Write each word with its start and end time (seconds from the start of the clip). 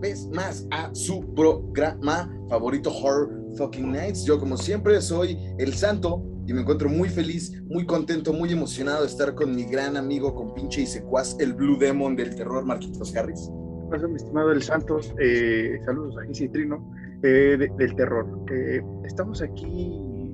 vez 0.00 0.28
más 0.34 0.66
a 0.70 0.94
su 0.94 1.34
programa 1.34 2.30
favorito 2.48 2.90
Horror 2.90 3.30
Fucking 3.56 3.92
Nights. 3.92 4.24
Yo 4.24 4.38
como 4.38 4.56
siempre 4.56 5.00
soy 5.00 5.38
el 5.58 5.74
santo 5.74 6.24
y 6.46 6.52
me 6.52 6.62
encuentro 6.62 6.88
muy 6.88 7.08
feliz, 7.08 7.62
muy 7.68 7.86
contento, 7.86 8.32
muy 8.32 8.52
emocionado 8.52 9.02
de 9.02 9.06
estar 9.06 9.34
con 9.34 9.54
mi 9.54 9.64
gran 9.64 9.96
amigo, 9.96 10.34
con 10.34 10.52
pinche 10.54 10.82
y 10.82 10.86
secuaz, 10.86 11.36
el 11.38 11.52
Blue 11.54 11.78
Demon 11.78 12.16
del 12.16 12.34
terror, 12.34 12.64
Marquitos 12.64 13.14
Harris. 13.16 13.50
Paso, 13.90 14.08
mi 14.08 14.16
estimado 14.16 14.50
El 14.52 14.62
Santos, 14.62 15.14
eh, 15.20 15.78
saludos 15.84 16.16
a 16.18 16.24
Gis 16.26 16.40
y 16.42 16.48
Trino 16.48 16.92
eh, 17.22 17.56
de- 17.58 17.70
del 17.76 17.94
terror. 17.96 18.26
Eh, 18.52 18.80
estamos 19.04 19.42
aquí 19.42 20.32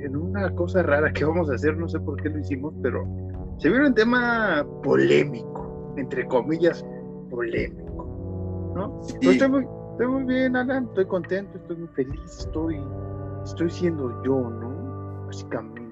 en 0.00 0.16
una 0.16 0.54
cosa 0.54 0.82
rara 0.82 1.12
que 1.12 1.24
vamos 1.24 1.50
a 1.50 1.54
hacer, 1.54 1.76
no 1.76 1.88
sé 1.88 1.98
por 2.00 2.22
qué 2.22 2.28
lo 2.28 2.38
hicimos, 2.38 2.72
pero 2.82 3.04
se 3.58 3.68
viene 3.68 3.88
un 3.88 3.94
tema 3.94 4.64
polémico, 4.84 5.94
entre 5.96 6.26
comillas, 6.26 6.84
polémico, 7.30 7.87
¿no? 8.78 9.02
Sí. 9.02 9.14
Pero 9.20 9.32
estoy, 9.32 9.48
muy, 9.50 9.66
estoy 9.92 10.06
muy 10.06 10.24
bien, 10.24 10.56
Alan, 10.56 10.84
estoy 10.88 11.06
contento, 11.06 11.58
estoy 11.58 11.76
muy 11.76 11.88
feliz, 11.88 12.20
estoy, 12.38 12.80
estoy 13.44 13.70
siendo 13.70 14.22
yo, 14.24 14.38
¿no? 14.50 15.26
Básicamente. 15.26 15.82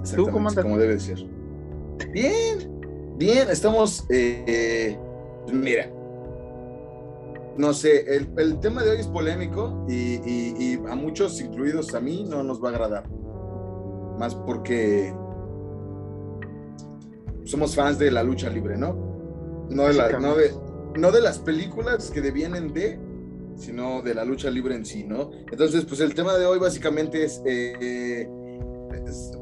Exactamente, 0.00 0.32
cómo 0.32 0.48
andas? 0.48 0.64
como 0.64 0.78
debe 0.78 0.94
de 0.94 1.00
ser. 1.00 1.18
Bien, 2.12 3.16
bien, 3.16 3.48
estamos, 3.50 4.04
eh, 4.10 4.98
pues 5.44 5.54
mira, 5.56 5.90
no 7.56 7.72
sé, 7.72 8.16
el, 8.16 8.28
el 8.38 8.58
tema 8.60 8.82
de 8.82 8.90
hoy 8.92 8.96
es 9.00 9.08
polémico 9.08 9.84
y, 9.88 10.14
y- 10.24 10.54
y 10.58 10.74
a 10.90 10.94
muchos, 10.94 11.40
incluidos 11.40 11.94
a 11.94 12.00
mí, 12.00 12.24
no 12.28 12.42
nos 12.42 12.62
va 12.62 12.68
a 12.68 12.72
agradar. 12.72 13.04
Más 14.18 14.34
porque 14.34 15.14
somos 17.44 17.74
fans 17.74 17.98
de 17.98 18.10
la 18.10 18.22
lucha 18.22 18.48
libre, 18.50 18.76
¿no? 18.76 18.94
No 19.68 19.84
de, 19.84 19.94
la- 19.94 20.18
no 20.18 20.34
de, 20.34 20.50
no 20.96 21.10
de 21.10 21.20
las 21.20 21.38
películas 21.38 22.10
que 22.10 22.20
devienen 22.20 22.72
de, 22.72 22.98
sino 23.56 24.02
de 24.02 24.14
la 24.14 24.24
lucha 24.24 24.50
libre 24.50 24.74
en 24.74 24.84
sí, 24.84 25.04
¿no? 25.04 25.30
Entonces, 25.50 25.84
pues 25.84 26.00
el 26.00 26.14
tema 26.14 26.34
de 26.34 26.46
hoy 26.46 26.58
básicamente 26.58 27.24
es, 27.24 27.42
eh, 27.46 28.28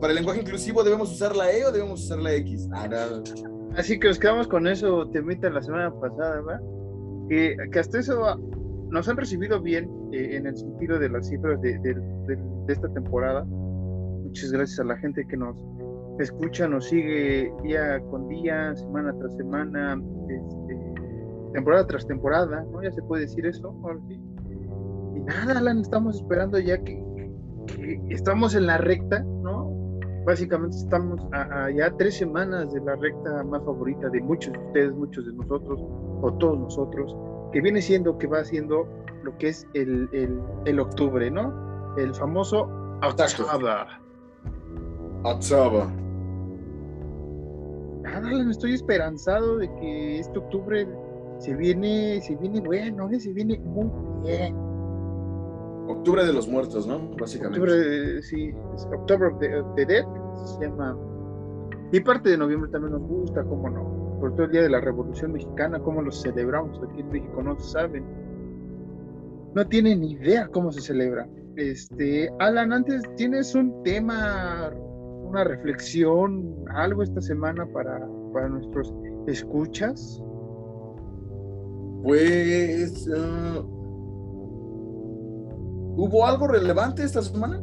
para 0.00 0.12
el 0.12 0.16
lenguaje 0.16 0.40
inclusivo, 0.40 0.82
¿debemos 0.82 1.12
usar 1.12 1.36
la 1.36 1.52
E 1.52 1.64
o 1.64 1.72
debemos 1.72 2.04
usar 2.04 2.18
la 2.18 2.34
X? 2.34 2.68
Ah. 2.72 2.88
Así 3.76 3.98
que 3.98 4.08
nos 4.08 4.18
quedamos 4.18 4.48
con 4.48 4.66
eso, 4.66 5.08
temita 5.08 5.50
la 5.50 5.62
semana 5.62 5.92
pasada, 6.00 6.40
¿va? 6.40 6.60
Que, 7.28 7.56
hasta 7.78 7.98
eso 7.98 8.24
ah, 8.24 8.38
nos 8.88 9.08
han 9.08 9.16
recibido 9.16 9.60
bien 9.60 9.88
eh, 10.12 10.36
en 10.36 10.46
el 10.46 10.56
sentido 10.56 10.98
de 10.98 11.08
las 11.08 11.28
cifras 11.28 11.60
de 11.60 11.96
esta 12.68 12.88
temporada. 12.92 13.44
Muchas 13.44 14.52
gracias 14.52 14.78
a 14.80 14.84
la 14.84 14.96
gente 14.98 15.26
que 15.26 15.36
nos 15.36 15.56
escucha, 16.22 16.68
nos 16.68 16.86
sigue 16.86 17.52
día 17.62 18.00
con 18.10 18.28
día, 18.28 18.74
semana 18.76 19.14
tras 19.18 19.36
semana, 19.36 20.00
este, 20.28 20.74
temporada 21.52 21.86
tras 21.86 22.06
temporada, 22.06 22.64
¿no? 22.70 22.82
Ya 22.82 22.92
se 22.92 23.02
puede 23.02 23.22
decir 23.22 23.46
eso. 23.46 23.74
sí. 24.08 24.20
Y 25.16 25.20
nada, 25.20 25.58
Alan, 25.58 25.80
estamos 25.80 26.16
esperando 26.16 26.58
ya 26.58 26.78
que, 26.78 27.02
que 27.66 28.06
estamos 28.10 28.54
en 28.54 28.66
la 28.66 28.78
recta, 28.78 29.20
¿no? 29.20 29.70
Básicamente 30.26 30.76
estamos 30.76 31.20
a, 31.32 31.64
a 31.64 31.70
ya 31.70 31.90
tres 31.96 32.16
semanas 32.16 32.72
de 32.72 32.80
la 32.80 32.94
recta 32.96 33.42
más 33.44 33.64
favorita 33.64 34.08
de 34.10 34.20
muchos 34.20 34.52
de 34.52 34.58
ustedes, 34.58 34.92
muchos 34.92 35.26
de 35.26 35.32
nosotros, 35.32 35.80
o 36.22 36.32
todos 36.38 36.58
nosotros, 36.58 37.16
que 37.52 37.60
viene 37.60 37.80
siendo, 37.80 38.18
que 38.18 38.26
va 38.26 38.44
siendo 38.44 38.86
lo 39.22 39.36
que 39.38 39.48
es 39.48 39.66
el, 39.74 40.08
el, 40.12 40.40
el 40.66 40.80
octubre, 40.80 41.30
¿no? 41.30 41.94
El 41.96 42.14
famoso. 42.14 42.68
Octava. 45.22 45.90
Nada, 48.02 48.28
Alan, 48.28 48.50
estoy 48.50 48.74
esperanzado 48.74 49.58
de 49.58 49.72
que 49.76 50.18
este 50.20 50.38
octubre 50.38 50.86
se 51.40 51.56
viene, 51.56 52.20
se 52.20 52.36
viene 52.36 52.60
bueno, 52.60 53.10
¿eh? 53.10 53.18
se 53.18 53.32
viene 53.32 53.58
muy 53.58 53.90
bien. 54.22 54.54
Octubre 55.88 56.24
de 56.24 56.32
los 56.32 56.46
muertos, 56.46 56.86
¿no? 56.86 57.00
Básicamente. 57.18 57.58
Octubre, 57.60 58.18
eh, 58.18 58.22
sí, 58.22 58.52
October 58.92 59.32
of 59.32 59.38
the, 59.40 59.56
of 59.58 59.74
the 59.74 59.86
Dead, 59.86 60.04
se 60.44 60.66
llama. 60.66 60.96
Y 61.92 62.00
parte 62.00 62.28
de 62.30 62.36
noviembre 62.36 62.70
también 62.70 62.92
nos 62.92 63.02
gusta, 63.02 63.42
cómo 63.42 63.70
no. 63.70 64.18
Por 64.20 64.32
todo 64.34 64.44
el 64.44 64.52
día 64.52 64.62
de 64.62 64.68
la 64.68 64.80
Revolución 64.80 65.32
Mexicana, 65.32 65.80
cómo 65.80 66.02
lo 66.02 66.12
celebramos 66.12 66.78
aquí 66.82 67.00
en 67.00 67.10
México, 67.10 67.42
no 67.42 67.58
saben. 67.58 68.04
No 69.54 69.66
tienen 69.66 70.00
ni 70.00 70.12
idea 70.12 70.46
cómo 70.48 70.70
se 70.70 70.82
celebra. 70.82 71.26
Este, 71.56 72.30
Alan, 72.38 72.72
antes 72.72 73.02
tienes 73.16 73.54
un 73.54 73.82
tema, 73.82 74.70
una 75.24 75.42
reflexión, 75.44 76.54
algo 76.74 77.02
esta 77.02 77.22
semana 77.22 77.66
para, 77.72 78.06
para 78.32 78.48
nuestros 78.50 78.94
escuchas. 79.26 80.22
Pues. 82.02 83.08
ah, 83.16 83.62
¿Hubo 85.96 86.26
algo 86.26 86.46
relevante 86.48 87.02
esta 87.04 87.20
semana? 87.22 87.60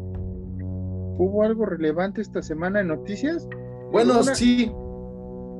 ¿Hubo 1.20 1.44
algo 1.44 1.66
relevante 1.66 2.22
esta 2.22 2.42
semana 2.42 2.82
en 2.82 2.90
noticias? 2.90 3.48
Bueno, 3.92 4.20
Una- 4.22 4.36
sí, 4.36 4.72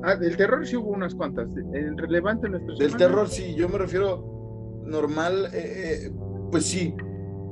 Ah, 0.04 0.14
del 0.14 0.36
terror 0.36 0.64
sí 0.64 0.76
hubo 0.76 0.90
unas 0.90 1.12
cuantas. 1.12 1.48
El 1.72 1.98
relevante 1.98 2.46
en 2.46 2.52
nuestra 2.52 2.74
del 2.76 2.90
semana. 2.92 2.98
terror 2.98 3.28
sí. 3.28 3.56
Yo 3.56 3.68
me 3.68 3.78
refiero 3.78 4.80
normal. 4.84 5.46
eh, 5.52 6.06
eh, 6.06 6.12
pues 6.52 6.66
sí. 6.66 6.94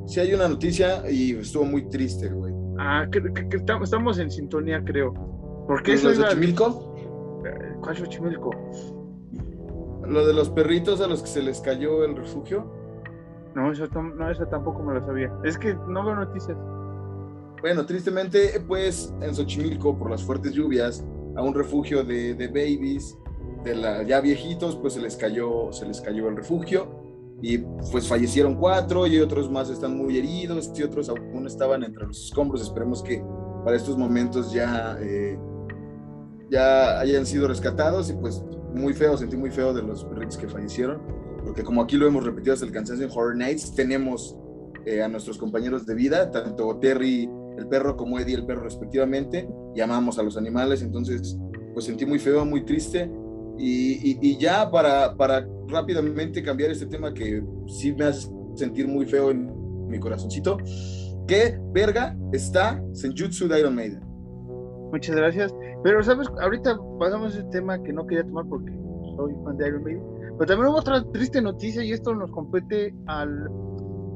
Sí 0.07 0.21
hay 0.21 0.33
una 0.33 0.47
noticia 0.49 1.11
y 1.11 1.33
estuvo 1.33 1.65
muy 1.65 1.89
triste, 1.89 2.29
güey. 2.29 2.55
Ah, 2.79 3.05
que, 3.11 3.21
que- 3.33 3.49
que 3.49 3.57
estamos, 3.57 4.19
en 4.21 4.31
sintonía, 4.31 4.81
creo. 4.85 5.13
Porque 5.67 5.93
¿Los 5.93 6.05
eso 6.05 6.13
iba- 6.13 6.29
Xochimilco? 6.29 6.95
¿Cuál 7.83 7.97
Xochimilco? 7.97 8.51
Lo 10.09 10.27
de 10.27 10.33
los 10.33 10.51
perritos 10.51 11.01
a 11.01 11.07
los 11.07 11.23
que 11.23 11.29
se 11.29 11.43
les 11.43 11.61
cayó 11.61 12.05
el 12.05 12.17
refugio. 12.17 12.71
No, 13.55 13.73
eso, 13.73 13.87
tam- 13.89 14.15
no, 14.15 14.31
eso 14.31 14.47
tampoco 14.47 14.83
me 14.83 14.95
lo 14.95 15.05
sabía. 15.07 15.33
Es 15.45 15.57
que 15.59 15.75
no 15.89 16.05
veo 16.05 16.15
noticias. 16.15 16.57
Bueno, 17.63 17.87
tristemente, 17.87 18.63
pues 18.67 19.15
en 19.21 19.35
Xochimilco, 19.35 19.97
por 19.99 20.11
las 20.11 20.23
fuertes 20.23 20.53
lluvias, 20.53 21.05
a 21.37 21.43
un 21.43 21.55
refugio 21.55 22.05
de, 22.05 22.35
de 22.35 22.49
babies, 22.49 23.19
de 23.65 23.75
la, 23.75 24.03
ya 24.03 24.21
viejitos, 24.21 24.77
pues 24.77 24.93
se 24.93 25.01
les 25.01 25.17
cayó, 25.17 25.73
se 25.73 25.87
les 25.87 26.01
cayó 26.01 26.29
el 26.29 26.37
refugio 26.37 26.87
y 27.43 27.59
pues 27.91 28.09
fallecieron 28.09 28.55
cuatro 28.55 29.07
y 29.07 29.19
otros 29.21 29.51
más 29.51 29.69
están 29.69 29.97
muy 29.97 30.17
heridos 30.19 30.71
y 30.75 30.83
otros 30.83 31.09
aún 31.09 31.47
estaban 31.47 31.83
entre 31.83 32.07
los 32.07 32.27
escombros. 32.27 32.63
Esperemos 32.63 33.03
que 33.03 33.25
para 33.65 33.77
estos 33.77 33.97
momentos 33.99 34.53
ya, 34.53 34.97
eh, 35.01 35.39
ya 36.51 37.01
hayan 37.01 37.27
sido 37.27 37.49
rescatados 37.49 38.09
y 38.11 38.15
pues 38.15 38.45
muy 38.77 38.93
feo, 38.93 39.17
sentí 39.17 39.37
muy 39.37 39.51
feo 39.51 39.73
de 39.75 39.83
los 39.83 40.05
perritos 40.05 40.37
que 40.37 40.49
fallecieron, 40.49 41.01
porque 41.45 41.63
como 41.65 41.83
aquí 41.83 41.97
lo 41.97 42.07
hemos 42.07 42.25
repetido 42.25 42.55
hasta 42.55 42.67
el 42.67 42.73
cansancio 42.73 43.07
en 43.07 43.13
Horror 43.13 43.37
Nights, 43.37 43.75
tenemos 43.75 44.37
eh, 44.85 45.03
a 45.03 45.09
nuestros 45.09 45.39
compañeros 45.39 45.87
de 45.87 45.95
vida, 45.95 46.31
tanto 46.31 46.79
Terry 46.79 47.29
el 47.59 47.67
perro 47.69 47.97
como 47.97 48.19
Eddie 48.19 48.35
el 48.37 48.47
perro 48.47 48.63
respectivamente, 48.65 49.49
y 49.75 49.81
amamos 49.81 50.19
a 50.19 50.23
los 50.23 50.37
animales, 50.37 50.83
entonces 50.83 51.37
pues 51.73 51.87
sentí 51.87 52.07
muy 52.07 52.19
feo, 52.19 52.45
muy 52.45 52.65
triste, 52.65 53.11
y, 53.59 54.11
y- 54.11 54.19
y 54.21 54.39
ya 54.39 54.71
para, 54.71 55.17
para 55.17 55.47
rápidamente 55.69 56.43
cambiar 56.43 56.71
este 56.71 56.87
tema 56.87 57.13
que 57.15 57.43
sí 57.67 57.93
me 57.95 58.05
hace 58.05 58.29
sentir 58.55 58.87
muy 58.87 59.07
feo 59.07 59.31
en 59.31 59.51
mi 59.89 59.99
corazoncito, 59.99 60.59
¿qué 61.27 61.59
verga 61.73 62.17
está 62.33 62.83
Senjutsu 62.93 63.49
de 63.49 63.61
Iron 63.61 63.75
Maiden? 63.75 64.01
Muchas 64.93 65.17
gracias. 65.17 65.55
Pero, 65.83 66.03
¿sabes? 66.03 66.29
Ahorita 66.41 66.79
pasamos 66.99 67.35
ese 67.35 67.45
tema 67.51 67.83
que 67.83 67.93
no 67.93 68.07
quería 68.07 68.25
tomar 68.25 68.45
porque 68.49 68.73
soy 69.17 69.35
fan 69.45 69.57
de 69.57 69.69
Iron 69.69 69.83
Maiden. 69.85 70.03
Pero 70.39 70.47
también 70.47 70.69
hubo 70.69 70.79
otra 70.79 71.03
triste 71.13 71.41
noticia 71.41 71.83
y 71.83 71.93
esto 71.93 72.15
nos 72.15 72.31
compete 72.31 72.95
al. 73.07 73.49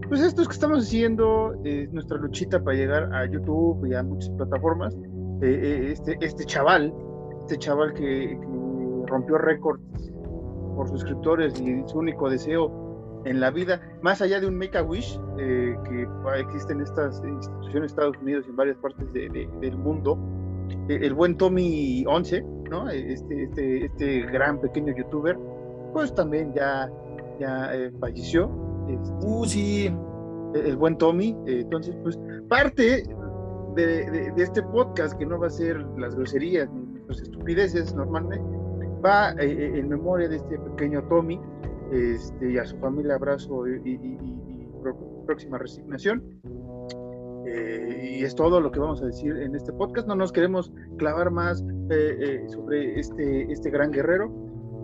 Pues 0.08 0.20
esto 0.22 0.43
es 0.43 0.49
que 0.49 0.55
estamos 0.55 0.81
haciendo, 0.87 1.55
eh, 1.64 1.88
nuestra 1.93 2.19
luchita 2.19 2.62
para 2.62 2.76
llegar 2.76 3.14
a 3.14 3.26
YouTube 3.26 3.87
y 3.87 3.94
a 3.94 4.02
muchas 4.02 4.31
plataformas. 4.31 4.94
Eh, 5.43 5.43
eh, 5.43 5.93
este, 5.93 6.19
este 6.20 6.44
chaval, 6.44 6.93
este 7.40 7.56
chaval 7.58 7.93
que, 7.94 8.38
rompió 9.06 9.38
récords 9.38 9.82
por 10.76 10.88
suscriptores 10.88 11.61
y 11.61 11.82
su 11.88 11.99
único 11.99 12.31
deseo 12.31 13.23
en 13.25 13.40
la 13.40 13.50
vida, 13.50 13.81
más 14.02 14.23
allá 14.23 14.40
de 14.40 14.46
un 14.46 14.56
Make 14.56 14.78
a 14.78 14.82
Wish, 14.82 15.19
eh, 15.38 15.76
que 15.84 16.06
existen 16.40 16.81
estas 16.81 17.23
instituciones 17.25 17.90
Estados 17.93 18.16
Unidos 18.19 18.44
y 18.46 18.50
en 18.50 18.56
varias 18.56 18.76
partes 18.78 19.12
de- 19.12 19.28
de- 19.31 19.49
del 19.61 19.76
mundo, 19.76 20.16
el 20.88 21.14
buen 21.14 21.37
Tommy 21.37 22.05
11, 22.06 22.43
¿no? 22.70 22.88
Este, 22.90 23.44
este, 23.44 23.84
este 23.87 24.20
gran 24.22 24.61
pequeño 24.61 24.94
youtuber, 24.96 25.37
pues 25.93 26.14
también 26.14 26.52
ya, 26.55 26.90
ya 27.38 27.75
eh, 27.75 27.90
falleció. 28.00 28.50
Este, 28.88 29.11
Uh, 29.26 29.44
sí, 29.44 29.87
el 30.55 30.67
el 30.67 30.76
buen 30.76 30.96
Tommy. 30.99 31.37
eh, 31.46 31.61
entonces, 31.62 31.94
pues, 32.02 32.19
parte 32.49 33.05
de, 33.76 34.11
de- 34.11 34.32
de 34.37 34.43
este 34.43 34.62
podcast, 34.62 35.17
que 35.19 35.25
no 35.26 35.38
va 35.38 35.46
a 35.46 35.50
ser 35.50 35.78
las 35.99 36.14
groserías 36.17 36.69
ni 36.73 36.99
las 37.08 37.20
estupideces 37.23 37.94
normalmente, 37.94 38.44
va 39.05 39.31
eh, 39.32 39.46
eh, 39.50 39.78
en 39.78 39.88
memoria 39.88 40.28
de 40.28 40.37
este 40.37 40.58
pequeño 40.58 41.02
Tommy 41.05 41.40
este, 41.93 42.52
y 42.52 42.58
a 42.58 42.64
su 42.66 42.76
familia 42.78 43.14
abrazo 43.14 43.66
y, 43.69 43.73
y- 43.84 43.90
y- 43.94 44.19
y- 44.23 44.69
próxima 45.26 45.58
resignación. 45.58 46.23
Eh, 47.46 48.19
y 48.19 48.25
es 48.25 48.34
todo 48.34 48.60
lo 48.60 48.70
que 48.70 48.78
vamos 48.78 49.02
a 49.02 49.06
decir 49.06 49.37
en 49.37 49.54
este 49.54 49.72
podcast. 49.72 50.06
No 50.06 50.14
nos 50.14 50.32
queremos 50.32 50.72
clavar 50.98 51.31
más 51.31 51.62
eh, 51.90 52.16
eh, 52.20 52.44
sobre 52.48 52.98
este, 52.98 53.50
este 53.50 53.70
gran 53.70 53.90
guerrero. 53.90 54.31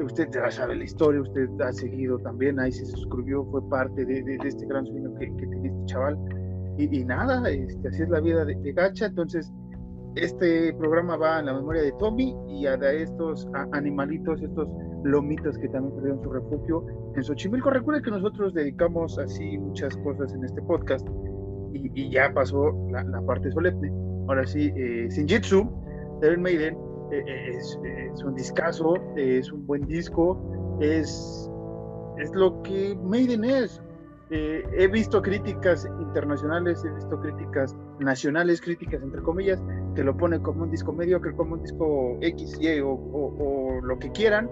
usted 0.03 0.29
ya 0.33 0.51
sabe 0.51 0.77
la 0.77 0.85
historia, 0.85 1.21
usted 1.21 1.49
ha 1.61 1.73
seguido 1.73 2.19
también, 2.19 2.59
ahí 2.61 2.73
se 2.73 2.87
suscribió, 2.87 3.45
fue 3.47 3.67
parte 3.69 4.05
de, 4.05 4.39
este 4.45 4.67
gran 4.67 4.87
sueño 4.87 5.15
que, 5.19 5.27
que, 5.37 5.45
este 5.45 5.85
chaval. 5.87 6.19
Y, 6.79 7.05
nada, 7.05 7.49
este, 7.49 7.89
así 7.89 8.03
es 8.03 8.09
la 8.11 8.21
vida 8.21 8.45
de, 8.45 8.73
Gacha, 8.73 9.07
entonces 9.07 9.51
este 10.15 10.75
programa 10.75 11.17
va 11.17 11.41
en 11.41 11.47
la 11.47 11.55
memoria 11.55 11.83
de 11.83 11.93
Tommy 11.93 12.35
y 12.49 12.67
a 12.67 12.75
estos 12.75 13.49
animalitos, 13.73 14.43
estos 14.43 14.69
lomitos 15.05 15.57
que 15.59 15.69
también 15.69 15.95
perdieron 15.95 16.23
su 16.23 16.31
refugio 16.31 16.87
en 17.15 17.23
Xochimilco. 17.23 17.71
Recuerden 17.71 18.03
que 18.03 18.11
nosotros 18.11 18.55
dedicamos 18.55 19.19
así 19.19 19.59
muchas 19.59 19.97
cosas 19.99 20.33
en 20.33 20.45
este 20.45 20.61
podcast 20.63 21.07
y, 21.95 22.11
ya 22.11 22.33
pasó 22.33 22.73
la, 22.91 23.05
parte 23.23 23.51
solemne. 23.51 23.91
Ahora 24.29 24.47
sí, 24.47 24.73
eh, 24.77 25.09
Shinjitsu, 25.11 25.69
Devil 26.21 26.39
Maiden, 26.39 26.77
eh, 27.13 27.23
eh, 27.25 28.11
es, 28.13 28.23
un 28.25 28.35
discazo, 28.35 28.95
es 29.17 29.53
un 29.53 29.65
buen 29.67 29.87
disco, 29.87 30.79
es, 30.81 31.49
es 32.19 32.31
lo 32.35 32.63
que 32.63 32.97
Maiden 33.03 33.45
es. 33.45 33.81
Eh, 34.31 34.65
he 34.77 34.89
visto 34.89 35.23
críticas 35.23 35.89
internacionales, 36.01 36.85
he 36.85 36.91
visto 36.93 37.21
críticas 37.21 37.77
nacionales, 38.01 38.61
críticas 38.61 39.01
entre 39.03 39.23
comillas, 39.23 39.63
que 39.95 40.03
lo 40.03 40.17
ponen 40.17 40.43
como 40.43 40.65
un 40.65 40.71
disco 40.71 40.93
mediocre, 40.93 41.33
como 41.37 41.55
un 41.55 41.63
disco 41.63 42.19
X, 42.21 42.59
Y 42.61 42.81
o, 42.81 42.91
o 42.91 43.81
lo 43.83 43.99
que 44.01 44.11
quieran. 44.11 44.51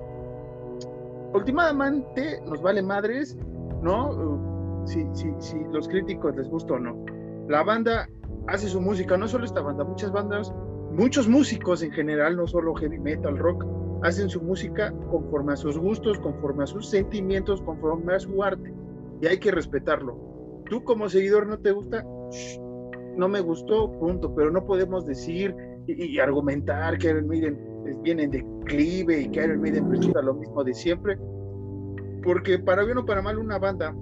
Últimamente 1.32 2.41
nos 2.47 2.62
vale 2.62 2.82
madres, 2.82 3.37
¿no? 3.82 4.54
Si, 4.85 5.07
si, 5.13 5.33
si 5.39 5.59
los 5.73 5.89
críticos 5.89 6.37
les 6.37 6.49
gusta 6.49 6.75
o 6.75 6.79
no. 6.79 7.05
La 7.49 7.63
banda 7.63 8.09
hace 8.47 8.69
su 8.69 8.81
música, 8.81 9.17
no 9.17 9.29
solo 9.29 9.45
esta 9.45 9.61
banda, 9.61 9.85
muchas 9.85 10.13
bandas 10.13 10.53
muchos 10.95 11.29
músicos 11.29 11.83
en 11.83 11.91
general, 11.91 12.37
no 12.37 12.47
solo 12.47 12.75
heavy 12.75 12.99
metal, 12.99 13.37
rock, 13.37 13.67
hacen 14.03 14.29
su 14.29 14.41
música 14.41 14.93
conforme 15.11 15.53
a 15.55 15.57
sus 15.57 15.77
gustos, 15.77 16.19
conforme 16.19 16.65
a 16.65 16.67
sus 16.67 16.89
sentimientos, 16.89 17.61
conforme 17.63 18.15
a 18.15 18.21
su 18.21 18.43
arte. 18.43 18.73
Y 19.21 19.27
hay 19.27 19.39
que 19.39 19.51
respetarlo. 19.51 20.17
Tú 20.69 20.85
como 20.85 21.09
seguidor 21.09 21.47
no 21.47 21.59
te 21.59 21.73
gusta, 21.73 22.05
no 23.17 23.29
me 23.29 23.41
gustó, 23.41 23.91
punto. 23.99 24.35
Pero 24.35 24.51
no 24.51 24.65
podemos 24.65 25.07
decir 25.07 25.55
y, 25.87 26.19
argumentar 26.19 26.99
que 26.99 27.09
Iron 27.09 27.29
Maiden 27.29 27.59
viene 28.03 28.25
en 28.25 28.31
declive 28.31 29.23
y 29.23 29.29
que 29.29 29.45
Iron 29.45 29.61
Maiden 29.61 29.89
presenta 29.89 30.23
lo 30.23 30.35
mismo 30.35 30.63
de 30.65 30.75
siempre. 30.75 31.19
Porque 32.23 32.59
para 32.59 32.85
bien 32.85 32.99
o 32.99 33.05
para 33.07 33.21
mal 33.21 33.39
una 33.39 33.59
banda, 33.59 33.95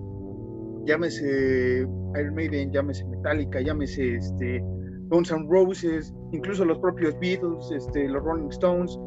llámese 0.84 1.80
Iron 1.80 2.34
Maiden, 2.34 2.72
llámese 2.72 3.04
Metallica, 3.06 3.60
llámese 3.60 4.16
este, 4.16 4.62
Guns 5.08 5.30
N' 5.30 5.46
Roses, 5.48 6.14
incluso 6.32 6.64
los 6.64 6.78
propios 6.78 7.18
Beatles, 7.20 7.70
este, 7.70 8.08
los 8.08 8.22
Rolling 8.22 8.48
Stones, 8.48 8.98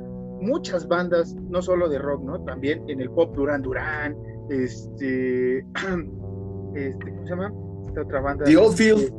muchas 0.41 0.87
bandas, 0.87 1.35
no 1.49 1.61
solo 1.61 1.89
de 1.89 1.99
rock, 1.99 2.23
¿no? 2.23 2.43
También 2.43 2.83
en 2.89 3.01
el 3.01 3.09
pop 3.11 3.35
Duran 3.35 3.61
Duran, 3.61 4.15
este, 4.49 5.59
este 6.75 7.11
¿cómo 7.11 7.23
se 7.23 7.29
llama? 7.29 7.53
Esta 7.87 8.01
otra 8.01 8.21
banda. 8.21 8.45
The 8.45 8.57
Old 8.57 8.75
Field. 8.75 9.13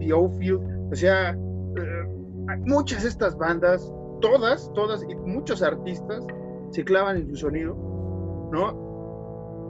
The 0.00 0.12
Old 0.12 0.38
Field. 0.38 0.92
O 0.92 0.94
sea, 0.94 1.30
eh, 1.30 2.56
muchas 2.66 3.02
de 3.02 3.08
estas 3.08 3.36
bandas, 3.36 3.92
todas, 4.20 4.70
todas, 4.74 5.02
y 5.08 5.14
muchos 5.14 5.62
artistas 5.62 6.26
se 6.70 6.84
clavan 6.84 7.16
en 7.16 7.28
su 7.28 7.36
sonido, 7.36 7.74
¿no? 8.52 8.87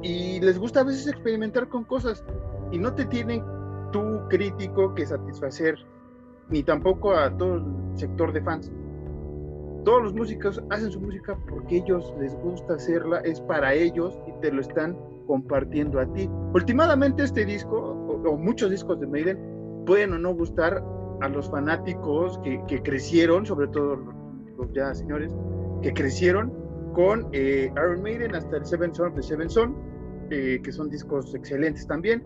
Y 0.03 0.41
les 0.41 0.59
gusta 0.59 0.81
a 0.81 0.85
veces 0.85 1.07
experimentar 1.07 1.69
con 1.69 1.85
cosas 1.85 2.25
y 2.71 2.79
no 2.79 2.95
te 2.95 3.05
tienen 3.07 3.43
tu 3.93 4.29
crítico 4.29 4.95
que 4.95 5.07
satisfacer 5.07 5.77
ni 6.51 6.63
tampoco 6.63 7.15
a 7.15 7.37
todo 7.37 7.57
el 7.57 7.65
sector 7.95 8.33
de 8.33 8.43
fans. 8.43 8.71
Todos 9.85 10.03
los 10.03 10.15
músicos 10.15 10.63
hacen 10.71 10.91
su 10.91 11.01
música 11.01 11.39
porque 11.49 11.79
ellos 11.79 12.13
les 12.21 12.35
gusta 12.37 12.75
hacerla, 12.75 13.21
es 13.21 13.41
para 13.41 13.75
ellos 13.75 14.19
y 14.27 14.33
te 14.41 14.53
lo 14.53 14.61
están 14.61 14.97
compartiendo 15.27 16.01
a 16.01 16.13
ti. 16.13 16.29
Últimamente 16.55 17.23
este 17.23 17.45
disco, 17.45 17.77
o, 17.77 18.37
muchos 18.37 18.71
discos 18.71 19.01
de 19.01 19.07
Maiden, 19.07 19.39
pueden 19.87 20.13
o 20.13 20.19
no 20.19 20.35
gustar 20.35 20.83
a 21.21 21.29
los 21.29 21.51
fanáticos 21.51 22.39
que, 22.43 22.83
crecieron, 22.83 23.47
sobre 23.47 23.69
todo 23.69 23.97
los, 23.97 24.73
ya 24.73 24.95
señores, 24.95 25.35
que 25.83 25.93
crecieron 25.93 26.53
con 26.95 27.29
eh, 27.33 27.71
Iron 27.73 28.03
Maiden 28.03 28.35
hasta 28.35 28.57
el 28.57 28.65
Seven 28.65 28.95
Son 28.95 29.15
de 29.15 29.23
Seven 29.23 29.51
Son, 29.51 29.77
eh, 30.31 30.61
que 30.63 30.73
son 30.73 30.89
discos 30.89 31.35
excelentes 31.35 31.87
también 31.87 32.23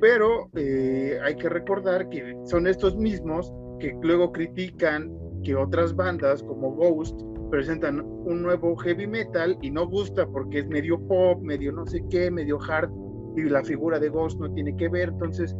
pero 0.00 0.50
eh, 0.54 1.18
hay 1.24 1.36
que 1.36 1.48
recordar 1.48 2.08
que 2.08 2.36
son 2.44 2.66
estos 2.66 2.96
mismos 2.96 3.52
que 3.80 3.96
luego 4.02 4.32
critican 4.32 5.12
que 5.42 5.54
otras 5.54 5.94
bandas 5.94 6.42
como 6.42 6.72
Ghost 6.72 7.20
presentan 7.50 8.00
un 8.00 8.42
nuevo 8.42 8.76
heavy 8.76 9.06
metal 9.06 9.56
y 9.62 9.70
no 9.70 9.86
gusta 9.86 10.26
porque 10.26 10.60
es 10.60 10.66
medio 10.66 11.00
pop, 11.06 11.40
medio 11.42 11.72
no 11.72 11.86
sé 11.86 12.02
qué, 12.10 12.30
medio 12.30 12.58
hard 12.60 12.90
y 13.36 13.44
la 13.44 13.62
figura 13.62 13.98
de 13.98 14.08
Ghost 14.08 14.40
no 14.40 14.52
tiene 14.52 14.74
que 14.76 14.88
ver, 14.88 15.10
entonces 15.10 15.54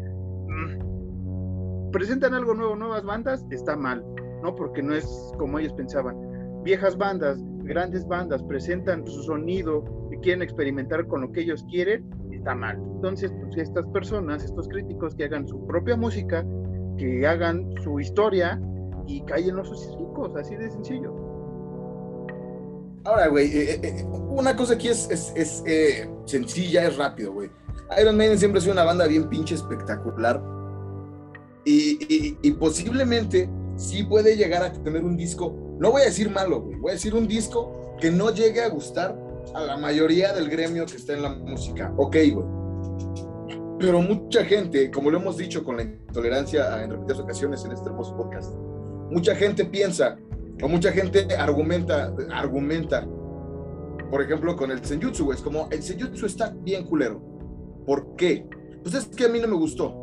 mm, 0.49 1.91
presentan 1.91 2.35
algo 2.35 2.55
nuevo, 2.55 2.75
nuevas 2.75 3.05
bandas, 3.05 3.45
está 3.51 3.77
mal, 3.77 4.05
¿no? 4.43 4.55
Porque 4.57 4.83
no 4.83 4.95
es 4.95 5.07
como 5.39 5.59
ellos 5.59 5.75
pensaban. 5.75 6.17
Viejas 6.65 6.97
bandas, 6.97 7.39
grandes 7.67 8.07
bandas 8.07 8.43
presentan 8.45 9.07
su 9.07 9.23
sonido 9.25 9.85
y 10.11 10.17
quieren 10.19 10.43
experimentar 10.43 11.07
con 11.07 11.21
lo 11.23 11.33
que 11.33 11.43
ellos 11.43 11.65
quieren, 11.71 12.05
mal. 12.55 12.77
Entonces, 12.95 13.33
pues 13.41 13.57
estas 13.57 13.87
personas, 13.87 14.45
estos 14.45 14.69
críticos 14.69 15.15
que 15.15 15.25
hagan 15.25 15.49
su 15.49 15.67
propia 15.67 15.97
música, 15.97 16.47
que 16.97 17.27
hagan 17.27 17.69
su 17.83 17.99
historia 17.99 18.61
y 19.07 19.23
callen 19.23 19.57
los 19.57 19.71
hocicos, 19.71 20.37
así 20.37 20.55
de 20.55 20.71
sencillo. 20.71 21.15
Ahora, 23.05 23.29
güey, 23.29 23.47
eh, 23.47 23.75
eh, 23.75 23.81
eh, 23.83 24.05
una 24.05 24.57
cosa 24.57 24.75
aquí 24.75 24.89
es, 24.89 25.09
es, 25.11 25.63
sencilla, 26.25 26.87
es 26.87 26.97
rápido, 26.97 27.33
güey. 27.33 27.51
Iron 28.01 28.17
Maiden 28.17 28.39
siempre 28.39 28.59
ha 28.59 28.61
sido 28.63 28.73
una 28.73 28.85
banda 28.85 29.07
bien 29.07 29.29
pinche 29.29 29.55
espectacular. 29.55 30.43
Y, 31.65 32.37
y, 32.43 32.53
posiblemente 32.53 33.51
sí 33.75 34.05
puede 34.05 34.37
llegar 34.37 34.63
a 34.63 34.73
tener 34.73 35.05
un 35.05 35.17
disco, 35.17 35.53
no 35.79 35.91
voy 35.91 36.03
a 36.03 36.05
decir 36.07 36.31
malo, 36.31 36.63
voy 36.81 36.91
a 36.91 36.95
decir 36.95 37.15
un 37.15 37.29
disco 37.29 37.95
que 38.01 38.11
no 38.11 38.33
llegue 38.33 38.63
a 38.63 38.69
gustar 38.69 39.17
a 39.55 39.61
la 39.61 39.77
mayoría 39.77 40.33
del 40.33 40.49
gremio 40.49 40.87
que 40.87 40.97
está 40.97 41.13
en 41.13 41.23
la 41.23 41.31
música. 41.31 41.93
Ok, 41.97 42.17
güey. 42.33 42.47
Pero 43.79 44.01
mucha 44.01 44.43
gente, 44.45 44.91
como 44.91 45.11
lo 45.11 45.19
hemos 45.19 45.37
dicho 45.37 45.63
con 45.63 45.77
la 45.77 45.83
intolerancia 45.83 46.83
en 46.83 46.91
repetidas 46.91 47.21
ocasiones 47.21 47.65
en 47.67 47.73
este 47.73 47.89
hermoso 47.89 48.17
podcast, 48.17 48.55
mucha 49.11 49.35
gente 49.35 49.67
piensa 49.67 50.17
o 50.63 50.69
mucha 50.69 50.91
gente 50.93 51.27
argumenta, 51.37 52.15
argumenta, 52.31 53.07
por 54.11 54.23
ejemplo, 54.23 54.57
con 54.57 54.71
el 54.71 54.83
Senjutsu. 54.83 55.31
Es 55.33 55.43
como, 55.43 55.69
el 55.71 55.83
Senjutsu 55.83 56.25
está 56.25 56.55
bien 56.63 56.87
culero. 56.87 57.21
¿Por 57.85 58.17
qué? 58.17 58.49
Pues 58.83 58.95
es 58.95 59.07
que 59.09 59.27
a 59.27 59.29
mí 59.29 59.41
no 59.41 59.49
me 59.49 59.57
gustó. 59.57 59.95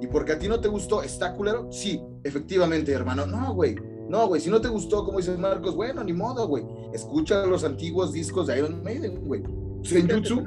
¿Y 0.00 0.06
porque 0.06 0.32
a 0.32 0.38
ti 0.38 0.46
no 0.46 0.60
te 0.60 0.68
gustó, 0.68 1.02
está 1.02 1.34
culero? 1.34 1.70
Sí, 1.72 2.00
efectivamente, 2.22 2.92
hermano. 2.92 3.26
No, 3.26 3.52
güey 3.54 3.91
no, 4.12 4.28
güey, 4.28 4.42
si 4.42 4.50
no 4.50 4.60
te 4.60 4.68
gustó, 4.68 5.06
como 5.06 5.16
dices 5.16 5.38
Marcos, 5.38 5.74
bueno, 5.74 6.04
ni 6.04 6.12
modo, 6.12 6.46
güey. 6.46 6.62
Escucha 6.92 7.46
los 7.46 7.64
antiguos 7.64 8.12
discos 8.12 8.46
de 8.46 8.58
Iron 8.58 8.82
Maiden, 8.84 9.24
güey. 9.24 9.42
Senjutsu 9.82 10.44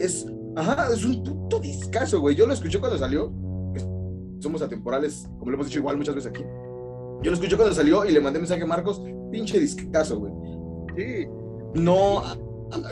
es, 0.00 0.26
ajá, 0.56 0.88
es 0.90 1.04
un 1.04 1.22
puto 1.22 1.60
discazo, 1.60 2.22
güey. 2.22 2.34
Yo 2.34 2.46
lo 2.46 2.54
escuché 2.54 2.80
cuando 2.80 2.96
salió. 2.96 3.30
Somos 4.40 4.62
atemporales, 4.62 5.28
como 5.38 5.50
lo 5.50 5.56
hemos 5.56 5.66
dicho 5.66 5.80
igual 5.80 5.98
muchas 5.98 6.14
veces 6.14 6.30
aquí. 6.30 6.42
Yo 6.42 7.30
lo 7.30 7.34
escuché 7.34 7.54
cuando 7.54 7.74
salió 7.74 8.02
y 8.06 8.12
le 8.12 8.20
mandé 8.22 8.38
mensaje 8.38 8.62
a 8.62 8.66
Marcos, 8.66 9.02
pinche 9.30 9.60
discazo, 9.60 10.18
güey. 10.18 10.32
Sí. 10.96 11.28
No, 11.74 12.22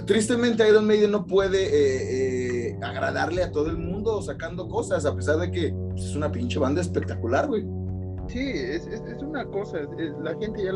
tristemente 0.05 0.69
Iron 0.69 0.87
Maiden 0.87 1.13
no 1.13 1.27
puede 1.27 1.65
eh, 1.65 2.69
eh, 2.73 2.79
agradarle 2.83 3.43
a 3.43 3.53
todo 3.53 3.71
el 3.71 3.79
mundo 3.79 4.21
sacando 4.21 4.69
cosas, 4.69 5.07
a 5.07 5.17
pesar 5.17 5.39
de 5.39 5.51
que 5.51 5.75
pues, 5.93 6.05
es 6.05 6.15
una 6.15 6.31
pinche 6.31 6.59
banda 6.59 6.83
espectacular, 6.83 7.49
güey. 7.49 7.65
Sí, 8.31 8.53
es, 8.55 8.87
es, 8.87 9.23
una 9.25 9.45
cosa, 9.45 9.81
la 10.23 10.37
gente 10.39 10.63
ya, 10.63 10.73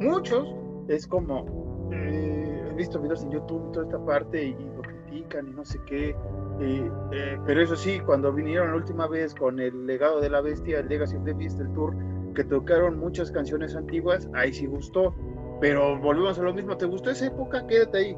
muchos, 0.00 0.52
es 0.88 1.06
como, 1.06 1.88
eh, 1.92 2.64
he 2.68 2.74
visto 2.74 3.00
videos 3.00 3.22
en 3.22 3.30
YouTube 3.30 3.68
y 3.68 3.72
toda 3.72 3.86
esta 3.86 4.04
parte 4.04 4.44
y, 4.44 4.54
lo 4.54 4.82
critican 4.82 5.46
y 5.46 5.50
no 5.52 5.64
sé 5.64 5.78
qué, 5.86 6.16
eh, 6.60 7.38
pero 7.46 7.62
eso 7.62 7.76
sí, 7.76 8.00
cuando 8.00 8.32
vinieron 8.32 8.70
la 8.70 8.76
última 8.78 9.06
vez 9.06 9.36
con 9.36 9.60
el 9.60 9.86
legado 9.86 10.20
de 10.20 10.30
la 10.30 10.40
bestia, 10.40 10.80
el 10.80 10.88
Legacy 10.88 11.14
of 11.14 11.24
the 11.24 11.32
Beast, 11.32 11.60
el 11.60 11.72
tour, 11.74 11.94
que 12.34 12.42
tocaron 12.42 12.98
muchas 12.98 13.30
canciones 13.30 13.76
antiguas, 13.76 14.28
ahí 14.34 14.52
sí 14.52 14.66
gustó, 14.66 15.14
pero 15.60 15.96
volvemos 16.00 16.40
a 16.40 16.42
lo 16.42 16.52
mismo, 16.52 16.76
¿te 16.76 16.86
gustó 16.86 17.10
esa 17.10 17.26
época? 17.26 17.64
Quédate 17.68 17.98
ahí. 17.98 18.16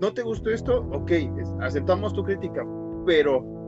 ¿No 0.00 0.14
te 0.14 0.22
gustó 0.22 0.50
esto? 0.50 0.86
Ok, 0.92 1.10
aceptamos 1.60 2.12
tu 2.14 2.22
crítica, 2.22 2.64
pero 3.06 3.63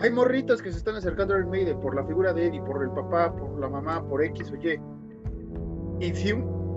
hay 0.00 0.10
morritas 0.10 0.62
que 0.62 0.70
se 0.70 0.78
están 0.78 0.96
acercando 0.96 1.34
al 1.34 1.46
Maiden 1.46 1.80
por 1.80 1.94
la 1.94 2.04
figura 2.04 2.32
de 2.32 2.46
Eddie, 2.46 2.62
por 2.62 2.82
el 2.82 2.90
papá, 2.90 3.34
por 3.34 3.58
la 3.58 3.68
mamá, 3.68 4.06
por 4.06 4.22
X 4.22 4.52
o 4.52 4.56
Y. 4.56 4.80
Y 6.00 6.14
si 6.14 6.34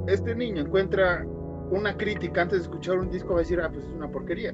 este 0.07 0.35
niño 0.35 0.61
encuentra 0.61 1.25
una 1.69 1.95
crítica 1.95 2.41
antes 2.41 2.59
de 2.59 2.63
escuchar 2.63 2.97
un 2.99 3.09
disco, 3.09 3.29
va 3.29 3.35
a 3.37 3.39
decir, 3.39 3.61
ah, 3.61 3.69
pues 3.71 3.85
es 3.85 3.91
una 3.91 4.09
porquería. 4.09 4.53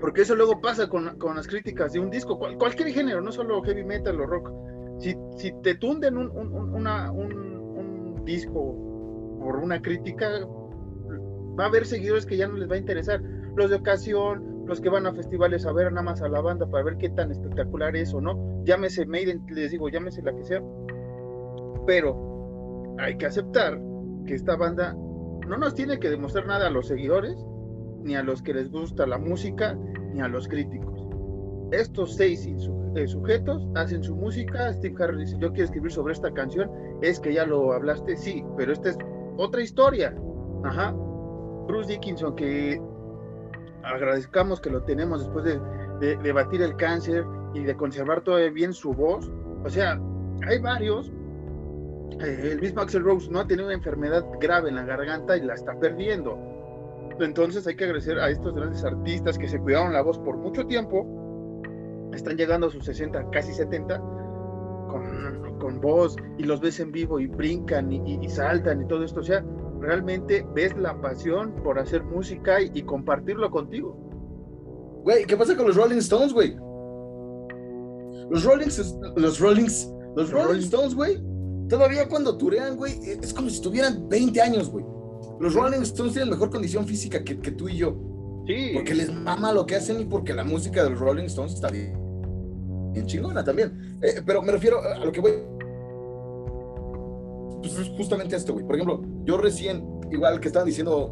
Porque 0.00 0.22
eso 0.22 0.34
luego 0.34 0.60
pasa 0.60 0.88
con, 0.88 1.18
con 1.18 1.36
las 1.36 1.46
críticas 1.46 1.92
de 1.92 2.00
un 2.00 2.10
disco, 2.10 2.38
cualquier 2.38 2.88
género, 2.88 3.20
no 3.20 3.32
solo 3.32 3.62
heavy 3.62 3.84
metal 3.84 4.20
o 4.20 4.26
rock. 4.26 4.50
Si, 4.98 5.16
si 5.36 5.52
te 5.62 5.74
tunden 5.76 6.16
un, 6.16 6.30
un, 6.30 6.74
una, 6.74 7.10
un, 7.10 7.32
un 7.34 8.24
disco 8.24 9.38
por 9.40 9.56
una 9.56 9.80
crítica, 9.80 10.28
Va 11.58 11.64
a 11.64 11.66
haber 11.68 11.86
seguidores 11.86 12.26
que 12.26 12.36
ya 12.36 12.48
no 12.48 12.54
les 12.54 12.68
va 12.68 12.74
a 12.74 12.78
interesar. 12.78 13.22
Los 13.56 13.70
de 13.70 13.76
ocasión, 13.76 14.53
los 14.66 14.80
que 14.80 14.88
van 14.88 15.06
a 15.06 15.12
festivales 15.12 15.66
a 15.66 15.72
ver 15.72 15.92
nada 15.92 16.02
más 16.02 16.22
a 16.22 16.28
la 16.28 16.40
banda 16.40 16.66
para 16.66 16.84
ver 16.84 16.96
qué 16.96 17.10
tan 17.10 17.30
espectacular 17.30 17.94
es 17.96 18.14
o 18.14 18.20
no. 18.20 18.62
Llámese 18.64 19.06
Maiden, 19.06 19.44
les 19.48 19.70
digo, 19.70 19.88
llámese 19.88 20.22
la 20.22 20.34
que 20.34 20.44
sea. 20.44 20.62
Pero 21.86 22.94
hay 22.98 23.16
que 23.16 23.26
aceptar 23.26 23.80
que 24.26 24.34
esta 24.34 24.56
banda 24.56 24.94
no 24.94 25.58
nos 25.58 25.74
tiene 25.74 25.98
que 25.98 26.10
demostrar 26.10 26.46
nada 26.46 26.68
a 26.68 26.70
los 26.70 26.88
seguidores, 26.88 27.36
ni 28.02 28.14
a 28.14 28.22
los 28.22 28.42
que 28.42 28.54
les 28.54 28.70
gusta 28.70 29.06
la 29.06 29.18
música, 29.18 29.74
ni 30.12 30.20
a 30.20 30.28
los 30.28 30.48
críticos. 30.48 31.06
Estos 31.72 32.16
seis 32.16 32.46
eh, 32.94 33.06
sujetos 33.06 33.66
hacen 33.74 34.02
su 34.02 34.14
música. 34.14 34.72
Steve 34.72 34.94
Harris 35.02 35.18
dice, 35.18 35.36
yo 35.40 35.50
quiero 35.50 35.64
escribir 35.64 35.90
sobre 35.90 36.12
esta 36.12 36.32
canción. 36.32 36.70
Es 37.02 37.20
que 37.20 37.34
ya 37.34 37.44
lo 37.44 37.72
hablaste, 37.72 38.16
sí, 38.16 38.44
pero 38.56 38.72
esta 38.72 38.90
es 38.90 38.98
otra 39.36 39.62
historia. 39.62 40.14
Ajá. 40.64 40.94
Bruce 41.66 41.92
Dickinson, 41.92 42.36
que 42.36 42.80
agradezcamos 43.84 44.60
que 44.60 44.70
lo 44.70 44.82
tenemos 44.82 45.20
después 45.20 45.44
de, 45.44 46.16
de, 46.16 46.32
batir 46.32 46.62
el 46.62 46.76
cáncer 46.76 47.24
y 47.54 47.62
de 47.64 47.76
conservar 47.76 48.22
todavía 48.22 48.50
bien 48.50 48.72
su 48.72 48.92
voz. 48.92 49.30
O 49.64 49.70
sea, 49.70 50.00
hay 50.46 50.58
varios. 50.58 51.12
Eh, 52.20 52.50
el 52.52 52.60
mismo 52.60 52.80
Axel 52.80 53.02
Rose 53.02 53.30
no 53.30 53.40
ha 53.40 53.46
tenido 53.46 53.66
una 53.66 53.74
enfermedad 53.74 54.24
grave 54.40 54.68
en 54.68 54.76
la 54.76 54.84
garganta 54.84 55.36
y 55.36 55.42
la 55.42 55.54
está 55.54 55.78
perdiendo. 55.78 56.38
Entonces 57.20 57.66
hay 57.66 57.76
que 57.76 57.84
agradecer 57.84 58.18
a 58.18 58.28
estos 58.28 58.54
grandes 58.54 58.84
artistas 58.84 59.38
que 59.38 59.48
se 59.48 59.58
cuidaron 59.58 59.92
la 59.92 60.02
voz 60.02 60.18
por 60.18 60.36
mucho 60.36 60.66
tiempo. 60.66 61.06
Están 62.12 62.36
llegando 62.36 62.68
a 62.68 62.70
sus 62.70 62.84
60, 62.84 63.30
casi 63.30 63.52
70, 63.52 63.98
con, 64.88 65.58
con 65.58 65.80
voz 65.80 66.16
y 66.38 66.44
los 66.44 66.60
ves 66.60 66.80
en 66.80 66.92
vivo 66.92 67.18
y 67.20 67.26
brincan 67.26 67.92
y, 67.92 68.28
saltan 68.28 68.82
y 68.82 68.86
todo 68.86 69.04
esto. 69.04 69.20
O 69.20 69.24
sea, 69.24 69.44
realmente 69.84 70.46
ves 70.54 70.76
la 70.76 71.00
pasión 71.00 71.54
por 71.62 71.78
hacer 71.78 72.02
música 72.02 72.60
y, 72.60 72.82
compartirlo 72.82 73.50
contigo. 73.50 73.96
Güey, 75.04 75.24
¿qué 75.26 75.36
pasa 75.36 75.56
con 75.56 75.66
los 75.66 75.76
Rolling 75.76 75.98
Stones, 75.98 76.32
güey? 76.32 76.56
Los 78.30 78.44
Rolling, 78.44 78.68
los 79.16 79.38
Rollings, 79.38 79.92
los 80.16 80.30
Rolling 80.30 80.60
Stones, 80.60 80.94
güey, 80.94 81.22
todavía 81.68 82.08
cuando 82.08 82.36
turean, 82.36 82.76
güey, 82.76 82.98
es 83.02 83.32
como 83.34 83.50
si 83.50 83.60
tuvieran 83.60 84.08
20 84.08 84.40
años, 84.40 84.70
güey. 84.70 84.84
Los 85.40 85.54
Rolling 85.54 85.82
Stones 85.82 86.12
tienen 86.14 86.30
mejor 86.30 86.50
condición 86.50 86.86
física 86.86 87.22
que, 87.22 87.34
tú 87.34 87.68
y 87.68 87.76
yo. 87.78 87.94
Sí. 88.46 88.70
Porque 88.74 88.94
les 88.94 89.12
mama 89.12 89.52
lo 89.52 89.66
que 89.66 89.76
hacen 89.76 90.00
y 90.00 90.04
porque 90.04 90.32
la 90.32 90.44
música 90.44 90.84
de 90.84 90.90
los 90.90 90.98
Rolling 90.98 91.24
Stones 91.24 91.54
está 91.54 91.70
bien, 91.70 91.94
bien 92.92 93.06
chingona 93.06 93.42
también. 93.44 93.98
Eh, 94.02 94.22
pero 94.24 94.42
me 94.42 94.52
refiero 94.52 94.80
a 94.82 95.04
lo 95.04 95.12
que 95.12 95.20
voy. 95.20 95.32
Pues 97.72 97.88
justamente 97.96 98.36
esto, 98.36 98.52
güey. 98.52 98.66
Por 98.66 98.76
ejemplo, 98.76 99.02
yo 99.24 99.38
recién, 99.38 99.84
igual 100.10 100.40
que 100.40 100.48
estaban 100.48 100.66
diciendo, 100.66 101.10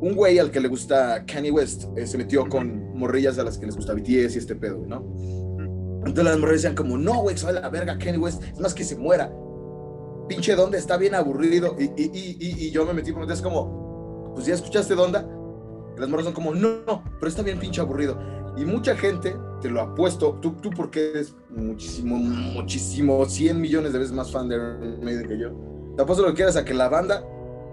un 0.00 0.14
güey 0.14 0.38
al 0.38 0.50
que 0.50 0.60
le 0.60 0.68
gusta 0.68 1.24
Kanye 1.26 1.50
West 1.50 1.84
eh, 1.96 2.06
se 2.06 2.16
metió 2.16 2.48
con 2.48 2.96
morrillas 2.96 3.38
a 3.38 3.44
las 3.44 3.58
que 3.58 3.66
les 3.66 3.76
gusta 3.76 3.94
BTS 3.94 4.36
y 4.36 4.38
este 4.38 4.54
pedo, 4.54 4.84
¿no? 4.86 5.04
Entonces 6.06 6.24
las 6.24 6.38
morrillas 6.38 6.62
decían 6.62 6.76
como, 6.76 6.96
no, 6.96 7.22
güey, 7.22 7.36
soy 7.36 7.54
la 7.54 7.68
verga 7.68 7.98
Kanye 7.98 8.18
West, 8.18 8.42
es 8.42 8.60
más 8.60 8.74
que 8.74 8.84
se 8.84 8.96
muera 8.96 9.30
pinche 10.28 10.54
Donda 10.54 10.78
está 10.78 10.96
bien 10.96 11.14
aburrido. 11.14 11.74
Y, 11.78 11.84
y, 11.96 12.36
y, 12.38 12.66
y 12.66 12.70
yo 12.70 12.84
me 12.84 12.92
metí 12.92 13.10
porque 13.12 13.32
es 13.32 13.42
como, 13.42 14.32
pues 14.34 14.46
ya 14.46 14.54
escuchaste 14.54 14.94
Donda. 14.94 15.26
Y 15.96 16.00
las 16.00 16.08
morras 16.08 16.26
son 16.26 16.34
como, 16.34 16.54
no, 16.54 16.84
no, 16.86 17.02
pero 17.18 17.28
está 17.28 17.42
bien 17.42 17.58
pinche 17.58 17.80
aburrido. 17.80 18.16
Y 18.56 18.64
mucha 18.64 18.94
gente, 18.96 19.34
te 19.60 19.70
lo 19.70 19.80
apuesto, 19.80 20.38
tú, 20.40 20.52
tú 20.60 20.70
porque 20.70 21.10
eres 21.10 21.34
muchísimo, 21.58 22.16
muchísimo, 22.16 23.24
100 23.24 23.60
millones 23.60 23.92
de 23.92 23.98
veces 23.98 24.14
más 24.14 24.30
fan 24.30 24.48
de 24.48 24.56
Iron 24.56 25.04
Maiden 25.04 25.28
que 25.28 25.38
yo, 25.38 25.50
te 25.96 26.02
apuesto 26.02 26.22
lo 26.22 26.30
que 26.30 26.36
quieras 26.36 26.56
a 26.56 26.64
que 26.64 26.74
la 26.74 26.88
banda, 26.88 27.22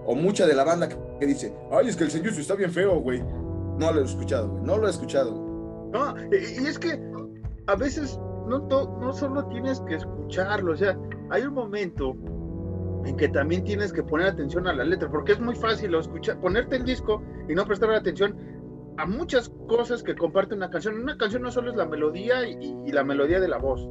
o 0.04 0.14
mucha 0.14 0.46
de 0.46 0.54
la 0.54 0.64
banda 0.64 0.88
que 0.88 1.26
dice, 1.26 1.54
ay, 1.72 1.88
es 1.88 1.96
que 1.96 2.04
el 2.04 2.10
señor 2.10 2.28
está 2.28 2.54
bien 2.54 2.70
feo, 2.70 3.00
güey. 3.00 3.22
No 3.78 3.92
lo 3.92 4.00
he 4.00 4.04
escuchado, 4.04 4.48
güey, 4.48 4.64
no 4.64 4.78
lo 4.78 4.86
he 4.86 4.90
escuchado. 4.90 5.32
No, 5.92 6.14
y 6.32 6.66
es 6.66 6.78
que 6.78 7.00
a 7.66 7.74
veces 7.74 8.18
no, 8.46 8.58
no 8.68 9.12
solo 9.12 9.44
tienes 9.46 9.80
que 9.80 9.96
escucharlo, 9.96 10.72
o 10.72 10.76
sea, 10.76 10.96
hay 11.30 11.42
un 11.42 11.54
momento 11.54 12.14
en 13.04 13.16
que 13.16 13.28
también 13.28 13.62
tienes 13.64 13.92
que 13.92 14.02
poner 14.02 14.26
atención 14.28 14.66
a 14.66 14.72
la 14.72 14.84
letra, 14.84 15.08
porque 15.08 15.32
es 15.32 15.40
muy 15.40 15.54
fácil 15.54 15.94
escuchar, 15.94 16.40
ponerte 16.40 16.76
el 16.76 16.84
disco 16.84 17.22
y 17.48 17.54
no 17.54 17.64
prestar 17.64 17.90
atención 17.92 18.36
a 18.98 19.06
muchas 19.06 19.48
cosas 19.68 20.02
que 20.02 20.14
comparte 20.14 20.54
una 20.54 20.70
canción. 20.70 21.00
Una 21.00 21.16
canción 21.16 21.42
no 21.42 21.50
solo 21.50 21.70
es 21.70 21.76
la 21.76 21.86
melodía 21.86 22.48
y, 22.48 22.90
la 22.92 23.04
melodía 23.04 23.40
de 23.40 23.48
la 23.48 23.58
voz. 23.58 23.88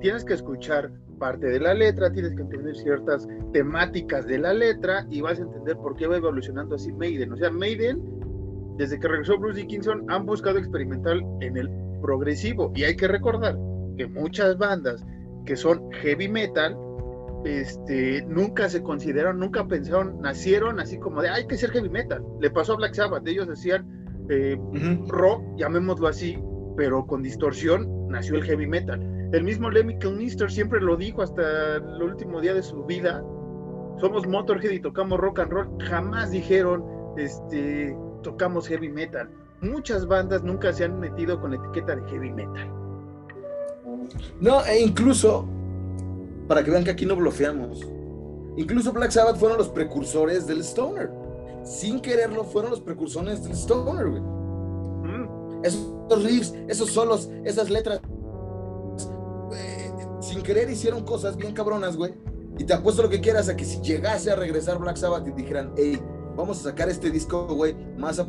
Tienes 0.00 0.24
que 0.24 0.34
escuchar 0.34 0.92
parte 1.18 1.46
de 1.46 1.60
la 1.60 1.74
letra, 1.74 2.12
tienes 2.12 2.34
que 2.34 2.42
entender 2.42 2.76
ciertas 2.76 3.26
temáticas 3.52 4.26
de 4.26 4.38
la 4.38 4.52
letra 4.52 5.06
y 5.10 5.20
vas 5.20 5.38
a 5.38 5.42
entender 5.42 5.76
por 5.76 5.96
qué 5.96 6.06
va 6.06 6.16
evolucionando 6.16 6.74
así 6.74 6.92
Maiden. 6.92 7.32
O 7.32 7.36
sea, 7.36 7.50
Maiden, 7.50 8.02
desde 8.76 8.98
que 8.98 9.08
regresó 9.08 9.38
Bruce 9.38 9.60
Dickinson, 9.60 10.04
han 10.08 10.26
buscado 10.26 10.58
experimentar 10.58 11.16
en 11.40 11.56
el 11.56 11.70
progresivo. 12.02 12.72
Y 12.74 12.84
hay 12.84 12.96
que 12.96 13.08
recordar 13.08 13.56
que 13.96 14.06
muchas 14.06 14.58
bandas 14.58 15.04
que 15.46 15.56
son 15.56 15.90
heavy 15.92 16.28
metal 16.28 16.76
este, 17.44 18.24
nunca 18.26 18.68
se 18.68 18.82
consideraron, 18.82 19.38
nunca 19.38 19.66
pensaron, 19.66 20.20
nacieron 20.20 20.80
así 20.80 20.98
como 20.98 21.22
de, 21.22 21.28
hay 21.28 21.46
que 21.46 21.56
ser 21.56 21.70
heavy 21.70 21.88
metal. 21.88 22.22
Le 22.40 22.50
pasó 22.50 22.74
a 22.74 22.76
Black 22.76 22.94
Sabbath, 22.94 23.26
ellos 23.26 23.46
decían 23.46 24.03
eh, 24.28 24.58
rock, 25.08 25.42
llamémoslo 25.56 26.08
así, 26.08 26.38
pero 26.76 27.06
con 27.06 27.22
distorsión 27.22 28.08
nació 28.08 28.36
el 28.36 28.44
heavy 28.44 28.66
metal. 28.66 29.00
El 29.32 29.44
mismo 29.44 29.70
Lemmy 29.70 29.98
Kilmister 29.98 30.50
siempre 30.50 30.80
lo 30.80 30.96
dijo 30.96 31.22
hasta 31.22 31.76
el 31.76 32.02
último 32.02 32.40
día 32.40 32.54
de 32.54 32.62
su 32.62 32.84
vida, 32.84 33.22
somos 34.00 34.26
Motorhead 34.26 34.72
y 34.72 34.80
tocamos 34.80 35.18
rock 35.18 35.40
and 35.40 35.52
roll, 35.52 35.68
jamás 35.80 36.30
dijeron, 36.30 36.84
este, 37.16 37.96
tocamos 38.22 38.66
heavy 38.66 38.88
metal. 38.88 39.30
Muchas 39.60 40.06
bandas 40.06 40.42
nunca 40.42 40.72
se 40.72 40.84
han 40.84 40.98
metido 40.98 41.40
con 41.40 41.52
la 41.52 41.56
etiqueta 41.56 41.96
de 41.96 42.10
heavy 42.10 42.30
metal. 42.32 42.70
No, 44.40 44.64
e 44.66 44.80
incluso 44.80 45.46
para 46.48 46.62
que 46.62 46.70
vean 46.70 46.84
que 46.84 46.90
aquí 46.90 47.06
no 47.06 47.16
bloqueamos. 47.16 47.86
Incluso 48.56 48.92
Black 48.92 49.10
Sabbath 49.10 49.36
fueron 49.36 49.58
los 49.58 49.68
precursores 49.68 50.46
del 50.46 50.60
Stoner. 50.62 51.10
Sin 51.64 52.00
quererlo, 52.00 52.44
fueron 52.44 52.70
los 52.70 52.80
precursores 52.80 53.42
del 53.42 53.52
Stoner, 53.52 54.08
güey. 54.08 54.20
Mm. 54.22 55.64
Esos 55.64 56.22
riffs, 56.22 56.54
esos 56.68 56.90
solos, 56.90 57.30
esas 57.44 57.70
letras. 57.70 58.00
Sin 60.20 60.42
querer 60.42 60.70
hicieron 60.70 61.04
cosas 61.04 61.36
bien 61.36 61.52
cabronas, 61.52 61.96
güey. 61.96 62.14
Y 62.58 62.64
te 62.64 62.72
apuesto 62.72 63.02
lo 63.02 63.10
que 63.10 63.20
quieras 63.20 63.48
a 63.48 63.56
que 63.56 63.64
si 63.64 63.80
llegase 63.80 64.30
a 64.30 64.36
regresar 64.36 64.78
Black 64.78 64.96
Sabbath 64.96 65.26
y 65.26 65.32
dijeran, 65.32 65.72
hey, 65.76 66.00
vamos 66.36 66.60
a 66.60 66.70
sacar 66.70 66.88
este 66.88 67.10
disco, 67.10 67.46
güey, 67.46 67.74
más 67.96 68.24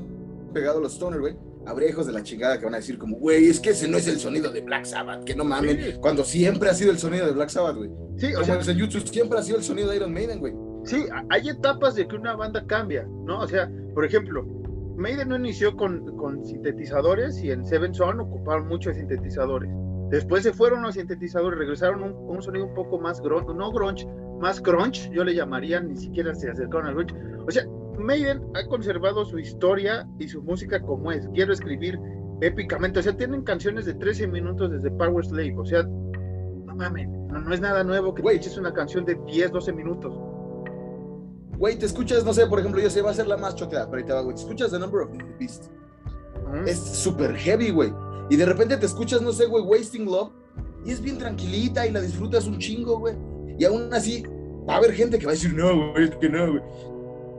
pegado 0.53 0.79
a 0.79 0.81
los 0.81 0.93
Stoner, 0.93 1.19
güey 1.19 1.37
habría 1.65 1.89
hijos 1.89 2.05
de 2.05 2.13
la 2.13 2.23
chingada 2.23 2.59
que 2.59 2.65
van 2.65 2.75
a 2.75 2.77
decir 2.77 2.97
como, 2.97 3.17
güey, 3.17 3.47
es 3.47 3.59
que 3.59 3.71
ese 3.71 3.87
no 3.87 3.97
es 3.97 4.07
el 4.07 4.19
sonido 4.19 4.51
de 4.51 4.61
Black 4.61 4.85
Sabbath, 4.85 5.23
que 5.23 5.35
no 5.35 5.43
mamen, 5.43 5.97
cuando 5.99 6.23
siempre 6.23 6.69
ha 6.69 6.73
sido 6.73 6.91
el 6.91 6.99
sonido 6.99 7.25
de 7.25 7.31
Black 7.31 7.49
Sabbath, 7.49 7.75
güey. 7.75 7.89
Sí, 8.17 8.33
o 8.35 8.43
sea, 8.43 8.59
en 8.59 8.77
YouTube 8.77 9.07
siempre 9.07 9.39
ha 9.39 9.43
sido 9.43 9.57
el 9.57 9.63
sonido 9.63 9.89
de 9.89 9.97
Iron 9.97 10.13
Maiden, 10.13 10.39
güey. 10.39 10.53
Sí, 10.85 11.05
hay 11.29 11.49
etapas 11.49 11.95
de 11.95 12.07
que 12.07 12.15
una 12.15 12.35
banda 12.35 12.65
cambia, 12.65 13.07
¿no? 13.25 13.39
O 13.39 13.47
sea, 13.47 13.69
por 13.93 14.05
ejemplo, 14.05 14.45
Maiden 14.95 15.29
no 15.29 15.35
inició 15.35 15.75
con, 15.75 16.15
con 16.17 16.45
sintetizadores 16.45 17.43
y 17.43 17.51
en 17.51 17.65
Seven 17.65 17.93
Son 17.93 18.19
ocuparon 18.19 18.67
muchos 18.67 18.95
sintetizadores. 18.95 19.69
Después 20.09 20.43
se 20.43 20.53
fueron 20.53 20.83
los 20.83 20.95
sintetizadores, 20.95 21.59
regresaron 21.59 22.03
un, 22.03 22.13
un 22.13 22.41
sonido 22.41 22.65
un 22.65 22.75
poco 22.75 22.99
más 22.99 23.19
grunge, 23.21 23.53
no 23.53 23.71
grunge, 23.71 24.07
más 24.39 24.61
crunch, 24.61 25.09
yo 25.09 25.23
le 25.23 25.33
llamaría, 25.33 25.81
ni 25.81 25.95
siquiera 25.95 26.33
se 26.35 26.49
acercaron 26.49 26.87
al 26.87 26.93
grunge. 26.95 27.15
O 27.47 27.51
sea, 27.51 27.65
Maiden 27.97 28.41
ha 28.53 28.67
conservado 28.67 29.25
su 29.25 29.39
historia 29.39 30.07
y 30.19 30.27
su 30.27 30.43
música 30.43 30.79
como 30.81 31.11
es. 31.11 31.27
Quiero 31.33 31.53
escribir 31.53 31.99
épicamente. 32.41 32.99
O 32.99 33.03
sea, 33.03 33.15
tienen 33.15 33.43
canciones 33.43 33.85
de 33.85 33.95
13 33.95 34.27
minutos 34.27 34.71
desde 34.71 34.91
Power 34.91 35.25
Slave. 35.25 35.55
O 35.57 35.65
sea, 35.65 35.83
no 35.83 36.75
mames, 36.75 37.07
no, 37.07 37.53
es 37.53 37.61
nada 37.61 37.83
nuevo 37.83 38.13
que 38.13 38.21
te 38.21 38.33
eches 38.33 38.57
una 38.57 38.73
canción 38.73 39.05
de 39.05 39.15
10, 39.25 39.51
12 39.51 39.73
minutos. 39.73 40.13
Güey, 41.57 41.77
te 41.77 41.85
escuchas, 41.85 42.25
no 42.25 42.33
sé, 42.33 42.47
por 42.47 42.59
ejemplo, 42.59 42.81
yo 42.81 42.89
sé, 42.89 43.01
va 43.01 43.11
a 43.11 43.13
ser 43.13 43.27
la 43.27 43.37
más 43.37 43.55
choteada, 43.55 43.89
pero 43.89 43.97
ahí 43.99 44.05
te 44.05 44.13
va, 44.13 44.21
güey. 44.21 44.35
Te 44.35 44.41
escuchas 44.41 44.71
The 44.71 44.79
Number 44.79 45.01
of 45.01 45.11
the 45.11 45.23
Beast. 45.39 45.65
Es 46.65 46.79
súper 46.79 47.35
heavy, 47.35 47.71
güey. 47.71 47.93
Y 48.29 48.35
de 48.35 48.45
repente 48.45 48.77
te 48.77 48.85
escuchas, 48.85 49.21
no 49.21 49.31
sé, 49.31 49.45
güey, 49.45 49.63
Wasting 49.63 50.05
Love. 50.05 50.31
Y 50.85 50.91
es 50.91 51.01
bien 51.01 51.17
tranquilita 51.17 51.85
y 51.87 51.91
la 51.91 52.01
disfrutas 52.01 52.45
un 52.47 52.59
chingo, 52.59 52.99
güey. 52.99 53.15
Y 53.57 53.65
aún 53.65 53.93
así, 53.93 54.23
va 54.67 54.75
a 54.75 54.77
haber 54.77 54.93
gente 54.93 55.17
que 55.17 55.25
va 55.25 55.31
a 55.31 55.35
decir, 55.35 55.53
no, 55.53 55.91
güey, 55.91 56.09
que 56.19 56.29
no, 56.29 56.51
güey. 56.51 56.63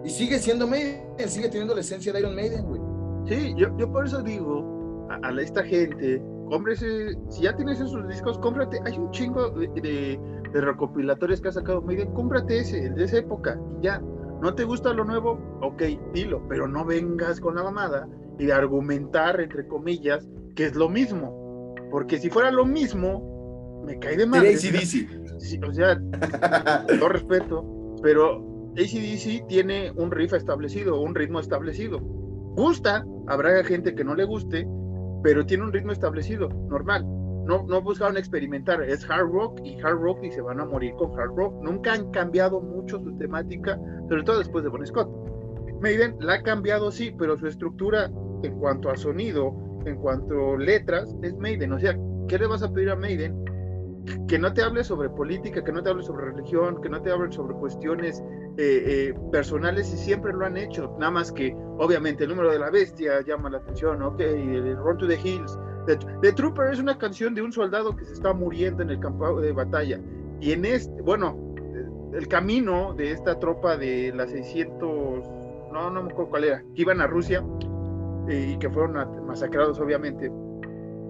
Y 0.05 0.11
sigue 0.11 0.39
siendo 0.39 0.67
Maiden, 0.67 1.03
sigue 1.29 1.49
teniendo 1.49 1.75
la 1.75 1.81
esencia 1.81 2.13
de 2.13 2.21
Iron 2.21 2.35
Maiden, 2.35 2.65
güey. 2.65 2.81
Sí, 3.29 3.55
yo, 3.57 3.77
yo 3.77 3.91
por 3.91 4.07
eso 4.07 4.23
digo 4.23 5.09
a, 5.11 5.31
esta 5.41 5.65
gente, 5.65 6.23
cómprese, 6.49 7.17
si 7.29 7.43
ya 7.43 7.55
tienes 7.57 7.81
esos 7.81 8.07
discos, 8.09 8.39
cómprate, 8.39 8.81
hay 8.85 8.99
un 8.99 9.11
chingo 9.11 9.51
de, 9.51 9.69
de, 9.81 10.61
recopilatorios 10.61 11.41
que 11.41 11.49
ha 11.49 11.53
sacado 11.53 11.83
Maiden, 11.83 12.13
cómprate 12.13 12.61
ese, 12.61 12.87
el 12.87 12.95
de 12.95 13.05
esa 13.05 13.19
época, 13.19 13.61
y 13.79 13.85
ya. 13.85 14.03
¿No 14.43 14.55
te 14.55 14.65
gusta 14.65 14.93
lo 14.93 15.05
nuevo? 15.05 15.39
Ok, 15.63 15.83
dilo, 16.13 16.47
pero 16.49 16.69
no 16.69 16.85
vengas 16.85 17.41
con 17.41 17.55
la 17.55 17.63
mamada 17.63 18.07
y 18.39 18.47
de 18.47 18.53
argumentar, 18.53 19.41
entre 19.41 19.67
comillas, 19.67 20.29
que 20.55 20.67
es 20.67 20.77
lo 20.77 20.89
mismo. 20.89 21.75
Porque 21.91 22.19
si 22.19 22.29
fuera 22.29 22.51
lo 22.51 22.67
mismo, 22.67 23.83
me 23.87 23.99
cae 23.99 24.17
de 24.17 24.27
madre. 24.27 24.57
Sí, 24.57 25.61
o 25.67 25.73
sea, 25.73 26.01
todo 26.99 27.09
respeto, 27.09 27.97
pero 28.03 28.73
ACDC 28.77 29.47
tiene 29.47 29.91
un 29.93 30.11
riff 30.11 30.35
establecido, 30.35 31.01
un 31.01 31.15
ritmo 31.15 31.41
establecido. 31.41 32.01
Gusta, 32.01 33.05
habrá 33.27 33.63
gente 33.65 33.95
que 33.95 34.05
no 34.05 34.15
le 34.15 34.25
guste, 34.25 34.67
pero 35.23 35.45
tiene 35.47 35.65
un 35.65 35.73
ritmo 35.73 35.93
establecido, 35.93 36.49
normal. 36.49 37.05
No, 37.47 37.65
no 37.69 37.81
buscaron 37.81 38.17
experimentar, 38.17 38.83
es 38.83 39.09
hard 39.09 39.31
rock 39.31 39.61
y 39.63 39.81
hard 39.81 40.01
rock 40.01 40.25
y 40.25 40.33
se 40.33 40.41
van 40.41 40.61
a 40.61 40.65
morir 40.65 40.95
con 40.95 41.19
hard 41.19 41.37
rock. 41.37 41.63
Nunca 41.63 41.93
han 41.93 42.11
cambiado 42.11 42.61
mucho 42.61 42.99
su 42.99 43.17
temática, 43.19 43.79
sobre 44.09 44.25
todo 44.25 44.39
después 44.39 44.65
de 44.65 44.71
Bon 44.71 44.85
Scott. 44.85 45.09
Maiden 45.81 46.17
la 46.21 46.35
ha 46.35 46.43
cambiado, 46.43 46.91
sí, 46.91 47.15
pero 47.17 47.37
su 47.37 47.47
estructura 47.47 48.11
en 48.43 48.59
cuanto 48.59 48.91
a 48.91 48.97
sonido, 48.97 49.55
en 49.85 49.97
cuanto 49.97 50.55
a 50.55 50.59
letras, 50.59 51.15
es 51.23 51.37
Maiden. 51.37 51.73
O 51.73 51.79
sea, 51.79 51.97
¿qué 52.29 52.39
le 52.39 52.47
vas 52.47 52.63
a 52.63 52.73
pedir 52.73 52.91
a 52.91 52.97
Maiden? 52.97 53.45
Que 54.29 54.39
no 54.39 54.53
te 54.53 54.63
hable 54.63 54.85
sobre 54.85 55.09
política, 55.11 55.63
que 55.63 55.73
no 55.73 55.83
te 55.83 55.91
hable 55.91 56.03
sobre 56.03 56.27
religión, 56.27 56.81
que 56.81 56.89
no 56.89 57.01
te 57.03 57.11
hable 57.11 57.31
sobre 57.33 57.55
cuestiones 57.55 58.23
eh, 58.59 59.09
eh, 59.09 59.15
personales 59.31 59.93
y 59.93 59.97
siempre 59.97 60.33
lo 60.33 60.47
han 60.47 60.57
hecho. 60.57 60.95
Nada 60.99 61.11
más 61.11 61.31
que, 61.31 61.55
obviamente, 61.79 62.25
el 62.25 62.31
número 62.31 62.51
de 62.51 62.59
la 62.59 62.71
bestia 62.71 63.21
llama 63.21 63.51
la 63.51 63.59
atención, 63.59 64.03
ok, 64.03 64.21
el 64.21 64.77
Run 64.77 64.99
to 64.99 65.07
the 65.07 65.19
Hills. 65.23 65.59
The, 65.87 66.33
Trooper 66.33 66.73
es 66.73 66.81
una 66.81 66.99
canción 66.99 67.35
de 67.35 67.43
un 67.43 67.53
soldado 67.53 67.95
que 67.95 68.05
se 68.05 68.15
está 68.15 68.33
muriendo 68.33 68.83
en 68.83 68.91
el 68.91 68.99
campo 68.99 69.41
de 69.41 69.53
batalla. 69.53 70.01
Y 70.41 70.53
en 70.53 70.65
este, 70.65 71.03
bueno, 71.03 71.55
el 72.15 72.27
camino 72.29 72.95
de 72.95 73.13
esta 73.13 73.39
tropa 73.39 73.77
de 73.77 74.13
las 74.15 74.31
600, 74.31 74.81
no, 75.73 75.91
no 75.91 76.03
me 76.03 76.11
acuerdo 76.11 76.31
cuál 76.31 76.45
era, 76.45 76.63
que 76.75 76.83
iban 76.83 77.01
a 77.01 77.07
Rusia 77.07 77.45
eh, 78.29 78.53
y 78.55 78.59
que 78.59 78.71
fueron 78.71 79.27
masacrados, 79.27 79.79
obviamente. 79.79 80.33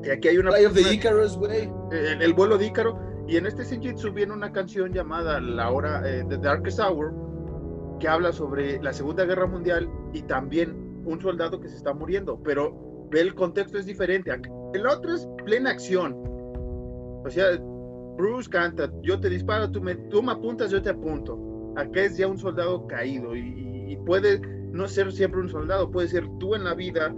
Y 0.03 0.11
aquí 0.11 0.29
hay 0.29 0.39
una. 0.39 0.51
of 0.51 0.75
the 0.75 0.93
Icarus, 0.93 1.37
güey. 1.37 1.71
El, 1.91 2.35
vuelo 2.35 2.59
de 2.59 2.67
Ícaro. 2.67 2.99
Y 3.29 3.37
en 3.37 3.47
este 3.47 3.65
Senjitsu 3.65 4.13
viene 4.13 4.33
una 4.33 4.53
canción 4.53 4.93
llamada 4.93 5.41
La 5.41 5.71
Hora 5.71 6.01
de 6.01 6.25
The 6.25 6.39
Darkest 6.39 6.79
Hour, 6.79 7.13
que 7.99 8.09
habla 8.09 8.33
sobre 8.33 8.83
la 8.83 8.93
Segunda 8.93 9.25
Guerra 9.25 9.47
Mundial 9.47 9.89
y 10.13 10.23
también 10.23 11.03
un 11.05 11.21
soldado 11.21 11.61
que 11.61 11.69
se 11.69 11.77
está 11.77 11.95
muriendo, 11.95 12.41
pero 12.43 13.09
el 13.13 13.35
contexto 13.35 13.79
es 13.79 13.87
diferente. 13.87 14.31
El 14.75 14.87
otro 14.87 15.15
es 15.15 15.29
plena 15.45 15.71
acción. 15.71 16.15
O 17.25 17.31
sea, 17.31 17.57
Bruce 18.17 18.49
canta, 18.51 18.91
yo 19.03 19.21
te 19.21 19.29
disparo, 19.29 19.71
tú 19.71 19.81
me, 19.81 19.95
tú 19.95 20.23
me 20.23 20.33
apuntas, 20.33 20.71
yo 20.71 20.83
te 20.83 20.91
apunto. 20.91 21.75
Acá 21.77 22.03
es 22.03 22.17
ya 22.17 22.27
un 22.27 22.39
soldado 22.39 22.87
caído 22.87 23.37
y, 23.37 23.99
puede 24.05 24.39
no 24.73 24.87
ser 24.87 25.11
siempre 25.11 25.41
un 25.41 25.49
soldado, 25.49 25.91
puede 25.91 26.07
ser 26.09 26.29
tú 26.39 26.55
en 26.55 26.65
la 26.65 26.75
vida. 26.75 27.15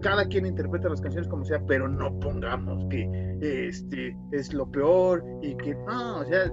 Cada 0.00 0.26
quien 0.26 0.46
interpreta 0.46 0.88
las 0.88 1.00
canciones 1.00 1.28
como 1.28 1.44
sea, 1.44 1.60
pero 1.66 1.88
no 1.88 2.18
pongamos 2.20 2.86
que 2.88 3.36
este 3.40 4.16
es 4.32 4.54
lo 4.54 4.70
peor 4.70 5.22
y 5.42 5.54
que 5.56 5.74
no, 5.74 6.20
o 6.20 6.24
sea, 6.24 6.44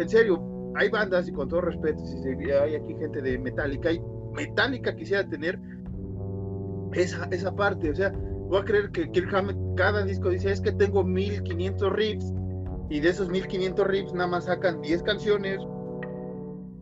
en 0.00 0.08
serio, 0.08 0.57
hay 0.74 0.90
bandas 0.90 1.28
y 1.28 1.32
con 1.32 1.48
todo 1.48 1.62
respeto, 1.62 2.04
si 2.04 2.28
hay 2.50 2.74
aquí 2.74 2.94
gente 2.94 3.22
de 3.22 3.38
Metallica, 3.38 3.92
y 3.92 4.00
Metallica 4.32 4.94
quisiera 4.94 5.28
tener 5.28 5.58
esa, 6.92 7.24
esa 7.30 7.54
parte, 7.54 7.90
o 7.90 7.94
sea, 7.94 8.12
voy 8.48 8.60
a 8.60 8.64
creer 8.64 8.90
que 8.90 9.10
Kirk 9.10 9.34
Hammett 9.34 9.56
cada 9.76 10.04
disco 10.04 10.30
dice 10.30 10.50
es 10.50 10.60
que 10.60 10.72
tengo 10.72 11.04
1500 11.04 11.92
riffs 11.92 12.32
y 12.88 13.00
de 13.00 13.10
esos 13.10 13.28
1500 13.28 13.86
riffs 13.86 14.12
nada 14.14 14.28
más 14.28 14.46
sacan 14.46 14.80
10 14.80 15.02
canciones 15.02 15.60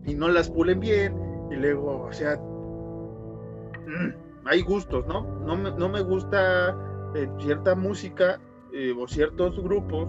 y 0.04 0.14
no 0.14 0.28
las 0.28 0.50
pulen 0.50 0.80
bien 0.80 1.14
y 1.50 1.56
luego, 1.56 2.02
o 2.02 2.12
sea, 2.12 2.36
mm, 2.36 4.46
hay 4.46 4.62
gustos, 4.62 5.06
¿no? 5.06 5.22
No 5.44 5.56
me, 5.56 5.70
no 5.72 5.88
me 5.88 6.02
gusta 6.02 6.76
eh, 7.14 7.28
cierta 7.38 7.74
música 7.74 8.40
eh, 8.72 8.94
o 8.96 9.06
ciertos 9.08 9.60
grupos 9.60 10.08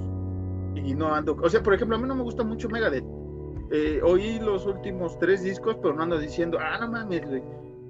y 0.75 0.93
no 0.93 1.13
ando, 1.13 1.35
o 1.41 1.49
sea, 1.49 1.63
por 1.63 1.73
ejemplo, 1.73 1.95
a 1.95 1.99
mí 1.99 2.07
no 2.07 2.15
me 2.15 2.23
gusta 2.23 2.43
mucho 2.43 2.69
Megadeth 2.69 3.05
eh, 3.71 3.99
oí 4.03 4.39
los 4.39 4.65
últimos 4.65 5.17
tres 5.19 5.43
discos, 5.43 5.77
pero 5.81 5.93
no 5.93 6.03
ando 6.03 6.17
diciendo, 6.17 6.57
ah, 6.61 6.77
no 6.79 6.89
mames, 6.89 7.23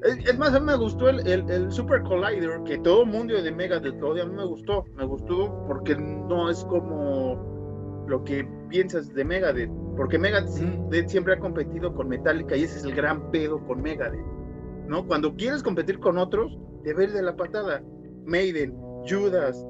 Es, 0.04 0.38
más, 0.38 0.54
a 0.54 0.60
mí 0.60 0.66
me 0.66 0.76
gustó 0.76 1.10
el, 1.10 1.28
el, 1.28 1.72
Super 1.72 2.02
Collider, 2.04 2.64
que 2.64 2.78
todo 2.80 3.04
el 3.04 3.10
mundo 3.10 3.42
de 3.42 3.52
Megadeth 3.52 4.02
odia, 4.02 4.24
a 4.24 4.26
mí 4.26 4.36
me 4.36 4.46
gustó, 4.46 4.86
me 4.96 5.06
gustó 5.06 5.66
porque 5.68 5.96
no 5.96 6.50
es 6.50 6.64
como 6.66 8.06
lo 8.08 8.24
que 8.24 8.48
piensas 8.70 9.14
de 9.14 9.24
Megadeth, 9.24 9.72
porque 9.96 10.18
Megadeth 10.18 11.08
siempre 11.08 11.34
ha 11.34 11.40
competido 11.40 11.94
con 11.94 12.10
Metallica 12.10 12.56
y 12.56 12.64
ese 12.64 12.80
es 12.80 12.86
el 12.86 12.96
gran 12.96 13.30
pedo 13.32 13.60
con 13.66 13.82
Megadeth, 13.82 14.26
¿no? 14.88 15.06
Cuando 15.06 15.36
quieres 15.36 15.62
competir 15.62 16.00
con 16.00 16.18
otros, 16.18 16.58
te 16.84 16.94
ver 16.94 17.12
de 17.12 17.22
la 17.22 17.36
patada. 17.36 17.84
Maiden, 18.26 18.76
Judas, 19.08 19.66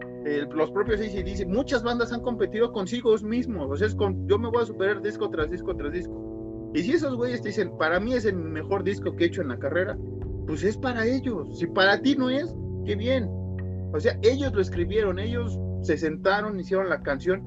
los 0.53 0.71
propios 0.71 0.99
dice 0.99 1.45
muchas 1.45 1.83
bandas 1.83 2.11
han 2.11 2.21
competido 2.21 2.71
consigo 2.71 3.15
mismos, 3.17 3.69
o 3.69 3.75
sea, 3.75 3.87
yo 3.87 4.37
me 4.37 4.49
voy 4.49 4.63
a 4.63 4.65
superar 4.65 5.01
disco 5.01 5.29
tras 5.29 5.49
disco 5.49 5.75
tras 5.75 5.93
disco. 5.93 6.71
Y 6.73 6.81
si 6.81 6.93
esos 6.93 7.15
güeyes 7.15 7.41
te 7.41 7.49
dicen, 7.49 7.77
para 7.77 7.99
mí 7.99 8.13
es 8.13 8.25
el 8.25 8.35
mejor 8.35 8.83
disco 8.83 9.15
que 9.15 9.25
he 9.25 9.27
hecho 9.27 9.41
en 9.41 9.49
la 9.49 9.57
carrera, 9.57 9.97
pues 10.47 10.63
es 10.63 10.77
para 10.77 11.05
ellos. 11.05 11.57
Si 11.57 11.67
para 11.67 12.01
ti 12.01 12.15
no 12.15 12.29
es, 12.29 12.55
qué 12.85 12.95
bien. 12.95 13.29
O 13.93 13.99
sea, 13.99 14.17
ellos 14.21 14.53
lo 14.53 14.61
escribieron, 14.61 15.19
ellos 15.19 15.57
se 15.81 15.97
sentaron, 15.97 16.59
hicieron 16.59 16.89
la 16.89 17.01
canción. 17.01 17.45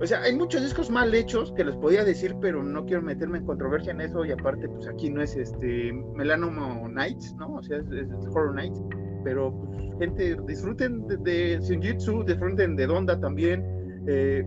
O 0.00 0.06
sea, 0.06 0.22
hay 0.22 0.34
muchos 0.34 0.62
discos 0.62 0.90
mal 0.90 1.14
hechos 1.14 1.52
que 1.52 1.64
les 1.64 1.76
podía 1.76 2.04
decir, 2.04 2.34
pero 2.40 2.62
no 2.62 2.86
quiero 2.86 3.02
meterme 3.02 3.38
en 3.38 3.46
controversia 3.46 3.92
en 3.92 4.00
eso. 4.00 4.24
Y 4.24 4.32
aparte, 4.32 4.68
pues 4.68 4.88
aquí 4.88 5.10
no 5.10 5.22
es 5.22 5.36
este 5.36 5.92
Melanomo 6.14 6.88
Nights, 6.88 7.34
¿no? 7.36 7.54
O 7.56 7.62
sea, 7.62 7.78
es 7.78 8.08
Horror 8.34 8.54
Nights. 8.54 8.82
Pero 9.24 9.52
pues, 9.52 9.98
gente, 9.98 10.36
disfruten 10.46 11.06
de, 11.06 11.16
de 11.18 11.58
Shinjitsu, 11.60 12.24
disfruten 12.24 12.76
de 12.76 12.86
Donda 12.86 13.18
también. 13.18 13.64
Eh, 14.06 14.44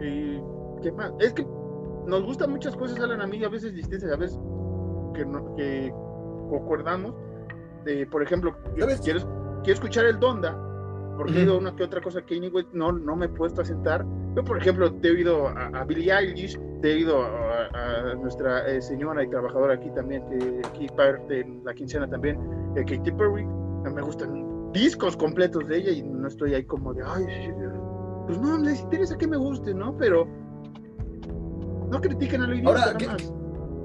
y, 0.00 0.40
¿qué 0.82 0.92
más? 0.92 1.12
Es 1.20 1.32
que 1.32 1.46
nos 2.06 2.22
gustan 2.24 2.50
muchas 2.50 2.76
cosas, 2.76 2.98
Alan, 3.00 3.20
a 3.20 3.26
mí 3.26 3.42
a 3.44 3.48
veces 3.48 3.74
distintas, 3.74 4.10
a 4.10 4.16
veces 4.16 4.38
que, 5.14 5.24
no, 5.24 5.54
que 5.56 5.92
concordamos. 6.48 7.14
De, 7.84 8.06
por 8.06 8.22
ejemplo, 8.22 8.54
quiero, 8.74 8.92
quiero 9.02 9.20
escuchar 9.64 10.04
el 10.04 10.18
Donda, 10.20 10.52
porque 11.16 11.32
he 11.32 11.42
oído 11.42 11.58
una 11.58 11.74
que 11.74 11.84
otra 11.84 12.00
cosa 12.02 12.20
que 12.22 12.38
no, 12.72 12.92
no 12.92 13.16
me 13.16 13.26
he 13.26 13.28
puesto 13.28 13.62
a 13.62 13.64
sentar. 13.64 14.04
Yo, 14.36 14.44
por 14.44 14.58
ejemplo, 14.58 14.92
te 14.92 15.08
he 15.08 15.10
oído 15.12 15.48
a, 15.48 15.84
Billie 15.84 16.12
Eilish, 16.12 16.58
te 16.82 16.92
he 16.92 16.94
oído 16.96 17.22
a, 17.22 18.14
nuestra 18.20 18.66
eh, 18.68 18.82
señora 18.82 19.24
y 19.24 19.30
trabajadora 19.30 19.74
aquí 19.74 19.90
también, 19.90 20.22
que 20.28 20.60
aquí 20.66 20.86
parte 20.96 21.34
de 21.34 21.60
la 21.64 21.74
quincena 21.74 22.08
también, 22.08 22.38
eh, 22.76 22.84
Katy 22.84 23.12
Perry. 23.12 23.46
Me 23.82 24.02
gustan 24.02 24.72
discos 24.72 25.16
completos 25.16 25.66
de 25.66 25.78
ella 25.78 25.90
y 25.90 26.02
no 26.02 26.28
estoy 26.28 26.54
ahí 26.54 26.64
como 26.64 26.92
de, 26.94 27.02
ay, 27.04 27.24
pues 28.26 28.40
no, 28.40 28.58
les 28.58 28.80
interesa 28.80 29.16
que 29.16 29.26
me 29.26 29.36
guste, 29.36 29.74
¿no? 29.74 29.96
Pero 29.96 30.26
no 31.90 32.00
critiquen 32.00 32.42
a 32.42 32.46
lo 32.46 32.68
Ahora, 32.68 32.96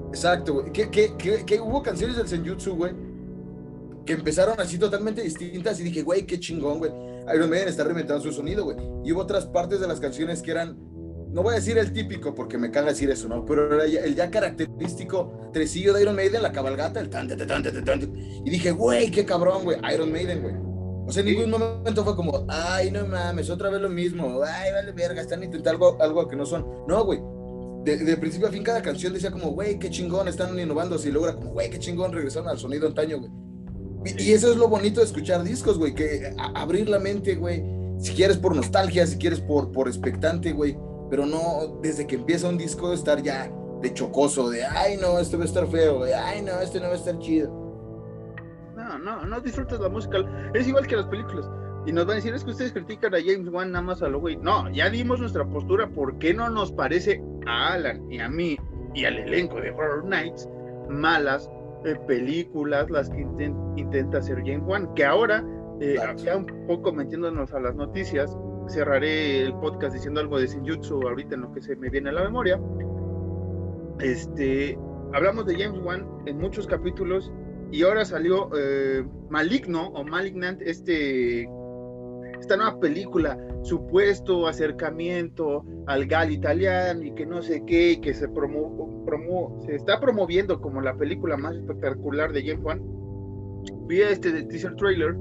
exacto, 0.08 0.54
güey. 0.54 0.72
Que, 0.72 1.60
hubo 1.60 1.82
canciones 1.82 2.16
del 2.16 2.28
Senjutsu, 2.28 2.76
güey, 2.76 2.92
que 4.04 4.12
empezaron 4.12 4.60
así 4.60 4.78
totalmente 4.78 5.22
distintas 5.22 5.80
y 5.80 5.84
dije, 5.84 6.02
güey, 6.02 6.24
qué 6.24 6.38
chingón, 6.38 6.78
güey. 6.78 6.92
Iron 7.34 7.50
Maiden 7.50 7.68
está 7.68 7.82
reinventando 7.82 8.22
su 8.22 8.30
sonido, 8.30 8.64
güey. 8.64 8.76
Y 9.04 9.12
hubo 9.12 9.22
otras 9.22 9.46
partes 9.46 9.80
de 9.80 9.88
las 9.88 9.98
canciones 9.98 10.42
que 10.42 10.52
eran, 10.52 10.78
no 11.36 11.42
voy 11.42 11.52
a 11.52 11.56
decir 11.56 11.76
el 11.76 11.92
típico 11.92 12.34
porque 12.34 12.56
me 12.56 12.70
caga 12.70 12.88
decir 12.88 13.10
eso, 13.10 13.28
¿no? 13.28 13.44
Pero 13.44 13.74
era 13.74 13.84
el 13.84 14.14
ya 14.14 14.30
característico 14.30 15.50
tresillo 15.52 15.92
de 15.92 16.00
Iron 16.00 16.16
Maiden, 16.16 16.42
la 16.42 16.50
cabalgata, 16.50 16.98
el 16.98 17.10
tan, 17.10 17.28
tan, 17.28 17.46
tan, 17.46 17.84
tan. 17.84 18.16
Y 18.42 18.48
dije, 18.48 18.70
güey, 18.70 19.10
qué 19.10 19.26
cabrón, 19.26 19.64
güey, 19.64 19.76
Iron 19.92 20.10
Maiden, 20.10 20.40
güey. 20.40 20.54
O 21.06 21.12
sea, 21.12 21.22
en 21.22 21.28
ningún 21.28 21.50
momento 21.50 22.04
fue 22.04 22.16
como, 22.16 22.46
ay, 22.48 22.90
no 22.90 23.06
mames, 23.06 23.50
otra 23.50 23.68
vez 23.68 23.82
lo 23.82 23.90
mismo, 23.90 24.40
ay, 24.42 24.72
vale 24.72 24.92
verga, 24.92 25.20
están 25.20 25.42
intentando 25.42 25.70
algo, 25.72 26.02
algo 26.02 26.26
que 26.26 26.36
no 26.36 26.46
son. 26.46 26.64
No, 26.88 27.04
güey. 27.04 27.20
De, 27.84 28.16
principio 28.16 28.48
a 28.48 28.50
fin, 28.50 28.62
cada 28.62 28.80
canción 28.80 29.12
decía 29.12 29.30
como, 29.30 29.50
güey, 29.50 29.78
qué 29.78 29.90
chingón, 29.90 30.28
están 30.28 30.58
innovando. 30.58 30.96
Si 30.96 31.12
logra 31.12 31.34
como, 31.34 31.50
güey, 31.50 31.68
qué 31.68 31.78
chingón, 31.78 32.14
regresaron 32.14 32.48
al 32.48 32.58
sonido 32.58 32.86
antaño, 32.86 33.18
güey. 33.18 33.30
Y, 34.18 34.32
eso 34.32 34.50
es 34.50 34.56
lo 34.56 34.68
bonito 34.68 35.00
de 35.00 35.06
escuchar 35.06 35.44
discos, 35.44 35.76
güey, 35.76 35.94
que 35.94 36.34
abrir 36.54 36.88
la 36.88 36.98
mente, 36.98 37.34
güey. 37.34 37.62
Si 37.98 38.14
quieres 38.14 38.38
por 38.38 38.56
nostalgia, 38.56 39.06
si 39.06 39.18
quieres 39.18 39.40
por, 39.40 39.70
por 39.70 39.86
expectante, 39.86 40.52
güey. 40.52 40.78
Pero 41.10 41.26
no 41.26 41.78
desde 41.80 42.06
que 42.06 42.16
empieza 42.16 42.48
un 42.48 42.58
disco 42.58 42.92
estar 42.92 43.22
ya 43.22 43.50
de 43.80 43.92
chocoso, 43.92 44.48
de, 44.48 44.64
ay, 44.64 44.96
no, 44.96 45.18
este 45.18 45.36
va 45.36 45.42
a 45.42 45.46
estar 45.46 45.66
feo, 45.66 46.04
de, 46.04 46.14
ay, 46.14 46.42
no, 46.42 46.60
este 46.60 46.80
no 46.80 46.86
va 46.86 46.92
a 46.92 46.96
estar 46.96 47.18
chido 47.18 47.66
no, 48.98 49.24
no 49.24 49.40
disfrutas 49.40 49.80
la 49.80 49.88
música. 49.88 50.18
Es 50.54 50.66
igual 50.68 50.86
que 50.86 50.96
las 50.96 51.06
películas. 51.06 51.48
Y 51.86 51.92
nos 51.92 52.06
van 52.06 52.14
a 52.14 52.16
decir, 52.16 52.34
es 52.34 52.44
que 52.44 52.50
ustedes 52.50 52.72
critican 52.72 53.14
a 53.14 53.18
James 53.18 53.48
Wan 53.48 53.70
nada 53.72 53.82
más 53.82 54.02
a 54.02 54.08
lo 54.08 54.20
güey. 54.20 54.36
No, 54.36 54.68
ya 54.70 54.90
dimos 54.90 55.20
nuestra 55.20 55.44
postura. 55.44 55.88
¿Por 55.88 56.18
qué 56.18 56.34
no 56.34 56.48
nos 56.48 56.72
parece 56.72 57.22
a 57.46 57.74
Alan 57.74 58.10
y 58.10 58.20
a 58.20 58.28
mí 58.28 58.56
y 58.94 59.04
al 59.04 59.18
elenco 59.18 59.60
de 59.60 59.70
Horror 59.70 60.04
Nights 60.04 60.48
malas 60.88 61.50
eh, 61.84 61.96
películas 62.06 62.90
las 62.90 63.08
que 63.10 63.20
intenta 63.76 64.18
hacer 64.18 64.38
James 64.38 64.64
Wan? 64.64 64.92
Que 64.94 65.04
ahora, 65.04 65.44
eh, 65.80 65.96
ya 66.16 66.36
un 66.36 66.46
poco 66.66 66.92
metiéndonos 66.92 67.52
a 67.52 67.60
las 67.60 67.76
noticias, 67.76 68.36
cerraré 68.68 69.42
el 69.42 69.54
podcast 69.54 69.94
diciendo 69.94 70.20
algo 70.20 70.38
de 70.38 70.46
Shinjutsu 70.46 71.02
ahorita 71.02 71.34
en 71.34 71.42
lo 71.42 71.52
que 71.52 71.62
se 71.62 71.76
me 71.76 71.90
viene 71.90 72.10
a 72.10 72.12
la 72.12 72.24
memoria. 72.24 72.60
Este, 74.00 74.78
hablamos 75.12 75.46
de 75.46 75.56
James 75.56 75.80
Wan 75.82 76.06
en 76.26 76.38
muchos 76.38 76.66
capítulos 76.66 77.32
y 77.72 77.82
ahora 77.82 78.04
salió 78.04 78.50
eh, 78.56 79.04
Maligno 79.30 79.88
o 79.88 80.04
Malignant, 80.04 80.60
este, 80.62 81.48
esta 82.38 82.56
nueva 82.56 82.78
película, 82.78 83.38
supuesto 83.62 84.46
acercamiento 84.46 85.64
al 85.86 86.06
gal 86.06 86.30
italiano 86.30 87.02
y 87.02 87.14
que 87.14 87.26
no 87.26 87.42
sé 87.42 87.64
qué, 87.66 87.92
y 87.92 88.00
que 88.00 88.14
se 88.14 88.28
promueve 88.28 88.86
se 89.64 89.76
está 89.76 90.00
promoviendo 90.00 90.60
como 90.60 90.80
la 90.80 90.96
película 90.96 91.36
más 91.36 91.54
espectacular 91.54 92.32
de 92.32 92.44
James 92.44 92.64
Wan, 92.64 92.82
vi 93.86 94.02
este 94.02 94.42
teaser 94.44 94.74
trailer 94.76 95.16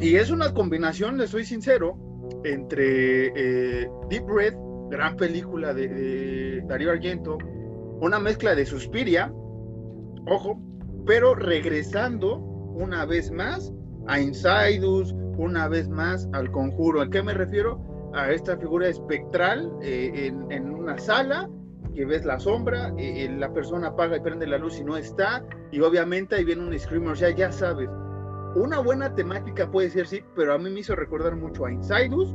y 0.00 0.16
es 0.16 0.30
una 0.30 0.54
combinación, 0.54 1.18
le 1.18 1.26
soy 1.26 1.44
sincero, 1.44 1.96
entre 2.44 3.32
eh, 3.34 3.90
Deep 4.08 4.28
Red, 4.28 4.54
gran 4.90 5.16
película 5.16 5.74
de, 5.74 6.62
Darío 6.66 6.90
Argento, 6.90 7.38
una 8.00 8.20
mezcla 8.20 8.54
de 8.54 8.64
Suspiria, 8.64 9.32
ojo, 10.26 10.60
pero 11.04 11.34
regresando 11.34 12.36
una 12.36 13.06
vez 13.06 13.32
más 13.32 13.72
a 14.06 14.20
Insidus, 14.20 15.14
una 15.36 15.68
vez 15.68 15.88
más 15.88 16.28
al 16.32 16.50
conjuro. 16.50 17.00
¿A 17.00 17.10
qué 17.10 17.22
me 17.22 17.34
refiero? 17.34 18.10
A 18.14 18.30
esta 18.30 18.56
figura 18.56 18.88
espectral 18.88 19.70
eh, 19.82 20.32
en, 20.50 20.70
una 20.70 20.98
sala 20.98 21.50
que 21.94 22.04
ves 22.04 22.24
la 22.24 22.38
sombra, 22.38 22.92
eh, 22.98 23.28
la 23.36 23.52
persona 23.52 23.88
apaga 23.88 24.16
y 24.16 24.20
prende 24.20 24.46
la 24.46 24.58
luz 24.58 24.78
y 24.78 24.84
no 24.84 24.96
está, 24.96 25.44
y 25.72 25.80
obviamente 25.80 26.36
ahí 26.36 26.44
viene 26.44 26.62
un 26.62 26.78
screamer, 26.78 27.16
sea, 27.16 27.30
ya 27.30 27.50
sabes, 27.50 27.90
una 28.58 28.80
buena 28.80 29.14
temática 29.14 29.70
puede 29.70 29.90
ser, 29.90 30.06
sí, 30.06 30.22
pero 30.34 30.54
a 30.54 30.58
mí 30.58 30.70
me 30.70 30.80
hizo 30.80 30.94
recordar 30.94 31.36
mucho 31.36 31.66
a 31.66 31.72
Insidus, 31.72 32.34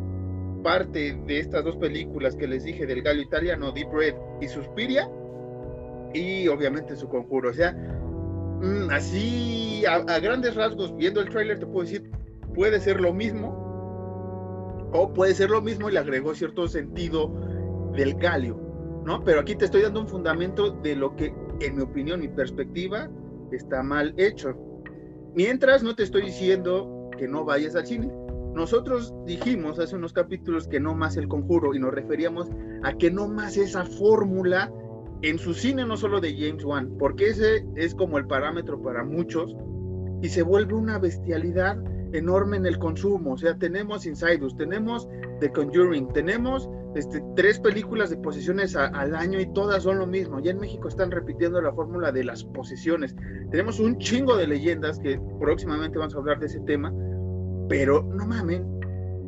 parte 0.64 1.20
de 1.28 1.40
estas 1.40 1.64
dos 1.64 1.76
películas 1.78 2.36
que 2.36 2.48
les 2.48 2.64
dije 2.64 2.86
del 2.86 3.02
gallo 3.02 3.22
italiano, 3.22 3.72
Deep 3.72 3.92
Red 3.92 4.16
y 4.42 4.48
Suspiria, 4.48 5.10
y 6.14 6.48
obviamente 6.48 6.96
su 6.96 7.08
conjuro. 7.10 7.50
O 7.50 7.54
sea, 7.54 7.74
mm, 7.74 8.90
así 8.92 9.84
a, 9.86 10.20
grandes 10.20 10.56
rasgos, 10.56 10.96
viendo 10.96 11.22
el 11.22 11.30
tráiler, 11.30 11.60
te 11.60 11.66
puedo 11.66 11.86
decir, 11.86 12.10
puede 12.56 12.80
ser 12.80 13.02
lo 13.02 13.14
mismo, 13.14 13.62
o 14.94 15.14
puede 15.14 15.34
ser 15.36 15.50
lo 15.50 15.62
mismo 15.62 15.90
y 15.90 15.94
le 15.94 16.00
agregó 16.00 16.34
cierto 16.34 16.68
sentido 16.68 17.32
del 17.96 18.16
galio, 18.16 18.60
¿no? 19.06 19.24
Pero 19.24 19.42
aquí 19.42 19.56
te 19.56 19.66
estoy 19.66 19.82
dando 19.82 20.02
un 20.02 20.08
fundamento 20.08 20.72
de 20.72 20.96
lo 20.96 21.16
que, 21.16 21.34
en 21.60 21.76
mi 21.76 21.82
opinión, 21.82 22.22
mi 22.22 22.28
perspectiva, 22.28 23.10
está 23.52 23.84
mal 23.84 24.14
hecho. 24.18 24.56
Mientras 25.36 25.82
no 25.82 25.96
te 25.96 26.04
estoy 26.04 26.24
diciendo 26.24 27.10
que 27.18 27.28
no 27.28 27.44
vayas 27.44 27.76
al 27.76 27.88
cine. 27.88 28.12
Nosotros 28.54 29.14
dijimos 29.26 29.80
hace 29.80 29.96
unos 29.96 30.14
capítulos 30.14 30.68
que 30.68 30.80
no 30.80 30.94
más 30.94 31.18
el 31.18 31.28
conjuro 31.28 31.74
y 31.74 31.80
nos 31.80 31.92
referíamos 31.92 32.50
a 32.84 32.94
que 32.94 33.10
no 33.10 33.28
más 33.28 33.58
esa 33.58 33.84
fórmula 33.84 34.72
en 35.24 35.40
su 35.40 35.56
cine, 35.56 35.86
no 35.86 35.98
solo 35.98 36.22
de 36.22 36.36
James 36.38 36.64
Wan, 36.64 36.96
porque 37.00 37.30
ese 37.30 37.66
es 37.76 37.96
como 37.96 38.20
el 38.20 38.28
parámetro 38.28 38.80
para 38.82 39.04
muchos 39.04 39.56
y 40.22 40.30
se 40.30 40.44
vuelve 40.44 40.76
una 40.76 41.00
bestialidad 41.00 41.78
enorme 42.14 42.58
en 42.58 42.68
el 42.68 42.78
consumo. 42.78 43.34
O 43.34 43.38
sea, 43.38 43.58
tenemos 43.58 44.06
Insiders, 44.06 44.56
tenemos 44.56 45.08
The 45.40 45.52
Conjuring, 45.52 46.10
tenemos 46.14 46.70
este, 46.96 47.24
tres 47.36 47.60
películas 47.60 48.10
de 48.10 48.18
posesiones 48.18 48.76
al 48.76 49.16
año 49.16 49.40
y 49.40 49.52
todas 49.54 49.84
son 49.84 50.00
lo 50.00 50.08
mismo. 50.08 50.40
Ya 50.40 50.52
en 50.52 50.60
México 50.60 50.88
están 50.88 51.12
repitiendo 51.12 51.62
la 51.62 51.74
fórmula 51.74 52.12
de 52.12 52.24
las 52.24 52.44
posesiones. 52.44 53.16
Tenemos 53.50 53.80
un 53.80 53.98
chingo 53.98 54.36
de 54.36 54.48
leyendas 54.48 55.00
que 55.00 55.20
próximamente 55.40 55.98
vamos 55.98 56.16
a 56.16 56.20
hablar 56.20 56.40
de 56.40 56.46
ese 56.46 56.60
tema, 56.62 56.94
pero 57.68 58.04
no 58.04 58.26
mamen. 58.26 58.80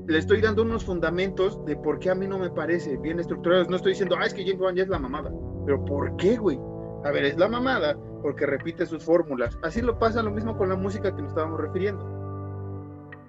Le 0.07 0.19
estoy 0.19 0.41
dando 0.41 0.61
unos 0.61 0.85
fundamentos 0.85 1.63
de 1.65 1.75
por 1.75 1.97
qué 1.97 2.11
a 2.11 2.15
mí 2.15 2.27
no 2.27 2.37
me 2.37 2.51
parece 2.51 2.97
bien 2.97 3.19
estructurados. 3.19 3.69
No 3.69 3.77
estoy 3.77 3.93
diciendo, 3.93 4.15
ah, 4.19 4.25
es 4.25 4.33
que 4.35 4.43
James 4.43 4.61
Wan 4.61 4.75
ya 4.75 4.83
es 4.83 4.89
la 4.89 4.99
mamada. 4.99 5.31
Pero 5.65 5.83
¿por 5.83 6.15
qué, 6.17 6.37
güey? 6.37 6.59
A 7.03 7.11
ver, 7.11 7.25
es 7.25 7.37
la 7.37 7.47
mamada 7.47 7.97
porque 8.21 8.45
repite 8.45 8.85
sus 8.85 9.03
fórmulas. 9.03 9.57
Así 9.63 9.81
lo 9.81 9.97
pasa 9.97 10.21
lo 10.21 10.31
mismo 10.31 10.57
con 10.57 10.69
la 10.69 10.75
música 10.75 11.15
que 11.15 11.21
nos 11.21 11.29
estábamos 11.29 11.59
refiriendo. 11.59 12.03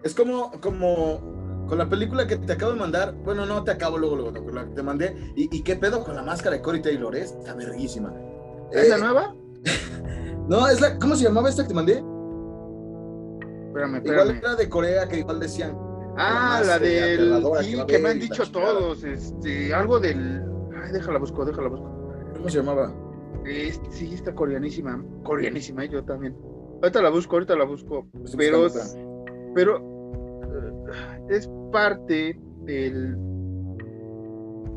Es 0.03 0.15
como, 0.15 0.51
como 0.61 1.36
con 1.67 1.79
la 1.79 1.89
película 1.89 2.27
que 2.27 2.37
te 2.37 2.53
acabo 2.53 2.73
de 2.73 2.79
mandar, 2.79 3.13
bueno, 3.25 3.45
no 3.47 3.65
te 3.65 3.73
acabo 3.73 3.99
luego, 3.99 4.17
luego, 4.17 4.31
no, 4.33 4.53
la 4.53 4.65
que 4.65 4.75
te 4.75 4.83
mandé. 4.83 5.33
¿Y, 5.35 5.63
qué 5.63 5.77
pedo 5.77 6.05
con 6.05 6.15
la 6.15 6.23
máscara 6.23 6.57
de 6.57 6.63
Cory 6.63 6.81
Taylor? 6.81 7.15
Es? 7.15 7.33
Está 7.33 7.55
verguísima. 7.55 8.15
¿Es 8.73 8.89
la 8.89 8.97
eh, 8.97 9.01
nueva? 9.01 9.35
no, 10.49 10.69
es 10.69 10.81
la. 10.81 10.99
¿Cómo 10.99 11.17
se 11.17 11.25
llamaba 11.25 11.49
esta 11.49 11.63
que 11.63 11.69
te 11.69 11.75
mandé? 11.75 11.93
Espérame, 13.69 13.97
espérame. 13.97 14.05
Igual 14.05 14.31
era 14.39 14.55
de 14.55 14.69
Corea, 14.69 15.09
que 15.09 15.19
igual 15.19 15.41
decían. 15.41 15.77
Ah, 16.17 16.63
la, 16.65 16.79
del. 16.79 17.45
Sí, 17.63 17.77
que, 17.87 17.99
me 17.99 18.11
han 18.11 18.21
dicho 18.21 18.51
todos. 18.51 19.05
Este, 19.05 19.75
algo 19.75 19.99
del. 19.99 20.43
Ay, 20.83 20.93
déjala 20.93 21.19
busco, 21.19 21.45
déjala 21.45 21.69
busco. 21.69 21.91
¿Cómo 22.35 22.49
se 22.49 22.59
llamaba? 22.59 22.95
sí, 23.91 24.15
está 24.15 24.35
coreanísima. 24.35 25.05
Coreanísima, 25.25 25.85
yo 25.85 26.05
también. 26.05 26.37
Ahorita 26.83 27.03
la 27.03 27.11
busco, 27.11 27.37
ahorita 27.37 27.57
la 27.57 27.65
busco. 27.65 28.07
Pero. 28.37 28.69
Pero 29.55 29.97
es 31.29 31.49
parte 31.77 32.35
del, 32.63 33.15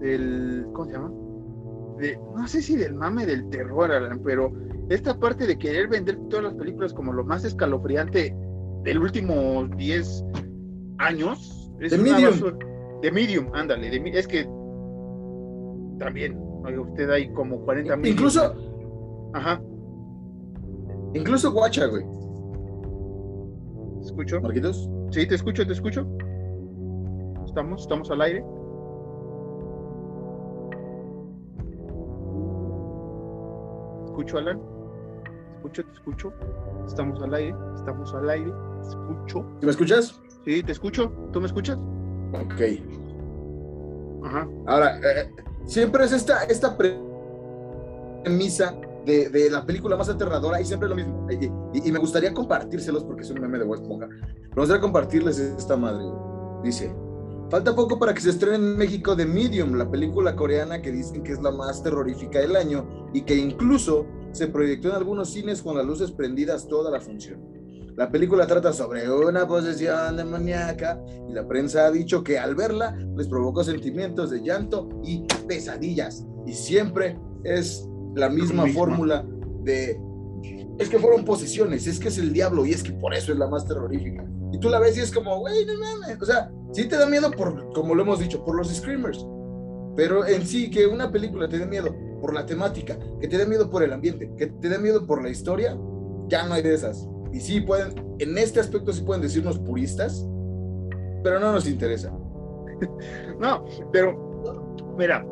del, 0.01 0.65
¿cómo 0.73 0.85
se 0.85 0.91
llama? 0.91 1.11
no 2.35 2.45
sé 2.45 2.61
si 2.61 2.75
del 2.75 2.93
mame 2.93 3.25
del 3.25 3.49
terror, 3.49 3.89
pero 4.21 4.51
esta 4.89 5.17
parte 5.17 5.47
de 5.47 5.57
querer 5.57 5.87
vender 5.87 6.17
todas 6.29 6.43
las 6.43 6.55
películas 6.55 6.93
como 6.93 7.13
lo 7.13 7.23
más 7.23 7.45
escalofriante 7.45 8.35
del 8.83 8.99
último 8.99 9.65
10 9.77 10.25
años. 10.97 11.71
de 11.79 11.97
Medium. 11.97 12.57
de 13.01 13.11
Medium, 13.13 13.47
ándale. 13.53 13.95
es 14.19 14.27
que 14.27 14.43
también, 15.99 16.37
usted 16.37 17.09
hay 17.11 17.31
como 17.31 17.61
40 17.61 17.95
mil. 17.95 18.11
Incluso. 18.11 19.31
Ajá. 19.33 19.61
Incluso 21.13 21.53
Guacha, 21.53 21.85
güey. 21.85 22.03
¿Escucho? 24.01 24.41
Marquitos. 24.41 24.89
Sí, 25.11 25.25
te 25.25 25.35
escucho, 25.35 25.65
te 25.65 25.71
escucho. 25.71 26.05
Estamos, 27.49 27.81
estamos 27.81 28.11
al 28.11 28.21
aire. 28.21 28.45
Escucho, 34.05 34.37
Alan. 34.37 34.61
Escucho, 35.55 35.83
te 35.83 35.93
escucho. 35.93 36.31
Estamos 36.85 37.19
al 37.23 37.33
aire, 37.33 37.55
estamos 37.75 38.13
al 38.13 38.29
aire. 38.29 38.53
Escucho. 38.87 39.43
¿Me 39.63 39.71
escuchas? 39.71 40.21
Sí, 40.45 40.61
te 40.61 40.73
escucho. 40.73 41.11
¿Tú 41.33 41.41
me 41.41 41.47
escuchas? 41.47 41.79
Ok. 42.33 42.61
Ajá. 44.25 44.47
Ahora, 44.67 44.99
eh, 44.99 45.33
siempre 45.65 46.05
es 46.05 46.11
esta, 46.11 46.43
esta 46.43 46.77
premisa 46.77 48.75
de, 49.07 49.49
la 49.49 49.65
película 49.65 49.97
más 49.97 50.07
aterradora 50.07 50.61
y 50.61 50.65
siempre 50.65 50.87
lo 50.87 50.95
mismo. 50.95 51.27
Y, 51.73 51.91
me 51.91 51.97
gustaría 51.97 52.31
compartírselos 52.31 53.03
porque 53.05 53.23
es 53.23 53.31
un 53.31 53.41
meme 53.41 53.57
de 53.57 53.65
West 53.65 53.81
Esponja. 53.81 54.05
Me 54.05 54.55
gustaría 54.55 54.81
compartirles 54.81 55.39
esta 55.39 55.75
madre. 55.75 56.05
Dice, 56.61 56.93
falta 57.49 57.75
poco 57.75 57.97
para 57.97 58.13
que 58.13 58.21
se 58.21 58.29
estrene 58.29 58.55
en 58.57 58.77
México 58.77 59.15
The 59.15 59.25
Medium, 59.25 59.73
la 59.73 59.89
película 59.89 60.35
coreana 60.35 60.81
que 60.81 60.91
dicen 60.91 61.23
que 61.23 61.33
es 61.33 61.41
la 61.41 61.51
más 61.51 61.81
terrorífica 61.83 62.39
del 62.39 62.55
año 62.55 63.09
y 63.13 63.21
que 63.21 63.35
incluso 63.35 64.05
se 64.31 64.47
proyectó 64.47 64.89
en 64.89 64.95
algunos 64.95 65.31
cines 65.31 65.61
con 65.61 65.75
las 65.75 65.85
luces 65.85 66.11
prendidas 66.11 66.67
toda 66.67 66.91
la 66.91 67.01
función. 67.01 67.41
La 67.95 68.09
película 68.09 68.47
trata 68.47 68.71
sobre 68.71 69.11
una 69.11 69.47
posesión 69.47 70.15
demoníaca 70.15 71.03
y 71.27 71.33
la 71.33 71.47
prensa 71.47 71.85
ha 71.85 71.91
dicho 71.91 72.23
que 72.23 72.39
al 72.39 72.55
verla 72.55 72.95
les 73.17 73.27
provocó 73.27 73.63
sentimientos 73.63 74.29
de 74.29 74.41
llanto 74.41 74.87
y 75.03 75.25
pesadillas. 75.47 76.25
Y 76.45 76.53
siempre 76.53 77.19
es 77.43 77.89
la 78.15 78.29
misma 78.29 78.67
fórmula 78.67 79.25
de 79.63 79.99
es 80.79 80.87
que 80.87 80.97
fueron 80.97 81.25
posesiones, 81.25 81.87
es 81.87 81.99
que 81.99 82.07
es 82.07 82.17
el 82.17 82.31
diablo 82.31 82.65
y 82.65 82.71
es 82.71 82.81
que 82.83 82.93
por 82.93 83.13
eso 83.13 83.33
es 83.33 83.37
la 83.37 83.47
más 83.47 83.67
terrorífica. 83.67 84.25
Y 84.51 84.59
tú 84.59 84.69
la 84.69 84.79
ves 84.79 84.97
y 84.97 85.01
es 85.01 85.11
como, 85.11 85.39
güey, 85.39 85.65
no 85.65 85.73
mames. 85.79 86.21
O 86.21 86.25
sea, 86.25 86.51
sí 86.71 86.87
te 86.87 86.97
da 86.97 87.05
miedo 87.05 87.31
por, 87.31 87.71
como 87.73 87.95
lo 87.95 88.03
hemos 88.03 88.19
dicho, 88.19 88.43
por 88.43 88.55
los 88.55 88.69
screamers. 88.69 89.25
Pero 89.95 90.25
en 90.25 90.45
sí, 90.45 90.69
que 90.69 90.87
una 90.87 91.11
película 91.11 91.47
te 91.47 91.59
dé 91.59 91.65
miedo 91.65 91.95
por 92.21 92.33
la 92.33 92.45
temática, 92.45 92.97
que 93.19 93.27
te 93.27 93.37
dé 93.37 93.45
miedo 93.45 93.69
por 93.69 93.83
el 93.83 93.93
ambiente, 93.93 94.31
que 94.37 94.47
te 94.47 94.69
dé 94.69 94.77
miedo 94.77 95.05
por 95.05 95.21
la 95.21 95.29
historia, 95.29 95.77
ya 96.27 96.47
no 96.47 96.53
hay 96.53 96.61
de 96.61 96.73
esas. 96.73 97.07
Y 97.31 97.39
sí 97.39 97.61
pueden, 97.61 97.93
en 98.19 98.37
este 98.37 98.59
aspecto 98.59 98.91
sí 98.93 99.01
pueden 99.01 99.21
decirnos 99.21 99.59
puristas, 99.59 100.25
pero 101.23 101.39
no 101.39 101.51
nos 101.51 101.67
interesa. 101.67 102.11
no, 103.39 103.65
pero, 103.91 104.75
mira, 104.97 105.25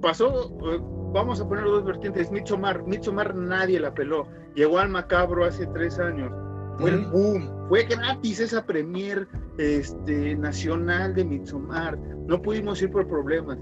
pasó, 0.00 0.50
eh, 0.72 0.80
vamos 1.12 1.40
a 1.40 1.48
poner 1.48 1.64
dos 1.64 1.84
vertientes. 1.84 2.30
Midsommar, 2.30 2.84
Midsommar 2.84 3.34
nadie 3.34 3.80
la 3.80 3.92
peló. 3.92 4.26
Llegó 4.54 4.78
al 4.78 4.88
macabro 4.88 5.44
hace 5.44 5.66
tres 5.68 5.98
años. 5.98 6.32
Fue 6.78 6.90
el 6.90 7.06
boom. 7.06 7.68
Fue 7.68 7.84
gratis 7.84 8.40
esa 8.40 8.64
premier 8.64 9.26
este, 9.58 10.36
nacional 10.36 11.14
de 11.14 11.24
Midsommar. 11.24 11.98
No 11.98 12.40
pudimos 12.40 12.80
ir 12.82 12.90
por 12.90 13.06
problemas. 13.08 13.58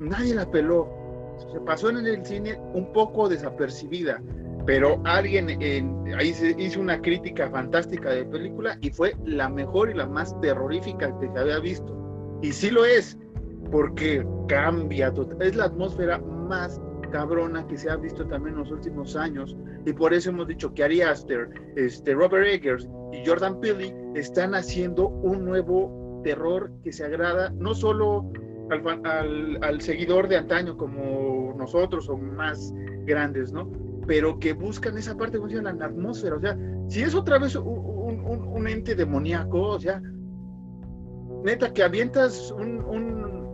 Nadie 0.00 0.34
la 0.34 0.50
peló. 0.50 0.88
Se 1.52 1.60
pasó 1.60 1.90
en 1.90 2.06
el 2.06 2.24
cine 2.24 2.60
un 2.74 2.92
poco 2.92 3.28
desapercibida. 3.28 4.22
Pero 4.66 5.00
alguien 5.04 5.48
ahí 6.18 6.34
se 6.34 6.54
hizo 6.58 6.80
una 6.80 7.00
crítica 7.00 7.48
fantástica 7.48 8.10
de 8.10 8.26
película 8.26 8.76
y 8.82 8.90
fue 8.90 9.14
la 9.24 9.48
mejor 9.48 9.88
y 9.88 9.94
la 9.94 10.06
más 10.06 10.38
terrorífica 10.42 11.18
que 11.18 11.30
se 11.32 11.38
había 11.38 11.58
visto. 11.58 11.96
Y 12.42 12.52
sí 12.52 12.70
lo 12.70 12.84
es, 12.84 13.16
porque 13.70 14.26
cambia, 14.46 15.12
es 15.40 15.56
la 15.56 15.64
atmósfera 15.64 16.18
más 16.18 16.78
cabrona 17.10 17.66
que 17.66 17.76
se 17.76 17.90
ha 17.90 17.96
visto 17.96 18.26
también 18.26 18.54
en 18.54 18.62
los 18.62 18.70
últimos 18.70 19.16
años 19.16 19.56
y 19.84 19.92
por 19.92 20.12
eso 20.12 20.30
hemos 20.30 20.46
dicho 20.46 20.72
que 20.74 20.84
Ari 20.84 21.02
Aster, 21.02 21.48
este, 21.76 22.14
Robert 22.14 22.46
Eggers 22.46 22.88
y 23.12 23.26
Jordan 23.26 23.60
Peele 23.60 23.94
están 24.14 24.54
haciendo 24.54 25.08
un 25.08 25.44
nuevo 25.44 26.20
terror 26.24 26.70
que 26.82 26.92
se 26.92 27.04
agrada 27.04 27.50
no 27.50 27.74
solo 27.74 28.30
al, 28.70 29.58
al, 29.62 29.80
seguidor 29.80 30.28
de 30.28 30.36
antaño 30.36 30.76
como 30.76 31.54
nosotros 31.56 32.08
o 32.08 32.16
más 32.16 32.72
grandes, 33.04 33.52
¿no? 33.52 33.70
Pero 34.06 34.38
que 34.38 34.52
buscan 34.52 34.98
esa 34.98 35.16
parte, 35.16 35.38
como 35.38 35.50
la 35.50 35.70
atmósfera, 35.70 36.36
o 36.36 36.40
sea, 36.40 36.58
si 36.88 37.02
es 37.02 37.14
otra 37.14 37.38
vez 37.38 37.56
un, 37.56 38.20
un, 38.26 38.68
ente 38.68 38.94
demoníaco, 38.94 39.60
o 39.60 39.80
sea, 39.80 40.02
neta, 41.44 41.72
que 41.72 41.82
avientas 41.82 42.50
un, 42.52 42.80
un 42.84 43.47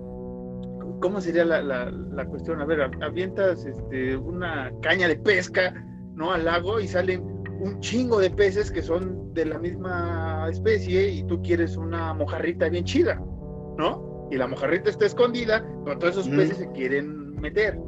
¿cómo 1.05 1.21
sería 1.21 1.45
la, 1.45 1.61
la, 1.61 1.91
la, 1.91 2.25
cuestión? 2.25 2.63
A 2.63 2.65
ver, 2.65 2.81
avientas 3.03 3.67
este, 3.67 4.17
una 4.17 4.73
caña 4.81 5.07
de 5.07 5.17
pesca, 5.17 5.71
¿no? 6.15 6.33
Al 6.33 6.47
lago 6.47 6.81
y 6.81 6.89
salen 6.89 7.21
un 7.61 7.79
chingo 7.81 8.19
de 8.21 8.31
peces 8.31 8.71
que 8.71 8.81
son 8.81 9.35
de 9.35 9.45
la 9.45 9.59
misma 9.59 10.49
especie 10.49 11.11
y 11.11 11.23
tú 11.25 11.43
quieres 11.43 11.77
una 11.77 12.15
mojarrita 12.15 12.71
bien 12.71 12.87
chida, 12.87 13.17
¿no? 13.77 14.29
Y 14.31 14.37
la 14.37 14.47
mojarrita 14.47 14.89
está 14.89 15.05
escondida, 15.05 15.63
pero 15.85 15.99
todos 15.99 16.15
esos 16.15 16.29
peces 16.31 16.57
se 16.57 16.73
quieren 16.73 17.39
meter. 17.39 17.79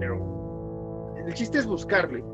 Pero 0.00 1.14
el 1.24 1.32
chiste 1.32 1.58
es 1.58 1.66
buscarle, 1.66 2.24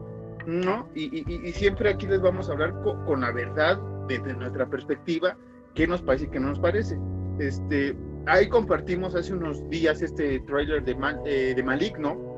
¿no? 0.46 0.88
Y, 0.94 1.52
siempre 1.52 1.90
aquí 1.90 2.06
les 2.06 2.22
vamos 2.22 2.48
a 2.48 2.52
hablar 2.52 2.72
con, 2.80 3.20
la 3.20 3.30
verdad 3.30 3.78
desde 4.08 4.32
nuestra 4.32 4.64
perspectiva, 4.70 5.36
qué 5.74 5.86
nos 5.86 6.00
parece 6.00 6.24
y 6.24 6.28
qué 6.28 6.40
no 6.40 6.48
nos 6.48 6.60
parece. 6.60 6.98
Este, 7.38 7.94
ahí 8.26 8.48
compartimos 8.48 9.14
hace 9.14 9.32
unos 9.32 9.68
días 9.68 10.02
este 10.02 10.40
trailer 10.40 10.84
de, 10.84 10.96
eh, 11.26 11.54
de 11.54 11.62
Maligno, 11.62 12.30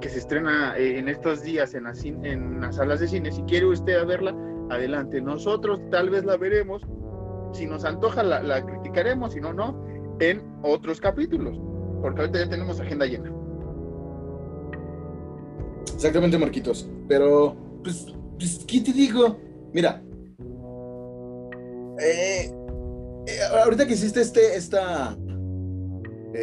que 0.00 0.08
se 0.08 0.18
estrena 0.18 0.76
eh, 0.76 0.98
en 0.98 1.08
estos 1.08 1.42
días 1.42 1.74
en, 1.74 1.84
las, 1.84 2.04
en 2.04 2.60
las 2.60 2.76
salas 2.76 3.00
de 3.00 3.08
cine. 3.08 3.32
Si 3.32 3.42
quiere 3.42 3.66
usted 3.66 4.04
verla, 4.06 4.34
adelante. 4.70 5.20
Nosotros 5.20 5.80
tal 5.90 6.10
vez 6.10 6.24
la 6.24 6.36
veremos. 6.36 6.82
Si 7.52 7.66
nos 7.66 7.84
antoja, 7.84 8.22
la, 8.22 8.64
criticaremos. 8.64 9.32
Si 9.32 9.40
no, 9.40 9.52
no. 9.52 9.84
En 10.20 10.42
otros 10.62 11.00
capítulos. 11.00 11.58
Porque 12.02 12.20
ahorita 12.20 12.40
ya 12.40 12.48
tenemos 12.48 12.80
agenda 12.80 13.06
llena. 13.06 13.32
Exactamente, 15.94 16.38
Marquitos. 16.38 16.88
Pero, 17.08 17.56
pues, 17.82 18.14
pues 18.38 18.64
¿qué 18.66 18.80
te 18.80 18.92
digo? 18.92 19.38
Mira. 19.72 20.02
Eh, 21.98 22.52
ahorita 23.62 23.86
que 23.86 23.94
hiciste 23.94 24.20
este, 24.20 24.56
esta 24.56 25.16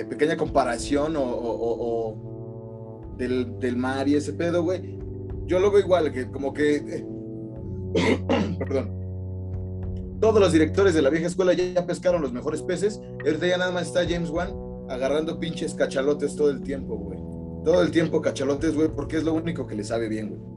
pequeña 0.09 0.37
comparación 0.37 1.15
o 1.17 2.33
del, 3.17 3.77
mar 3.77 4.07
y 4.07 4.15
ese 4.15 4.33
pedo, 4.33 4.63
güey. 4.63 4.99
Yo 5.45 5.59
lo 5.59 5.71
veo 5.71 5.81
igual, 5.81 6.11
que 6.11 6.29
como 6.29 6.53
que. 6.53 6.75
Eh, 6.75 7.05
perdón. 8.59 9.03
Todos 10.19 10.39
los 10.39 10.53
directores 10.53 10.93
de 10.93 11.01
la 11.01 11.09
vieja 11.09 11.27
escuela 11.27 11.53
ya, 11.53 11.85
pescaron 11.85 12.21
los 12.21 12.31
mejores 12.31 12.61
peces. 12.61 13.01
Ahorita 13.25 13.45
ya 13.45 13.57
nada 13.57 13.71
más 13.71 13.87
está 13.87 14.07
James 14.07 14.29
Wan 14.29 14.53
agarrando 14.89 15.39
pinches 15.39 15.73
cachalotes 15.73 16.35
todo 16.35 16.49
el 16.49 16.61
tiempo, 16.61 16.95
güey. 16.95 17.19
Todo 17.65 17.81
el 17.81 17.91
tiempo 17.91 18.21
cachalotes, 18.21 18.73
güey, 18.73 18.89
porque 18.89 19.17
es 19.17 19.23
lo 19.23 19.33
único 19.33 19.67
que 19.67 19.75
le 19.75 19.83
sabe 19.83 20.07
bien, 20.07 20.29
güey. 20.29 20.53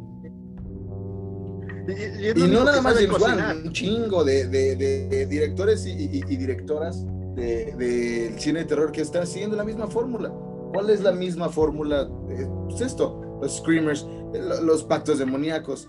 Y, 2.35 2.41
no 2.49 2.65
nada 2.65 2.83
más 2.83 2.95
James 2.95 3.21
Wan, 3.21 3.63
un 3.65 3.73
chingo 3.73 4.25
de, 4.25 5.27
directores 5.29 5.87
y, 5.87 6.21
directoras 6.23 7.05
del 7.37 8.39
cine 8.41 8.61
de 8.61 8.65
terror 8.65 8.91
que 8.91 9.03
están 9.03 9.27
siguiendo 9.27 9.57
la 9.57 9.65
misma 9.65 9.87
fórmula. 9.87 10.33
¿Cuál 10.73 10.91
es 10.91 11.03
la 11.03 11.13
misma 11.13 11.49
fórmula? 11.49 12.09
Eh, 12.31 12.49
pues 12.69 12.81
esto, 12.81 13.39
los 13.41 13.59
screamers, 13.59 14.07
eh, 14.35 14.41
los 14.63 14.85
pactos 14.85 15.19
demoníacos, 15.19 15.89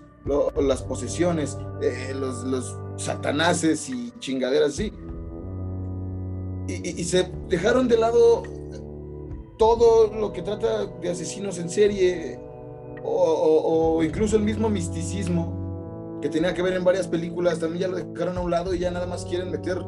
las 0.60 0.82
posesiones, 0.82 1.56
eh, 1.82 2.14
los, 2.18 2.44
los, 2.44 2.78
satanases 2.96 3.88
y 3.88 4.12
chingaderas 4.18 4.70
así. 4.70 4.92
Y, 6.66 7.04
se 7.04 7.30
dejaron 7.48 7.86
de 7.86 7.96
lado 7.96 8.42
todo 9.56 10.12
lo 10.12 10.32
que 10.32 10.42
trata 10.42 10.86
de 10.86 11.08
asesinos 11.08 11.58
en 11.58 11.70
serie 11.70 12.40
o, 13.04 14.02
incluso 14.02 14.36
el 14.36 14.42
mismo 14.42 14.68
misticismo 14.68 16.18
que 16.20 16.28
tenía 16.28 16.52
que 16.52 16.62
ver 16.62 16.74
en 16.74 16.84
varias 16.84 17.06
películas, 17.06 17.60
también 17.60 17.82
ya 17.82 17.88
lo 17.88 17.96
dejaron 17.96 18.36
a 18.36 18.40
un 18.40 18.50
lado 18.50 18.74
y 18.74 18.80
ya 18.80 18.90
nada 18.90 19.06
más 19.06 19.24
quieren 19.24 19.50
meter 19.50 19.78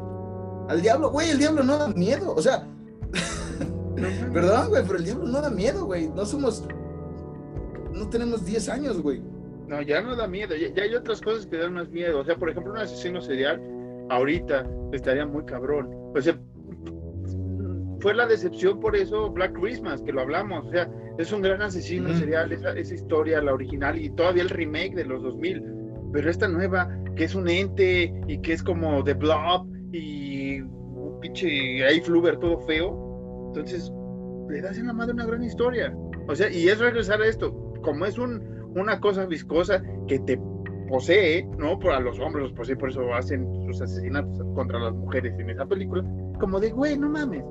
al 0.71 0.81
diablo. 0.81 1.11
Güey, 1.11 1.29
el 1.29 1.37
diablo 1.37 1.63
no 1.63 1.77
da 1.77 1.89
miedo. 1.89 2.33
O 2.33 2.41
sea, 2.41 2.65
Perdón, 4.33 4.69
güey, 4.69 4.83
pero 4.85 4.97
el 4.97 5.05
diablo 5.05 5.27
no 5.27 5.41
da 5.41 5.49
miedo, 5.49 5.85
güey. 5.85 6.09
No 6.09 6.25
somos. 6.25 6.65
No 7.93 8.09
tenemos 8.09 8.45
10 8.45 8.69
años, 8.69 9.01
güey. 9.01 9.21
No, 9.67 9.81
ya 9.81 10.01
no 10.01 10.15
da 10.15 10.27
miedo. 10.27 10.55
Ya, 10.55 10.81
hay 10.81 10.95
otras 10.95 11.21
cosas 11.21 11.45
que 11.45 11.57
dan 11.57 11.73
más 11.73 11.89
miedo. 11.89 12.19
O 12.19 12.25
sea, 12.25 12.35
por 12.35 12.49
ejemplo, 12.49 12.71
un 12.71 12.79
asesino 12.79 13.21
serial, 13.21 13.61
ahorita 14.09 14.65
estaría 14.93 15.25
muy 15.25 15.43
cabrón. 15.45 15.89
O 16.15 16.21
sea, 16.21 16.37
fue 17.99 18.13
la 18.13 18.25
decepción 18.25 18.79
por 18.79 18.95
eso 18.95 19.29
Black 19.29 19.53
Christmas, 19.59 20.01
que 20.01 20.13
lo 20.13 20.21
hablamos. 20.21 20.67
O 20.67 20.71
sea, 20.71 20.89
es 21.17 21.31
un 21.31 21.41
gran 21.41 21.61
asesino 21.61 22.13
serial, 22.17 22.51
esa, 22.51 22.71
esa 22.71 22.95
historia, 22.95 23.41
la 23.41 23.53
original 23.53 23.99
y 23.99 24.09
todavía 24.09 24.43
el 24.43 24.49
remake 24.49 24.95
de 24.95 25.05
los 25.05 25.21
2000. 25.21 25.63
Pero 26.13 26.29
esta 26.29 26.47
nueva, 26.47 26.89
que 27.15 27.25
es 27.25 27.35
un 27.35 27.47
ente 27.49 28.13
y 28.27 28.41
que 28.41 28.53
es 28.53 28.63
como 28.63 29.03
The 29.03 29.13
Blob 29.13 29.67
y 29.91 30.61
un 30.61 31.19
pinche 31.19 31.85
ahí 31.85 32.01
Fluber 32.01 32.37
todo 32.37 32.59
feo 32.61 33.11
entonces, 33.51 33.91
le 34.49 34.61
das 34.61 34.77
en 34.77 34.87
la 34.87 34.93
madre 34.93 35.13
una 35.13 35.25
gran 35.25 35.43
historia. 35.43 35.93
O 36.29 36.35
sea, 36.35 36.49
y 36.49 36.69
es 36.69 36.79
regresar 36.79 37.21
a 37.21 37.27
esto, 37.27 37.53
como 37.83 38.05
es 38.05 38.17
un, 38.17 38.41
una 38.75 38.99
cosa 39.01 39.25
viscosa 39.25 39.83
que 40.07 40.19
te 40.19 40.39
posee, 40.87 41.45
¿no? 41.57 41.77
Por 41.77 41.91
a 41.91 41.99
los 41.99 42.17
hombres 42.19 42.43
los 42.43 42.53
posee, 42.53 42.77
por 42.77 42.89
eso 42.89 43.13
hacen 43.13 43.45
sus 43.65 43.81
asesinatos 43.81 44.39
contra 44.55 44.79
las 44.79 44.93
mujeres 44.93 45.37
en 45.37 45.49
esa 45.49 45.65
película, 45.65 46.03
como 46.39 46.61
de, 46.61 46.71
güey, 46.71 46.97
no 46.97 47.09
mames, 47.09 47.43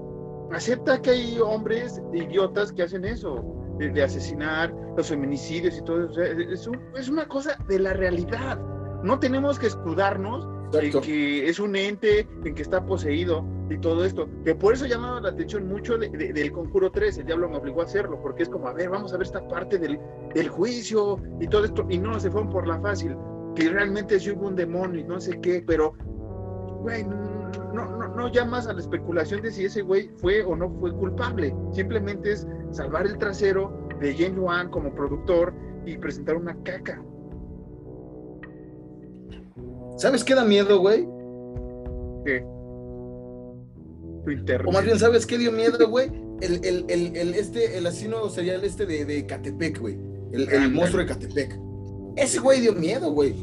acepta 0.53 1.01
que 1.03 1.11
hay 1.11 1.39
hombres 1.39 2.01
idiotas 2.15 2.73
que 2.73 2.85
hacen 2.85 3.05
eso, 3.05 3.45
de, 3.79 4.03
asesinar, 4.03 4.75
los 4.97 5.09
feminicidios 5.09 5.79
y 5.79 5.85
todo 5.85 6.07
eso. 6.07 6.23
es, 6.23 6.69
es 6.97 7.09
una 7.09 7.29
cosa 7.29 7.57
de 7.69 7.79
la 7.79 7.93
realidad. 7.93 8.59
No 9.03 9.19
tenemos 9.19 9.59
que 9.59 9.67
escudarnos 9.67 10.47
en 10.73 11.01
que 11.01 11.49
es 11.49 11.59
un 11.59 11.77
ente, 11.77 12.27
en 12.45 12.55
que 12.55 12.63
está 12.63 12.85
poseído 12.85 13.45
y 13.69 13.79
todo 13.79 14.05
esto. 14.05 14.29
Que 14.45 14.55
por 14.55 14.75
eso 14.75 14.87
llamaba 14.87 15.21
la 15.21 15.31
atención 15.31 15.69
mucho 15.69 15.97
del 15.99 16.53
Conjuro 16.53 16.91
3, 16.91 17.19
el 17.19 17.27
diablo 17.27 17.49
me 17.49 17.57
obligó 17.57 17.81
a 17.81 17.85
hacerlo, 17.85 18.21
porque 18.21 18.45
es 18.45 18.49
como, 18.49 18.69
a 18.69 18.73
ver, 18.73 18.91
vamos 18.91 19.13
a 19.13 19.17
ver 19.17 19.27
esta 19.27 19.47
parte 19.49 19.79
del, 19.79 19.99
del 20.35 20.49
juicio 20.49 21.19
y 21.41 21.47
todo 21.47 21.65
esto. 21.65 21.87
Y 21.89 21.99
no, 21.99 22.19
se 22.21 22.31
fueron 22.31 22.51
por 22.51 22.67
la 22.67 22.81
fácil, 22.81 23.17
que 23.55 23.69
realmente 23.69 24.19
sí 24.21 24.31
hubo 24.31 24.49
un 24.49 24.57
demonio 24.57 25.01
y 25.01 25.05
no 25.05 25.21
sé 25.21 25.41
qué, 25.41 25.63
pero, 25.67 25.93
güey, 26.83 27.05
no, 27.05 27.99
no, 27.99 28.09
no 28.09 28.29
llamas 28.33 28.67
a 28.67 28.73
la 28.73 28.81
especulación 28.81 29.43
de 29.43 29.51
si 29.51 29.65
ese 29.65 29.83
güey 29.83 30.11
fue 30.17 30.43
o 30.43 30.57
no 30.57 30.71
fue 30.79 30.93
culpable. 30.93 31.55
Simplemente 31.73 32.33
es 32.33 32.47
salvar 32.71 33.07
el 33.07 33.19
trasero 33.19 33.89
de 34.01 34.15
James 34.15 34.39
Wan 34.39 34.71
como 34.71 34.95
productor 34.95 35.53
y 35.85 35.97
presentar 35.99 36.37
una 36.37 36.57
caca. 36.63 37.03
¿Sabes 39.97 40.25
qué 40.25 40.35
da 40.35 40.45
miedo, 40.45 40.81
güey? 40.81 41.07
¿Qué? 42.25 42.45
O 44.67 44.73
más 44.73 44.85
bien, 44.85 44.99
¿sabes 44.99 45.27
qué 45.27 45.39
dio 45.39 45.51
miedo, 45.51 45.89
güey? 45.89 46.11
El, 46.41 46.65
el, 46.65 46.85
el, 46.89 47.35
este, 47.35 47.77
el 47.77 47.87
asesino 47.87 48.29
serial 48.29 48.65
este 48.65 48.87
de, 48.87 49.05
de 49.05 49.27
Catepec, 49.27 49.79
güey. 49.79 49.99
El, 50.33 50.71
monstruo 50.71 51.03
de 51.03 51.09
Catepec. 51.09 51.59
Ese 52.17 52.39
güey 52.39 52.61
dio 52.61 52.73
miedo, 52.73 53.13
güey. 53.13 53.35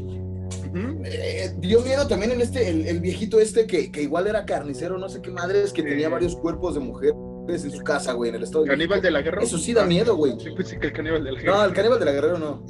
Eh, 1.05 1.53
dio 1.60 1.81
miedo 1.81 2.07
también 2.07 2.31
en 2.31 2.41
este, 2.41 2.69
el, 2.69 2.99
viejito 2.99 3.39
este 3.39 3.65
que, 3.65 3.91
que, 3.91 4.03
igual 4.03 4.27
era 4.27 4.45
carnicero, 4.45 4.97
no 4.97 5.10
sé 5.10 5.21
qué 5.21 5.31
madre 5.31 5.63
es, 5.63 5.73
que 5.73 5.81
tenía 5.81 6.10
varios 6.10 6.36
cuerpos 6.36 6.75
de 6.75 6.81
mujeres 6.81 7.15
en 7.47 7.71
su 7.71 7.83
casa, 7.83 8.13
güey, 8.13 8.29
en 8.29 8.36
el 8.36 8.43
estado 8.43 8.63
de 8.63 8.69
¿Caníbal 8.69 9.01
de 9.01 9.12
la 9.12 9.21
guerra? 9.21 9.41
Eso 9.41 9.57
sí 9.57 9.73
da 9.73 9.86
miedo, 9.86 10.15
güey. 10.15 10.33
Sí, 10.39 10.49
pues 10.55 10.67
sí, 10.67 10.77
que 10.77 10.88
el 10.88 10.93
caníbal 10.93 11.23
de 11.23 11.31
la 11.31 11.39
guerra. 11.39 11.57
No, 11.57 11.65
el 11.65 11.73
caníbal 11.73 11.99
de 11.99 12.05
la 12.05 12.12
guerra 12.12 12.38
no. 12.38 12.63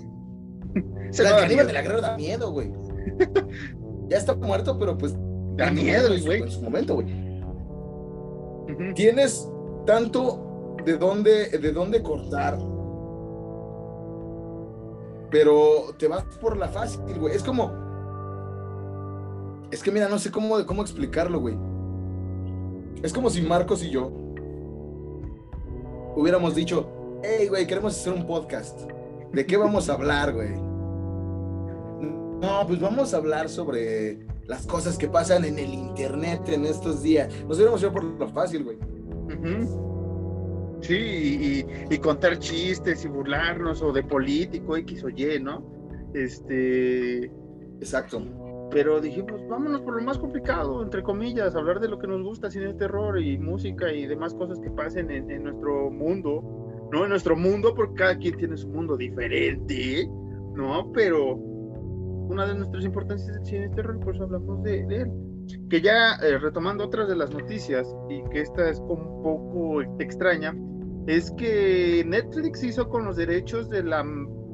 el 0.76 1.16
caníbal 1.16 1.68
de 1.68 1.74
la 1.74 1.82
guerra 1.82 2.02
da 2.02 2.18
miedo, 2.18 2.52
güey. 2.52 2.72
ya 4.10 4.18
está 4.18 4.36
muerto, 4.36 4.78
pero 4.78 4.98
pues. 4.98 5.16
Da 5.56 5.72
miedo, 5.72 6.10
güey. 6.24 6.42
En 6.42 6.52
su 6.52 6.62
momento, 6.62 6.96
güey. 6.96 7.08
Tienes 8.94 9.50
tanto 9.86 10.76
de 10.86 10.98
dónde, 10.98 11.50
de 11.50 11.72
dónde 11.72 12.04
cortar. 12.04 12.58
Pero 15.32 15.96
te 15.98 16.08
vas 16.08 16.24
por 16.40 16.56
la 16.58 16.68
fácil, 16.68 17.02
güey. 17.20 17.36
Es 17.36 17.44
como. 17.44 17.72
Es 19.72 19.84
que 19.84 19.92
mira, 19.92 20.08
no 20.08 20.20
sé 20.20 20.32
cómo, 20.32 20.66
cómo 20.66 20.82
explicarlo, 20.82 21.40
güey. 21.40 21.58
Es 23.04 23.14
como 23.14 23.30
si 23.30 23.42
Marcos 23.42 23.84
y 23.84 23.90
yo 23.90 24.12
hubiéramos 26.16 26.56
dicho, 26.56 26.90
hey, 27.24 27.48
güey, 27.48 27.68
queremos 27.68 27.96
hacer 27.96 28.14
un 28.14 28.26
podcast. 28.26 28.90
¿De 29.32 29.46
qué 29.46 29.56
vamos 29.56 29.90
a 29.90 29.94
hablar, 29.94 30.34
güey? 30.34 30.67
No, 32.42 32.66
pues 32.68 32.80
vamos 32.80 33.14
a 33.14 33.18
hablar 33.18 33.50
sobre 33.50 34.20
las 34.46 34.66
cosas 34.68 34.98
que 34.98 35.08
pasan 35.08 35.44
en 35.46 35.58
el 35.58 35.74
internet 35.74 36.42
en 36.50 36.66
estos 36.66 37.02
días. 37.02 37.34
Nos 37.48 37.58
hubiéramos 37.58 37.82
ido 37.82 37.92
por 37.92 38.04
lo 38.04 38.28
fácil, 38.30 38.64
güey. 38.64 38.78
Sí, 40.82 41.66
y, 41.90 41.98
contar 41.98 42.38
chistes 42.40 43.04
y 43.04 43.08
burlarnos 43.08 43.82
o 43.82 43.92
de 43.92 44.04
político, 44.04 44.78
X 44.78 45.04
o 45.04 45.10
Y, 45.10 45.40
¿no? 45.42 45.64
Este. 46.14 47.26
Exacto. 47.80 48.22
Pero 48.70 49.00
dijimos, 49.00 49.42
vámonos 49.48 49.82
por 49.82 49.96
lo 49.96 50.04
más 50.04 50.18
complicado, 50.18 50.84
entre 50.84 51.02
comillas, 51.02 51.56
hablar 51.56 51.80
de 51.80 51.88
lo 51.88 51.98
que 51.98 52.08
nos 52.08 52.22
gusta, 52.22 52.52
cine 52.52 52.68
de 52.68 52.74
terror 52.74 53.20
y 53.20 53.38
música 53.38 53.92
y 53.92 54.06
demás 54.06 54.34
cosas 54.34 54.60
que 54.60 54.70
pasen 54.70 55.10
en, 55.10 55.44
nuestro 55.44 55.90
mundo, 55.90 56.90
¿no? 56.92 57.04
En 57.04 57.10
nuestro 57.10 57.36
mundo, 57.36 57.74
porque 57.74 57.96
cada 57.96 58.18
quien 58.18 58.36
tiene 58.38 58.58
su 58.58 58.68
mundo 58.68 58.98
diferente, 58.98 60.08
¿no? 60.54 60.92
Pero 60.92 61.40
una 62.28 62.46
de 62.46 62.56
nuestras 62.56 62.84
importancias 62.84 63.36
del 63.36 63.46
cine 63.46 63.70
terror, 63.70 64.00
por 64.00 64.16
eso 64.16 64.24
hablamos 64.24 64.64
de, 64.64 64.82
él. 64.82 65.12
Que 65.70 65.82
ya 65.82 66.16
eh, 66.24 66.38
retomando 66.38 66.86
otras 66.86 67.08
de 67.08 67.16
las 67.16 67.34
noticias, 67.34 67.88
y 68.10 68.24
que 68.30 68.42
esta 68.42 68.70
es 68.70 68.80
un 68.80 69.24
poco 69.24 69.82
extraña, 70.00 70.56
es 71.08 71.32
que 71.32 72.04
Netflix 72.06 72.64
hizo 72.64 72.90
con 72.90 73.06
los 73.06 73.16
derechos 73.16 73.70
de 73.70 73.84
la 73.84 74.06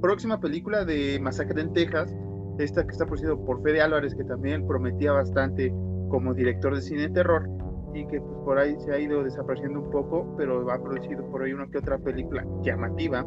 próxima 0.01 0.39
película 0.39 0.85
de 0.85 1.19
Masacre 1.19 1.61
en 1.61 1.73
Texas, 1.73 2.13
esta 2.59 2.83
que 2.83 2.91
está 2.91 3.05
producida 3.05 3.35
por 3.35 3.63
Fede 3.63 3.81
Álvarez, 3.81 4.13
que 4.15 4.23
también 4.23 4.67
prometía 4.67 5.11
bastante 5.11 5.73
como 6.09 6.33
director 6.33 6.75
de 6.75 6.81
cine 6.81 7.09
terror, 7.09 7.49
y 7.95 8.05
que 8.07 8.19
pues, 8.19 8.37
por 8.43 8.57
ahí 8.57 8.75
se 8.79 8.91
ha 8.91 8.99
ido 8.99 9.23
desapareciendo 9.23 9.79
un 9.79 9.89
poco, 9.89 10.35
pero 10.37 10.69
ha 10.71 10.81
producido 10.81 11.25
por 11.31 11.43
ahí 11.43 11.53
una 11.53 11.67
que 11.67 11.77
otra 11.77 11.97
película 11.97 12.45
llamativa. 12.61 13.25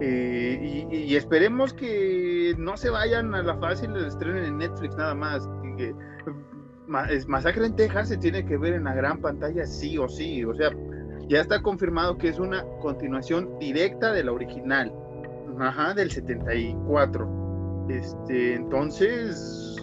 Eh, 0.00 0.86
y, 0.90 1.14
esperemos 1.14 1.74
que 1.74 2.54
no 2.56 2.76
se 2.76 2.88
vayan 2.88 3.34
a 3.34 3.42
la 3.42 3.56
fácil 3.58 3.92
de 3.92 4.08
estrenen 4.08 4.44
en 4.44 4.58
Netflix 4.58 4.96
nada 4.96 5.14
más. 5.14 5.48
Que, 5.76 5.94
Masacre 7.28 7.66
en 7.66 7.76
Texas 7.76 8.08
se 8.08 8.16
tiene 8.16 8.44
que 8.44 8.56
ver 8.56 8.74
en 8.74 8.84
la 8.84 8.94
gran 8.94 9.20
pantalla 9.20 9.66
sí 9.66 9.98
o 9.98 10.08
sí. 10.08 10.44
O 10.44 10.54
sea, 10.54 10.70
ya 11.28 11.40
está 11.40 11.62
confirmado 11.62 12.18
que 12.18 12.28
es 12.28 12.38
una 12.38 12.64
continuación 12.80 13.58
directa 13.58 14.12
de 14.12 14.24
la 14.24 14.32
original. 14.32 14.92
Ajá, 15.58 15.94
del 15.94 16.10
74. 16.10 17.86
Este, 17.90 18.54
entonces 18.54 19.76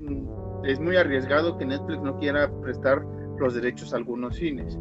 mm, 0.00 0.64
es 0.64 0.80
muy 0.80 0.96
arriesgado 0.96 1.56
que 1.56 1.64
Netflix 1.64 2.02
no 2.02 2.18
quiera 2.18 2.50
prestar 2.60 3.04
los 3.38 3.54
derechos 3.54 3.94
a 3.94 3.98
algunos 3.98 4.36
cines. 4.36 4.78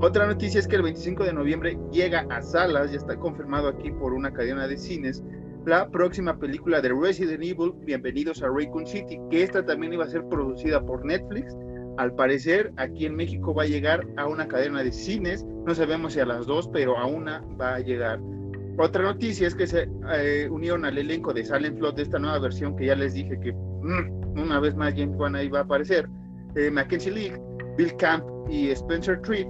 Otra 0.00 0.26
noticia 0.26 0.60
es 0.60 0.68
que 0.68 0.76
el 0.76 0.82
25 0.82 1.24
de 1.24 1.32
noviembre 1.32 1.78
llega 1.90 2.26
a 2.30 2.42
salas, 2.42 2.90
ya 2.90 2.98
está 2.98 3.16
confirmado 3.16 3.68
aquí 3.68 3.90
por 3.90 4.12
una 4.12 4.32
cadena 4.32 4.66
de 4.68 4.76
cines, 4.76 5.22
la 5.66 5.88
próxima 5.88 6.38
película 6.38 6.80
de 6.80 6.90
Resident 6.90 7.42
Evil, 7.42 7.72
Bienvenidos 7.84 8.42
a 8.42 8.46
Raccoon 8.46 8.86
City, 8.86 9.18
que 9.30 9.42
esta 9.42 9.64
también 9.64 9.94
iba 9.94 10.04
a 10.04 10.08
ser 10.08 10.24
producida 10.28 10.80
por 10.80 11.04
Netflix. 11.04 11.56
Al 11.96 12.14
parecer, 12.14 12.72
aquí 12.76 13.06
en 13.06 13.16
México 13.16 13.52
va 13.52 13.64
a 13.64 13.66
llegar 13.66 14.06
a 14.16 14.26
una 14.26 14.46
cadena 14.46 14.84
de 14.84 14.92
cines, 14.92 15.44
no 15.44 15.74
sabemos 15.74 16.12
si 16.12 16.20
a 16.20 16.26
las 16.26 16.46
dos, 16.46 16.68
pero 16.72 16.96
a 16.96 17.06
una 17.06 17.42
va 17.60 17.74
a 17.74 17.80
llegar. 17.80 18.20
Otra 18.78 19.02
noticia 19.02 19.48
es 19.48 19.54
que 19.54 19.66
se 19.66 19.88
eh, 20.14 20.48
unieron 20.50 20.84
al 20.84 20.98
elenco 20.98 21.32
de 21.32 21.44
Silent 21.44 21.78
Flood 21.78 21.94
de 21.94 22.02
esta 22.02 22.18
nueva 22.18 22.38
versión 22.38 22.76
que 22.76 22.86
ya 22.86 22.94
les 22.94 23.14
dije 23.14 23.40
que 23.40 23.52
mm, 23.52 24.38
una 24.38 24.60
vez 24.60 24.76
más 24.76 24.94
James 24.94 25.16
Wan 25.16 25.34
ahí 25.34 25.48
va 25.48 25.60
a 25.60 25.62
aparecer. 25.62 26.08
Eh, 26.54 26.70
Mackenzie 26.70 27.10
League, 27.10 27.40
Bill 27.76 27.96
Camp 27.96 28.22
y 28.48 28.70
Spencer 28.70 29.20
Treat 29.22 29.48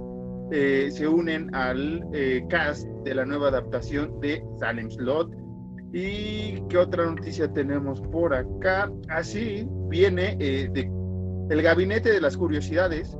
eh, 0.51 0.89
se 0.91 1.07
unen 1.07 1.53
al 1.53 2.05
eh, 2.13 2.45
cast 2.49 2.87
de 3.03 3.15
la 3.15 3.25
nueva 3.25 3.49
adaptación 3.49 4.19
de 4.19 4.43
Salem 4.59 4.89
Slot. 4.89 5.31
¿Y 5.93 6.61
qué 6.69 6.77
otra 6.77 7.05
noticia 7.05 7.51
tenemos 7.51 8.01
por 8.01 8.33
acá? 8.33 8.91
Así 9.09 9.67
viene 9.89 10.35
de 10.35 10.91
El 11.49 11.61
Gabinete 11.61 12.11
de 12.11 12.19
las 12.19 12.35
Curiosidades, 12.35 13.17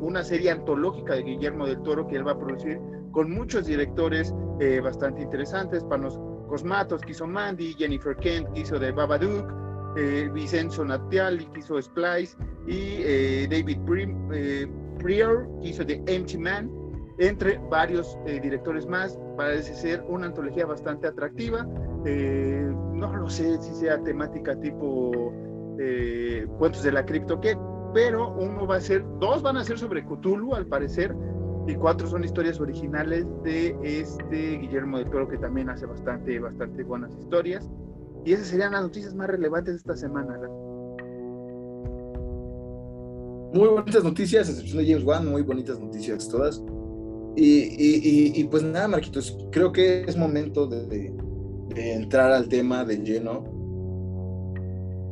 una 0.00 0.22
serie 0.22 0.52
antológica 0.52 1.14
de 1.14 1.24
Guillermo 1.24 1.66
del 1.66 1.82
Toro 1.82 2.06
que 2.06 2.16
él 2.16 2.26
va 2.26 2.32
a 2.32 2.38
producir 2.38 2.78
con 3.10 3.32
muchos 3.32 3.66
directores 3.66 4.32
bastante 4.80 5.22
interesantes, 5.22 5.82
Panos 5.84 6.18
Cosmatos, 6.48 7.02
que 7.02 7.10
hizo 7.10 7.26
Mandy, 7.26 7.74
Jennifer 7.74 8.16
Kent, 8.16 8.52
que 8.52 8.60
hizo 8.60 8.78
de 8.78 8.92
Babadook, 8.92 9.64
eh, 9.96 10.28
Vicenzo 10.32 10.84
Nattiali, 10.84 11.46
que 11.46 11.60
hizo 11.60 11.80
Splice, 11.80 12.36
y 12.66 13.02
eh, 13.02 13.46
David 13.48 13.78
eh, 14.32 14.66
Prior, 14.98 15.48
hizo 15.62 15.84
The 15.84 16.02
Empty 16.06 16.38
Man, 16.38 16.70
entre 17.18 17.58
varios 17.70 18.18
directores 18.24 18.86
más. 18.86 19.18
Parece 19.36 19.74
ser 19.74 20.04
una 20.08 20.26
antología 20.26 20.66
bastante 20.66 21.06
atractiva. 21.06 21.64
no 21.64 23.16
lo 23.16 23.28
sé 23.28 23.60
si 23.60 23.74
sea 23.74 24.02
temática 24.02 24.58
tipo 24.60 25.32
cuentos 26.58 26.82
de 26.82 26.92
la 26.92 27.04
cripto 27.04 27.40
que, 27.40 27.56
pero 27.92 28.32
uno 28.34 28.66
va 28.66 28.76
a 28.76 28.80
ser, 28.80 29.04
dos 29.20 29.42
van 29.42 29.56
a 29.56 29.64
ser 29.64 29.78
sobre 29.78 30.04
Cthulhu, 30.04 30.54
al 30.54 30.66
parecer, 30.66 31.14
y 31.66 31.74
cuatro 31.76 32.06
son 32.06 32.24
historias 32.24 32.60
originales 32.60 33.26
de 33.42 33.76
este 33.82 34.58
Guillermo 34.58 34.98
de 34.98 35.06
Toro 35.06 35.28
que 35.28 35.38
también 35.38 35.70
hace 35.70 35.86
bastante, 35.86 36.38
bastante 36.38 36.82
buenas 36.82 37.14
historias. 37.16 37.70
Y 38.24 38.32
esas 38.32 38.48
serían 38.48 38.72
las 38.72 38.82
noticias 38.82 39.14
más 39.14 39.28
relevantes 39.28 39.74
de 39.74 39.78
esta 39.78 39.96
semana. 39.96 40.38
Muy 43.54 43.68
bonitas 43.68 44.02
noticias, 44.02 44.48
excepción 44.48 44.78
de 44.78 44.90
James 44.90 45.04
Wan, 45.04 45.30
muy 45.30 45.42
bonitas 45.42 45.78
noticias 45.78 46.28
todas. 46.28 46.60
Y, 47.36 48.40
y, 48.40 48.44
pues 48.44 48.64
nada, 48.64 48.88
Marquitos, 48.88 49.38
creo 49.52 49.70
que 49.70 50.02
es 50.02 50.16
momento 50.16 50.66
de, 50.66 51.14
entrar 51.76 52.32
al 52.32 52.48
tema 52.48 52.84
de 52.84 52.96
lleno. 52.96 53.44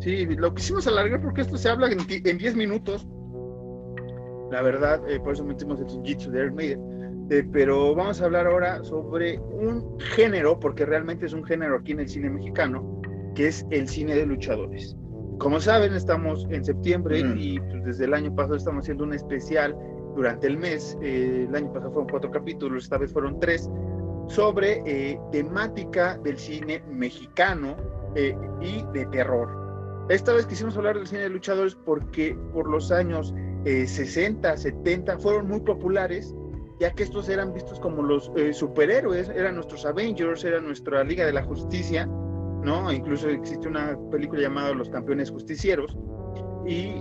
Sí, 0.00 0.26
lo 0.26 0.52
quisimos 0.54 0.88
alargar 0.88 1.22
porque 1.22 1.42
esto 1.42 1.56
se 1.56 1.68
habla 1.68 1.88
en 1.88 2.38
10 2.38 2.56
minutos. 2.56 3.06
La 4.50 4.60
verdad, 4.60 5.00
eh, 5.08 5.20
por 5.20 5.34
eso 5.34 5.44
metimos 5.44 5.78
el 5.78 6.02
Jitsu 6.02 6.32
de 6.32 6.40
Air 6.40 6.52
eh, 7.30 7.46
pero 7.52 7.94
vamos 7.94 8.20
a 8.20 8.24
hablar 8.24 8.48
ahora 8.48 8.82
sobre 8.82 9.38
un 9.38 10.00
género, 10.00 10.58
porque 10.58 10.84
realmente 10.84 11.26
es 11.26 11.32
un 11.32 11.44
género 11.44 11.76
aquí 11.76 11.92
en 11.92 12.00
el 12.00 12.08
cine 12.08 12.28
mexicano, 12.28 13.00
que 13.36 13.46
es 13.46 13.64
el 13.70 13.88
cine 13.88 14.16
de 14.16 14.26
luchadores. 14.26 14.96
Como 15.42 15.60
saben, 15.60 15.92
estamos 15.92 16.46
en 16.50 16.64
septiembre 16.64 17.18
y 17.18 17.58
pues, 17.58 17.84
desde 17.84 18.04
el 18.04 18.14
año 18.14 18.32
pasado 18.32 18.54
estamos 18.54 18.84
haciendo 18.84 19.02
un 19.02 19.12
especial 19.12 19.76
durante 20.14 20.46
el 20.46 20.56
mes. 20.56 20.96
Eh, 21.02 21.46
el 21.48 21.56
año 21.56 21.72
pasado 21.72 21.90
fueron 21.90 22.08
cuatro 22.08 22.30
capítulos, 22.30 22.84
esta 22.84 22.96
vez 22.96 23.12
fueron 23.12 23.40
tres, 23.40 23.68
sobre 24.28 24.82
eh, 24.86 25.18
temática 25.32 26.16
del 26.18 26.38
cine 26.38 26.84
mexicano 26.88 27.74
eh, 28.14 28.36
y 28.60 28.84
de 28.92 29.04
terror. 29.06 30.06
Esta 30.10 30.32
vez 30.32 30.46
quisimos 30.46 30.76
hablar 30.76 30.96
del 30.96 31.08
cine 31.08 31.22
de 31.22 31.30
luchadores 31.30 31.74
porque 31.74 32.38
por 32.52 32.70
los 32.70 32.92
años 32.92 33.34
60, 33.64 34.56
70 34.56 35.18
fueron 35.18 35.48
muy 35.48 35.60
populares 35.60 36.32
ya 36.78 36.92
que 36.92 37.02
estos 37.02 37.28
eran 37.28 37.52
vistos 37.52 37.80
como 37.80 38.02
los 38.02 38.30
superhéroes, 38.52 39.28
eran 39.28 39.56
nuestros 39.56 39.86
Avengers, 39.86 40.44
era 40.44 40.60
nuestra 40.60 41.02
Liga 41.02 41.26
de 41.26 41.32
la 41.32 41.42
Justicia, 41.42 42.08
¿no? 42.62 42.92
Incluso 42.92 43.28
existe 43.28 43.68
una 43.68 43.96
película 44.10 44.42
llamada 44.42 44.72
Los 44.72 44.88
Campeones 44.88 45.30
Justicieros. 45.30 45.96
Y 46.66 46.94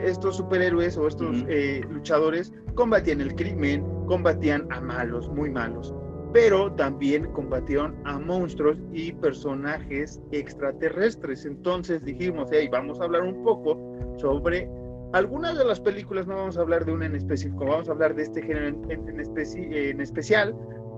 estos 0.00 0.36
superhéroes 0.36 0.96
o 0.96 1.08
estos 1.08 1.44
eh, 1.48 1.80
luchadores 1.90 2.52
combatían 2.74 3.20
el 3.20 3.34
crimen, 3.34 3.84
combatían 4.06 4.66
a 4.70 4.80
malos, 4.80 5.28
muy 5.28 5.50
malos, 5.50 5.92
pero 6.32 6.72
también 6.74 7.26
combatieron 7.32 7.96
a 8.04 8.18
monstruos 8.18 8.78
y 8.92 9.12
personajes 9.12 10.20
extraterrestres. 10.30 11.44
Entonces 11.44 12.04
dijimos, 12.04 12.48
hey, 12.52 12.68
vamos 12.70 13.00
a 13.00 13.04
hablar 13.04 13.22
un 13.22 13.42
poco 13.42 13.76
sobre 14.18 14.70
algunas 15.14 15.58
de 15.58 15.64
las 15.64 15.80
películas, 15.80 16.28
no 16.28 16.36
vamos 16.36 16.56
a 16.56 16.60
hablar 16.60 16.84
de 16.84 16.92
una 16.92 17.06
en 17.06 17.16
específico, 17.16 17.64
vamos 17.64 17.88
a 17.88 17.92
hablar 17.92 18.14
de 18.14 18.22
este 18.22 18.42
género 18.42 18.68
en, 18.68 19.08
en 19.08 20.00
especial, 20.00 20.54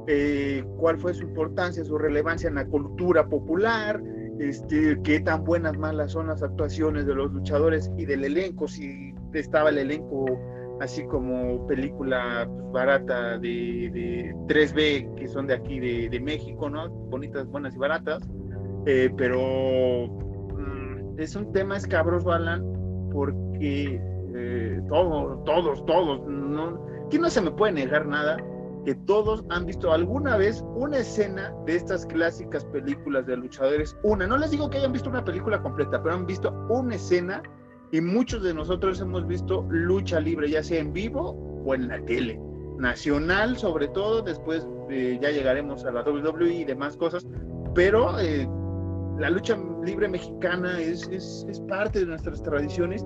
eh, 0.06 0.64
cuál 0.78 0.98
fue 0.98 1.14
su 1.14 1.22
importancia, 1.22 1.84
su 1.84 1.96
relevancia 1.96 2.48
en 2.48 2.56
la 2.56 2.66
cultura 2.66 3.28
popular, 3.28 4.02
este, 4.40 4.98
qué 5.04 5.20
tan 5.20 5.44
buenas, 5.44 5.76
malas 5.76 6.12
son 6.12 6.28
las 6.28 6.42
actuaciones 6.42 7.04
de 7.04 7.14
los 7.14 7.30
luchadores 7.30 7.92
y 7.98 8.06
del 8.06 8.24
elenco, 8.24 8.66
si 8.66 9.14
estaba 9.34 9.68
el 9.68 9.76
elenco 9.76 10.24
así 10.80 11.04
como 11.04 11.66
película 11.66 12.48
pues, 12.50 12.72
barata 12.72 13.36
de, 13.38 14.34
3B, 14.48 15.14
que 15.16 15.28
son 15.28 15.46
de 15.46 15.54
aquí 15.54 15.78
de, 15.78 16.20
México, 16.20 16.70
¿no? 16.70 16.88
Bonitas, 16.88 17.46
buenas 17.48 17.74
y 17.74 17.78
baratas, 17.78 18.22
eh, 18.86 19.12
pero 19.14 20.08
mm, 20.08 21.18
es 21.20 21.36
un 21.36 21.52
tema 21.52 21.76
escabroso, 21.76 22.32
Alan, 22.32 22.64
porque 23.12 24.00
eh, 24.34 24.80
todos, 24.88 25.44
todos, 25.44 25.84
todos, 25.84 26.26
no, 26.26 26.82
aquí 27.04 27.18
no 27.18 27.28
se 27.28 27.42
me 27.42 27.50
puede 27.50 27.74
negar 27.74 28.06
nada, 28.06 28.38
que 28.84 28.94
todos 28.94 29.44
han 29.50 29.66
visto 29.66 29.92
alguna 29.92 30.36
vez 30.36 30.64
una 30.74 30.98
escena 30.98 31.52
de 31.66 31.76
estas 31.76 32.06
clásicas 32.06 32.64
películas 32.66 33.26
de 33.26 33.36
luchadores. 33.36 33.96
Una, 34.02 34.26
no 34.26 34.36
les 34.38 34.50
digo 34.50 34.70
que 34.70 34.78
hayan 34.78 34.92
visto 34.92 35.10
una 35.10 35.24
película 35.24 35.60
completa, 35.62 36.02
pero 36.02 36.14
han 36.14 36.26
visto 36.26 36.50
una 36.68 36.94
escena 36.94 37.42
y 37.92 38.00
muchos 38.00 38.42
de 38.42 38.54
nosotros 38.54 39.00
hemos 39.00 39.26
visto 39.26 39.66
lucha 39.68 40.20
libre, 40.20 40.50
ya 40.50 40.62
sea 40.62 40.80
en 40.80 40.92
vivo 40.92 41.36
o 41.64 41.74
en 41.74 41.88
la 41.88 42.00
tele. 42.04 42.40
Nacional, 42.78 43.58
sobre 43.58 43.88
todo, 43.88 44.22
después 44.22 44.66
ya 44.88 45.30
llegaremos 45.30 45.84
a 45.84 45.92
la 45.92 46.02
WWE 46.02 46.54
y 46.54 46.64
demás 46.64 46.96
cosas, 46.96 47.26
pero 47.74 48.18
eh, 48.18 48.48
la 49.18 49.28
lucha 49.28 49.58
libre 49.84 50.08
mexicana 50.08 50.80
es, 50.80 51.06
es, 51.08 51.46
es 51.48 51.60
parte 51.60 52.00
de 52.00 52.06
nuestras 52.06 52.42
tradiciones 52.42 53.04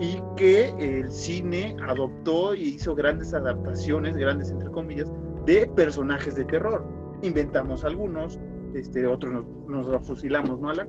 y 0.00 0.18
que 0.34 0.70
el 0.78 1.10
cine 1.10 1.76
adoptó 1.86 2.54
y 2.54 2.70
hizo 2.70 2.94
grandes 2.94 3.34
adaptaciones, 3.34 4.16
grandes 4.16 4.50
entre 4.50 4.70
comillas, 4.70 5.12
de 5.44 5.66
personajes 5.66 6.34
de 6.34 6.44
terror. 6.46 6.84
Inventamos 7.22 7.84
algunos, 7.84 8.40
este, 8.74 9.06
otros 9.06 9.44
nos, 9.68 9.86
nos 9.86 10.06
fusilamos, 10.06 10.58
¿no, 10.58 10.70
Alan? 10.70 10.88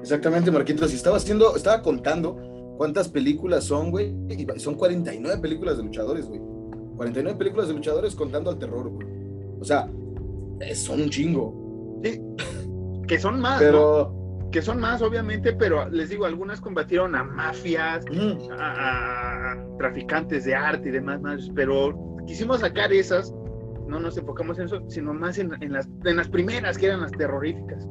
Exactamente, 0.00 0.50
Marquitos. 0.50 0.92
Y 0.92 0.96
estaba 0.96 1.16
haciendo, 1.16 1.56
estaba 1.56 1.82
contando 1.82 2.36
cuántas 2.76 3.08
películas 3.08 3.64
son, 3.64 3.90
güey, 3.90 4.14
y 4.28 4.46
son 4.60 4.74
49 4.74 5.40
películas 5.40 5.78
de 5.78 5.84
luchadores, 5.84 6.26
güey. 6.28 6.40
49 6.96 7.38
películas 7.38 7.68
de 7.68 7.74
luchadores 7.74 8.14
contando 8.14 8.50
al 8.50 8.58
terror, 8.58 8.90
güey. 8.90 9.06
O 9.58 9.64
sea, 9.64 9.90
son 10.74 11.00
un 11.00 11.08
chingo. 11.08 12.00
Sí, 12.04 12.20
que 13.06 13.18
son 13.18 13.40
más, 13.40 13.58
Pero, 13.58 14.17
que 14.50 14.62
son 14.62 14.80
más, 14.80 15.02
obviamente, 15.02 15.52
pero 15.52 15.88
les 15.88 16.08
digo, 16.08 16.24
algunas 16.24 16.60
combatieron 16.60 17.14
a 17.14 17.24
mafias, 17.24 18.04
a, 18.58 19.52
a 19.52 19.66
traficantes 19.78 20.44
de 20.44 20.54
arte 20.54 20.88
y 20.88 20.92
demás, 20.92 21.20
más, 21.20 21.50
pero 21.54 22.16
quisimos 22.26 22.60
sacar 22.60 22.92
esas, 22.92 23.32
no 23.86 24.00
nos 24.00 24.16
enfocamos 24.16 24.58
en 24.58 24.66
eso, 24.66 24.82
sino 24.88 25.12
más 25.14 25.38
en, 25.38 25.50
en 25.62 25.72
las, 25.72 25.88
en 26.04 26.16
las 26.16 26.28
primeras, 26.28 26.78
que 26.78 26.86
eran 26.86 27.00
las 27.02 27.12
terroríficas. 27.12 27.86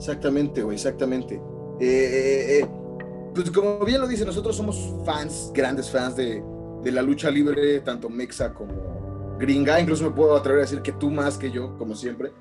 exactamente, 0.00 0.62
güey, 0.62 0.76
exactamente. 0.76 1.34
Eh, 1.78 1.80
eh, 1.80 2.58
eh, 2.58 2.68
pues 3.34 3.50
como 3.50 3.84
bien 3.84 4.00
lo 4.00 4.08
dice, 4.08 4.24
nosotros 4.24 4.56
somos 4.56 4.94
fans, 5.04 5.50
grandes 5.54 5.90
fans 5.90 6.16
de, 6.16 6.42
de 6.82 6.92
la 6.92 7.02
lucha 7.02 7.30
libre, 7.30 7.80
tanto 7.80 8.08
mexa 8.08 8.52
como 8.52 8.99
gringa. 9.40 9.80
Incluso 9.80 10.04
me 10.04 10.10
puedo 10.10 10.36
atrever 10.36 10.60
a 10.60 10.62
decir 10.62 10.82
que 10.82 10.92
tú 10.92 11.10
más 11.10 11.36
que 11.38 11.50
yo, 11.50 11.76
como 11.78 11.94
siempre. 11.96 12.32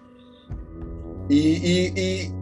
Y, 1.29 1.37
y- 1.37 1.93
y 1.95 2.33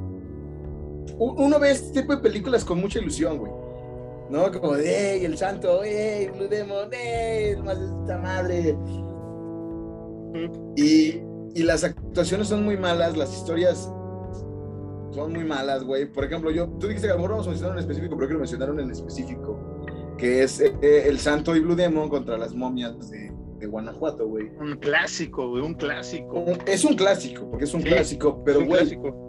u- 1.17 1.35
uno 1.43 1.59
ve 1.59 1.71
este 1.71 2.01
tipo 2.01 2.15
de 2.15 2.21
películas 2.21 2.65
con 2.65 2.79
mucha 2.81 2.99
ilusión, 2.99 3.37
güey. 3.37 3.51
¿No? 4.29 4.51
Como 4.51 4.73
de, 4.73 5.13
¡ey, 5.15 5.25
el 5.25 5.37
santo! 5.37 5.83
¡ey, 5.83 6.27
Blue 6.27 6.47
Demon! 6.49 6.89
¡ey, 6.93 7.51
el 7.51 7.63
más 7.63 7.79
de 7.79 7.85
esta 7.85 8.17
madre! 8.17 8.77
Y, 10.75 11.21
y 11.55 11.63
las 11.63 11.83
actuaciones 11.83 12.49
son 12.49 12.63
muy 12.65 12.77
malas, 12.77 13.15
las 13.17 13.33
historias 13.33 13.89
son 15.11 15.31
muy 15.33 15.43
malas, 15.45 15.83
güey. 15.83 16.11
Por 16.11 16.25
ejemplo, 16.25 16.51
yo, 16.51 16.67
tú 16.79 16.87
dijiste 16.87 17.07
que 17.07 17.11
a 17.13 17.15
lo 17.15 17.21
mejor 17.21 17.31
vamos 17.31 17.47
a 17.47 17.49
mencionar 17.51 17.75
en 17.77 17.79
específico, 17.81 18.15
pero 18.15 18.27
quiero 18.27 18.39
mencionar 18.39 18.71
uno 18.71 18.81
en 18.81 18.91
específico, 18.91 19.57
que 20.17 20.43
es 20.43 20.59
eh, 20.59 20.75
eh, 20.81 21.03
el 21.07 21.19
Santo 21.19 21.55
y 21.55 21.61
Blue 21.61 21.75
Demon 21.75 22.09
contra 22.09 22.37
las 22.37 22.53
momias 22.53 23.09
de, 23.09 23.26
de 23.59 23.65
Guanajuato, 23.67 24.27
güey. 24.27 24.49
Un 24.59 24.75
clásico, 24.77 25.49
güey, 25.49 25.63
un 25.63 25.73
clásico. 25.73 26.43
Es 26.65 26.83
un 26.85 26.95
clásico, 26.95 27.49
porque 27.49 27.65
es 27.65 27.73
un 27.73 27.81
Sí, 27.81 27.87
clásico, 27.87 28.43
pero 28.43 28.59
güey, 28.59 28.69
clásico. 28.69 29.23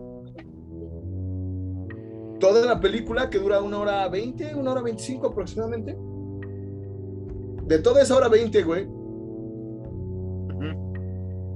toda 2.41 2.65
la 2.67 2.81
película 2.81 3.29
que 3.31 3.39
dura 3.39 3.61
una 3.63 3.79
hora 3.81 4.09
veinte, 4.09 4.55
una 4.55 4.73
hora 4.73 4.83
veinticinco 4.83 5.29
aproximadamente. 5.29 5.97
De 7.67 7.79
toda 7.81 8.03
esa 8.03 8.17
hora 8.17 8.29
veinte, 8.29 8.63
güey, 8.63 8.87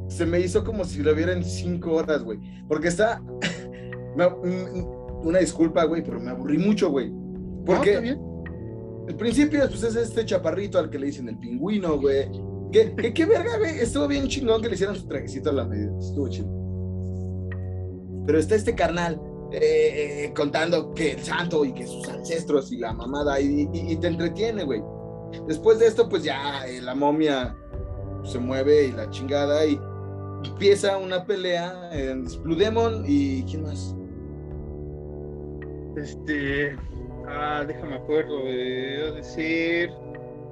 se 0.08 0.26
me 0.26 0.40
hizo 0.40 0.62
como 0.64 0.84
si 0.84 1.02
lo 1.02 1.14
viera 1.14 1.32
en 1.32 1.42
cinco 1.44 1.92
horas, 1.94 2.22
güey. 2.22 2.38
Porque 2.68 2.88
está. 2.88 3.22
me- 4.16 4.28
mm, 4.28 5.26
una 5.26 5.38
disculpa, 5.38 5.84
güey, 5.84 6.02
pero 6.02 6.20
me 6.20 6.30
aburrí 6.30 6.58
mucho, 6.58 6.90
güey. 6.90 7.10
No, 7.10 7.64
Porque 7.64 8.00
bien. 8.00 8.20
el 9.08 9.14
principio, 9.14 9.60
pues 9.68 9.82
es 9.84 9.94
este 9.96 10.24
chaparrito 10.24 10.78
al 10.78 10.90
que 10.90 10.98
le 10.98 11.06
dicen 11.06 11.28
el 11.28 11.38
pingüino, 11.38 11.98
güey. 11.98 12.28
Que, 12.72 12.94
que, 12.94 13.12
qué 13.12 13.26
verga, 13.26 13.58
güey. 13.58 13.80
Estuvo 13.80 14.08
bien 14.08 14.26
chingón 14.28 14.62
que 14.62 14.68
le 14.68 14.74
hicieran 14.74 14.96
su 14.96 15.06
trajecito 15.06 15.50
a 15.50 15.52
la 15.52 15.64
medida. 15.64 15.92
Estuvo 15.98 16.28
chido. 16.28 16.48
Pero 18.26 18.38
está 18.38 18.54
este 18.54 18.74
carnal 18.74 19.20
eh, 19.52 20.32
contando 20.34 20.94
que 20.94 21.12
el 21.12 21.22
santo 21.22 21.64
y 21.64 21.72
que 21.72 21.86
sus 21.86 22.08
ancestros 22.08 22.72
y 22.72 22.78
la 22.78 22.92
mamada 22.92 23.38
y, 23.40 23.96
te 23.96 24.06
entretiene, 24.06 24.64
güey. 24.64 24.82
Después 25.46 25.78
de 25.78 25.86
esto, 25.86 26.08
pues 26.08 26.24
ya 26.24 26.66
eh, 26.66 26.80
la 26.80 26.94
momia 26.94 27.54
se 28.24 28.38
mueve 28.38 28.86
y 28.86 28.92
la 28.92 29.10
chingada 29.10 29.66
y 29.66 29.78
empieza 30.44 30.96
una 30.96 31.24
pelea 31.24 31.90
en 31.92 32.24
Blue 32.42 32.56
Demon 32.56 33.04
y 33.06 33.42
¿quién 33.44 33.64
más? 33.64 33.94
Este. 35.96 36.76
Ah, 37.28 37.64
déjame 37.66 37.96
acuerdo. 37.96 38.40
Eh, 38.46 39.08
a 39.08 39.12
decir. 39.12 39.90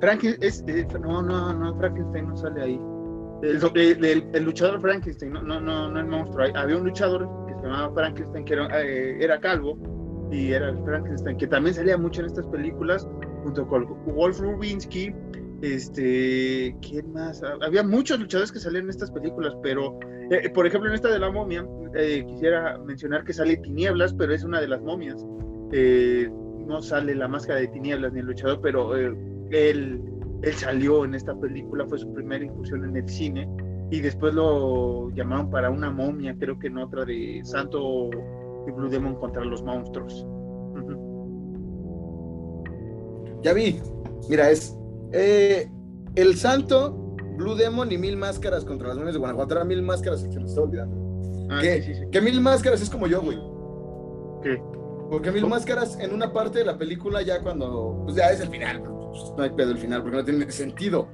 Frankenstein. 0.01 0.49
Es, 0.49 0.65
eh, 0.67 0.87
no, 1.01 1.23
no, 1.23 1.53
no, 1.53 1.77
Frankenstein 1.77 2.29
no 2.29 2.37
sale 2.37 2.63
ahí. 2.63 2.81
El, 3.43 3.59
el- 3.75 4.05
el- 4.05 4.25
el 4.35 4.45
luchador 4.45 4.81
Frankenstein, 4.81 5.33
no, 5.33 5.43
no, 5.43 5.61
no, 5.61 5.91
no 5.91 5.99
el 6.01 6.07
monstruo. 6.07 6.47
Había 6.55 6.77
un 6.77 6.85
luchador 6.85 7.29
que 7.47 7.55
se 7.55 7.63
llamaba 7.63 7.93
Frankenstein, 7.95 8.45
que 8.45 8.53
era, 8.55 8.83
eh, 8.83 9.23
era 9.23 9.41
calvo, 9.41 9.79
y 10.31 10.53
era 10.53 10.69
el 10.71 10.79
Frankenstein, 10.85 11.37
que 11.39 11.47
también 11.47 11.75
salía 11.75 11.97
mucho 11.97 12.21
en 12.21 12.27
estas 12.27 12.47
películas, 12.47 13.09
junto 13.43 13.67
con 13.67 13.87
Wolf 14.15 14.39
Rubinsky. 14.41 15.15
Este, 15.63 16.75
¿quién 16.81 17.13
más? 17.13 17.43
Había 17.63 17.83
muchos 17.83 18.19
luchadores 18.19 18.51
que 18.53 18.59
salían 18.59 18.85
en 18.85 18.91
estas 18.91 19.11
películas, 19.11 19.55
pero, 19.63 19.99
eh, 20.31 20.49
por 20.51 20.67
ejemplo, 20.67 20.89
en 20.89 20.95
esta 20.95 21.09
de 21.09 21.19
la 21.19 21.31
momia, 21.31 21.67
eh, 21.95 22.25
quisiera 22.27 22.79
mencionar 22.79 23.25
que 23.25 23.33
sale 23.33 23.57
Tinieblas, 23.59 24.15
pero 24.15 24.33
es 24.33 24.43
una 24.45 24.61
de 24.61 24.69
las 24.69 24.81
momias. 24.81 25.25
Eh, 25.73 26.31
no 26.67 26.81
sale 26.81 27.15
la 27.15 27.29
máscara 27.29 27.61
de 27.61 27.69
Tinieblas 27.69 28.13
ni 28.13 28.21
el 28.21 28.27
luchador, 28.27 28.61
pero 28.63 28.97
eh, 28.97 29.15
él, 29.51 30.03
él 30.43 30.55
salió 30.55 31.05
en 31.05 31.15
esta 31.15 31.35
película, 31.35 31.87
fue 31.87 31.99
su 31.99 32.13
primera 32.13 32.45
incursión 32.45 32.85
en 32.85 32.97
el 32.97 33.09
cine, 33.09 33.49
y 33.91 34.01
después 34.01 34.35
lo 34.35 35.11
llamaron 35.11 35.51
para 35.51 35.71
una 35.71 35.91
momia, 35.91 36.37
creo 36.39 36.59
que 36.59 36.69
en 36.69 36.79
otra 36.79 37.05
de 37.05 37.41
Santo 37.45 38.11
y 38.67 38.71
Blue 38.71 38.89
Demon 38.89 39.17
contra 39.17 39.45
los 39.45 39.63
monstruos. 39.63 40.27
Ya 43.43 43.53
vi. 43.53 43.81
Mira, 44.29 44.51
es 44.51 44.77
eh, 45.13 45.69
el 46.15 46.37
santo, 46.37 47.17
Blue 47.37 47.55
Demon 47.55 47.91
y 47.91 47.99
Mil 47.99 48.17
Máscaras 48.17 48.65
contra 48.65 48.89
las 48.89 48.97
momias 48.97 49.15
de 49.15 49.19
Guanajuato. 49.19 49.55
Era 49.55 49.65
Mil 49.65 49.83
Máscaras, 49.83 50.21
se 50.21 50.29
me 50.29 50.45
está 50.45 50.61
olvidando. 50.61 51.49
Ah, 51.51 51.59
¿Qué? 51.63 51.83
sí, 51.83 51.95
sí, 51.95 52.01
sí. 52.01 52.07
Que 52.13 52.21
Mil 52.21 52.41
Máscaras 52.41 52.83
es 52.83 52.91
como 52.91 53.07
yo, 53.07 53.23
güey. 53.23 53.39
¿Qué? 54.43 54.63
Porque 55.11 55.33
Mil 55.33 55.47
Máscaras 55.47 55.99
en 55.99 56.15
una 56.15 56.33
parte 56.33 56.61
de 56.61 56.65
la 56.65 56.79
película 56.79 57.23
ya 57.23 57.41
cuando, 57.41 58.03
pues 58.05 58.17
ya 58.17 58.31
es 58.31 58.41
el 58.41 58.49
final, 58.49 58.83
pues, 59.11 59.33
no 59.37 59.43
hay 59.43 59.51
pedo 59.51 59.73
el 59.73 59.79
final 59.79 60.03
porque 60.03 60.17
no 60.17 60.25
tiene 60.25 60.51
sentido. 60.51 61.09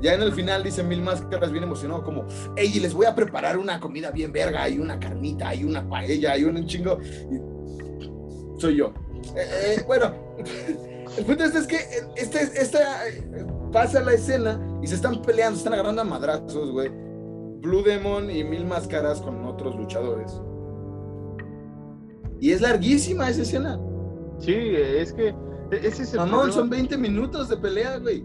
Ya 0.00 0.14
en 0.14 0.22
el 0.22 0.32
final 0.32 0.62
dice 0.62 0.84
Mil 0.84 1.02
Máscaras 1.02 1.50
bien 1.50 1.64
emocionado 1.64 2.04
como, 2.04 2.24
hey, 2.56 2.78
les 2.80 2.94
voy 2.94 3.06
a 3.06 3.14
preparar 3.14 3.58
una 3.58 3.80
comida 3.80 4.10
bien 4.10 4.32
verga 4.32 4.68
y 4.68 4.78
una 4.78 5.00
carnita 5.00 5.54
y 5.54 5.64
una 5.64 5.88
paella 5.88 6.36
y 6.36 6.44
un 6.44 6.66
chingo. 6.66 6.98
Y 7.02 8.60
soy 8.60 8.76
yo. 8.76 8.92
Eh, 9.36 9.76
eh, 9.76 9.84
bueno, 9.86 10.14
el 11.16 11.24
punto 11.24 11.44
es, 11.44 11.66
que 11.66 11.78
este, 12.16 12.42
esta, 12.42 13.08
eh, 13.08 13.46
pasa 13.72 14.00
la 14.00 14.12
escena 14.12 14.60
y 14.82 14.86
se 14.86 14.94
están 14.94 15.20
peleando, 15.22 15.56
se 15.56 15.60
están 15.60 15.74
agarrando 15.74 16.02
a 16.02 16.04
madrazos, 16.04 16.70
güey. 16.70 16.90
Blue 17.60 17.82
Demon 17.82 18.30
y 18.30 18.44
Mil 18.44 18.64
Máscaras 18.66 19.20
con 19.20 19.44
otros 19.44 19.74
luchadores. 19.74 20.32
Y 22.40 22.52
es 22.52 22.60
larguísima 22.60 23.28
esa 23.28 23.42
escena. 23.42 23.80
Sí, 24.38 24.54
es 24.54 25.12
que 25.12 25.34
ese 25.70 26.02
es 26.04 26.12
el 26.14 26.20
Mamón, 26.20 26.32
problema. 26.40 26.52
son 26.60 26.70
20 26.70 26.98
minutos 26.98 27.48
de 27.48 27.56
pelea, 27.56 27.98
güey. 27.98 28.24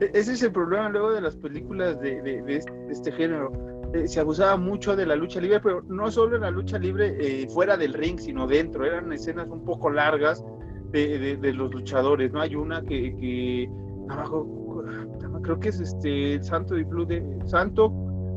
E- 0.00 0.10
Ese 0.14 0.32
es 0.32 0.42
el 0.42 0.52
problema 0.52 0.88
luego 0.88 1.12
de 1.12 1.20
las 1.20 1.36
películas 1.36 2.00
de, 2.00 2.20
de- 2.22 2.42
de 2.42 2.56
este, 2.56 2.72
de 2.72 2.92
este 2.92 3.12
género. 3.12 3.52
Eh, 3.94 4.08
se 4.08 4.18
abusaba 4.20 4.56
mucho 4.56 4.96
de 4.96 5.06
la 5.06 5.14
lucha 5.14 5.40
libre, 5.40 5.60
pero 5.60 5.82
no 5.82 6.10
solo 6.10 6.34
en 6.36 6.42
la 6.42 6.50
lucha 6.50 6.78
libre 6.78 7.16
eh, 7.20 7.48
fuera 7.48 7.76
del 7.76 7.94
ring, 7.94 8.18
sino 8.18 8.46
dentro. 8.46 8.84
Eran 8.84 9.12
escenas 9.12 9.48
un 9.48 9.64
poco 9.64 9.90
largas 9.90 10.44
de, 10.90 11.18
de- 11.18 11.36
de 11.36 11.52
los 11.52 11.72
luchadores. 11.72 12.32
No 12.32 12.40
hay 12.40 12.56
una 12.56 12.82
que, 12.82 13.14
que 13.16 13.70
abajo, 14.08 14.82
creo 15.42 15.60
que 15.60 15.68
es 15.68 15.80
este 15.80 16.42
Santo 16.42 16.76
y 16.76 16.82
Blue 16.84 17.06
de, 17.06 17.22
Santo 17.46 17.92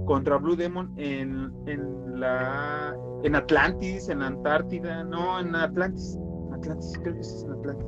contra 0.05 0.37
Blue 0.37 0.55
Demon 0.55 0.93
en, 0.97 1.51
en 1.65 2.19
la 2.19 2.95
en 3.23 3.35
Atlantis, 3.35 4.09
en 4.09 4.19
la 4.19 4.27
Antártida, 4.27 5.03
no, 5.03 5.39
en 5.39 5.55
Atlantis, 5.55 6.17
Atlantis, 6.57 6.99
creo 7.01 7.13
que 7.15 7.21
es 7.21 7.43
en 7.45 7.51
Atlantis. 7.51 7.87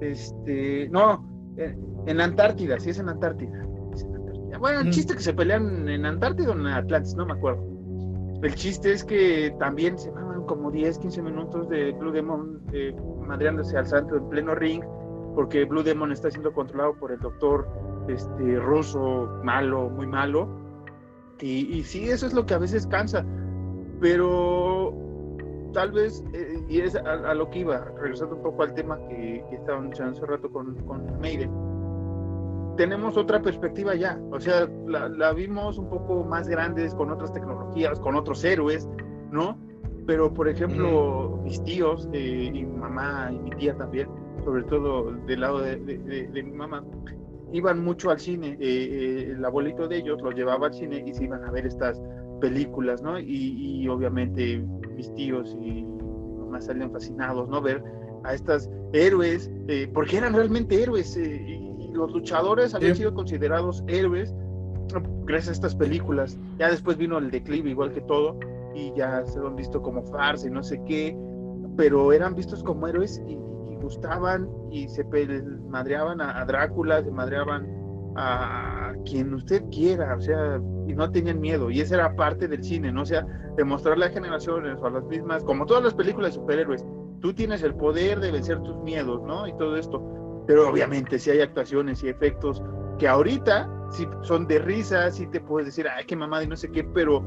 Este, 0.00 0.88
no, 0.90 1.24
en, 1.56 1.78
en 2.06 2.16
la 2.18 2.24
Antártida, 2.24 2.78
sí 2.78 2.90
es 2.90 2.98
en 2.98 3.08
Antártida. 3.08 3.66
es 3.92 4.02
en 4.04 4.14
Antártida. 4.14 4.58
Bueno, 4.58 4.80
el 4.80 4.86
Mm. 4.88 4.90
chiste 4.90 5.14
que 5.14 5.20
se 5.22 5.32
pelean 5.34 5.88
en 5.88 6.04
Antártida 6.06 6.50
o 6.50 6.52
en 6.54 6.66
Atlantis, 6.66 7.14
no 7.16 7.26
me 7.26 7.32
acuerdo. 7.32 7.62
El 8.42 8.54
chiste 8.54 8.92
es 8.92 9.02
que 9.04 9.54
también 9.58 9.98
se 9.98 10.12
maman 10.12 10.44
como 10.44 10.70
10, 10.70 10.98
15 10.98 11.22
minutos 11.22 11.68
de 11.70 11.92
Blue 11.92 12.12
Demon 12.12 12.60
eh, 12.72 12.94
madreándose 13.26 13.76
al 13.78 13.86
santo 13.86 14.16
en 14.16 14.28
pleno 14.28 14.54
ring, 14.54 14.82
porque 15.34 15.64
Blue 15.64 15.82
Demon 15.82 16.12
está 16.12 16.30
siendo 16.30 16.52
controlado 16.52 16.94
por 16.94 17.12
el 17.12 17.18
doctor 17.18 17.66
este, 18.08 18.58
ruso, 18.60 19.40
malo, 19.42 19.88
muy 19.88 20.06
malo. 20.06 20.48
Y, 21.40 21.78
y 21.78 21.82
sí, 21.84 22.08
eso 22.08 22.26
es 22.26 22.34
lo 22.34 22.44
que 22.46 22.54
a 22.54 22.58
veces 22.58 22.86
cansa, 22.86 23.24
pero 24.00 24.92
tal 25.76 25.92
vez, 25.92 26.24
eh, 26.32 26.58
y 26.68 26.80
es 26.80 26.96
a, 26.96 27.00
a 27.30 27.34
lo 27.34 27.50
que 27.50 27.58
iba, 27.60 27.84
regresando 28.00 28.36
un 28.36 28.42
poco 28.42 28.62
al 28.62 28.72
tema 28.72 28.98
que, 29.08 29.44
que 29.50 29.56
estaban 29.56 29.88
echando 29.88 30.12
hace 30.16 30.24
rato 30.26 30.50
con, 30.50 30.74
con 30.86 31.20
Maiden, 31.20 31.50
tenemos 32.76 33.16
otra 33.16 33.40
perspectiva 33.42 33.94
ya, 33.94 34.18
o 34.30 34.40
sea, 34.40 34.68
la, 34.86 35.08
la 35.08 35.32
vimos 35.32 35.78
un 35.78 35.88
poco 35.88 36.24
más 36.24 36.48
grandes, 36.48 36.94
con 36.94 37.10
otras 37.10 37.32
tecnologías, 37.32 38.00
con 38.00 38.14
otros 38.16 38.42
héroes, 38.44 38.88
¿no? 39.30 39.58
Pero, 40.06 40.32
por 40.32 40.48
ejemplo, 40.48 41.40
mis 41.42 41.62
tíos, 41.64 42.08
eh, 42.12 42.50
y 42.54 42.64
mi 42.64 42.64
mamá 42.76 43.30
y 43.32 43.38
mi 43.38 43.50
tía 43.50 43.74
también, 43.76 44.08
sobre 44.44 44.62
todo 44.64 45.10
del 45.26 45.40
lado 45.40 45.60
de, 45.60 45.76
de- 45.76 45.98
de- 45.98 46.28
de 46.28 46.42
mi 46.42 46.52
mamá, 46.52 46.84
iban 47.52 47.82
mucho 47.82 48.10
al 48.10 48.18
cine. 48.20 48.56
eh, 48.58 48.58
eh, 48.60 49.32
el 49.36 49.44
abuelito 49.44 49.88
de 49.88 49.96
ellos 49.98 50.20
los 50.22 50.34
llevaba 50.34 50.66
al 50.68 50.74
cine 50.74 51.02
y 51.06 51.12
se 51.14 51.24
iban 51.24 51.44
a 51.44 51.50
ver 51.50 51.66
estas 51.66 52.00
películas, 52.40 53.02
¿no? 53.02 53.18
Y, 53.18 53.82
y 53.82 53.88
obviamente 53.88 54.64
mis 54.94 55.12
tíos 55.14 55.56
y 55.60 55.84
mi 55.84 56.38
mamá 56.38 56.60
salían 56.60 56.90
fascinados, 56.90 57.48
¿no? 57.48 57.60
Ver 57.60 57.82
a 58.24 58.34
estas 58.34 58.70
héroes, 58.92 59.50
eh, 59.68 59.88
porque 59.92 60.18
eran 60.18 60.34
realmente 60.34 60.82
héroes, 60.82 61.16
eh, 61.16 61.44
y, 61.46 61.66
los 61.92 62.12
luchadores 62.12 62.74
habían 62.74 62.94
sido 62.94 63.14
considerados 63.14 63.82
héroes 63.86 64.34
gracias 65.24 65.48
a 65.48 65.52
estas 65.52 65.74
películas. 65.74 66.38
Ya 66.58 66.68
después 66.68 66.98
vino 66.98 67.16
el 67.16 67.30
declive, 67.30 67.70
igual 67.70 67.90
que 67.94 68.02
todo, 68.02 68.38
y 68.74 68.92
ya 68.94 69.24
se 69.24 69.38
han 69.38 69.56
visto 69.56 69.80
como 69.80 70.02
farsa 70.02 70.46
y 70.46 70.50
no 70.50 70.62
sé 70.62 70.78
qué, 70.86 71.16
pero 71.74 72.12
eran 72.12 72.34
vistos 72.34 72.62
como 72.62 72.86
héroes 72.86 73.22
y, 73.26 73.38
gustaban 73.80 74.48
y 74.72 74.88
se 74.88 75.04
madreaban 75.68 76.20
a, 76.20 76.44
Drácula, 76.44 77.04
se 77.04 77.10
madreaban 77.10 77.66
a 78.16 78.94
quien 79.04 79.34
usted 79.34 79.62
quiera, 79.70 80.16
o 80.16 80.20
sea, 80.20 80.60
y 80.86 80.94
no 80.94 81.10
tenían 81.10 81.40
miedo, 81.40 81.70
y 81.70 81.80
esa 81.80 81.96
era 81.96 82.16
parte 82.16 82.48
del 82.48 82.62
cine, 82.64 82.92
¿no? 82.92 83.02
O 83.02 83.06
sea, 83.06 83.26
demostrarle 83.56 84.06
a 84.06 84.10
generaciones 84.10 84.78
o 84.80 84.86
a 84.86 84.90
las 84.90 85.04
mismas, 85.04 85.44
como 85.44 85.66
todas 85.66 85.84
las 85.84 85.94
películas 85.94 86.32
de 86.32 86.40
superhéroes, 86.40 86.84
tú 87.20 87.32
tienes 87.32 87.62
el 87.62 87.74
poder 87.74 88.20
de 88.20 88.32
vencer 88.32 88.60
tus 88.62 88.76
miedos, 88.78 89.22
¿no? 89.22 89.46
Y 89.46 89.56
todo 89.56 89.76
esto, 89.76 90.44
pero 90.46 90.68
obviamente 90.68 91.18
si 91.18 91.30
hay 91.30 91.40
actuaciones 91.40 92.02
y 92.02 92.08
efectos 92.08 92.62
que 92.98 93.08
ahorita 93.08 93.70
si 93.90 94.06
son 94.22 94.46
de 94.46 94.58
risa, 94.58 95.10
si 95.10 95.26
te 95.26 95.40
puedes 95.40 95.66
decir, 95.66 95.86
ay, 95.88 96.04
qué 96.06 96.16
mamada 96.16 96.44
y 96.44 96.48
no 96.48 96.56
sé 96.56 96.70
qué, 96.70 96.84
pero 96.84 97.22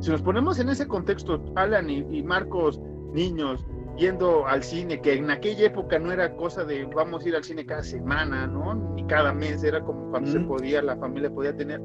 si 0.00 0.10
nos 0.10 0.22
ponemos 0.22 0.58
en 0.58 0.68
ese 0.68 0.86
contexto, 0.86 1.42
Alan 1.56 1.88
y, 1.90 2.22
Marcos, 2.22 2.80
niños, 3.12 3.64
yendo 3.96 4.46
al 4.46 4.62
cine, 4.62 5.00
que 5.00 5.14
en 5.14 5.30
aquella 5.30 5.66
época 5.66 5.98
no 5.98 6.12
era 6.12 6.34
cosa 6.36 6.64
de 6.64 6.84
vamos 6.84 7.24
a 7.24 7.28
ir 7.28 7.36
al 7.36 7.44
cine 7.44 7.64
cada 7.64 7.82
semana, 7.82 8.46
¿no? 8.46 8.74
Ni 8.94 9.06
cada 9.06 9.32
mes, 9.32 9.62
era 9.62 9.80
como 9.80 10.10
cuando 10.10 10.30
se 10.30 10.40
podía, 10.40 10.82
la 10.82 10.96
familia 10.96 11.30
podía 11.30 11.56
tener. 11.56 11.80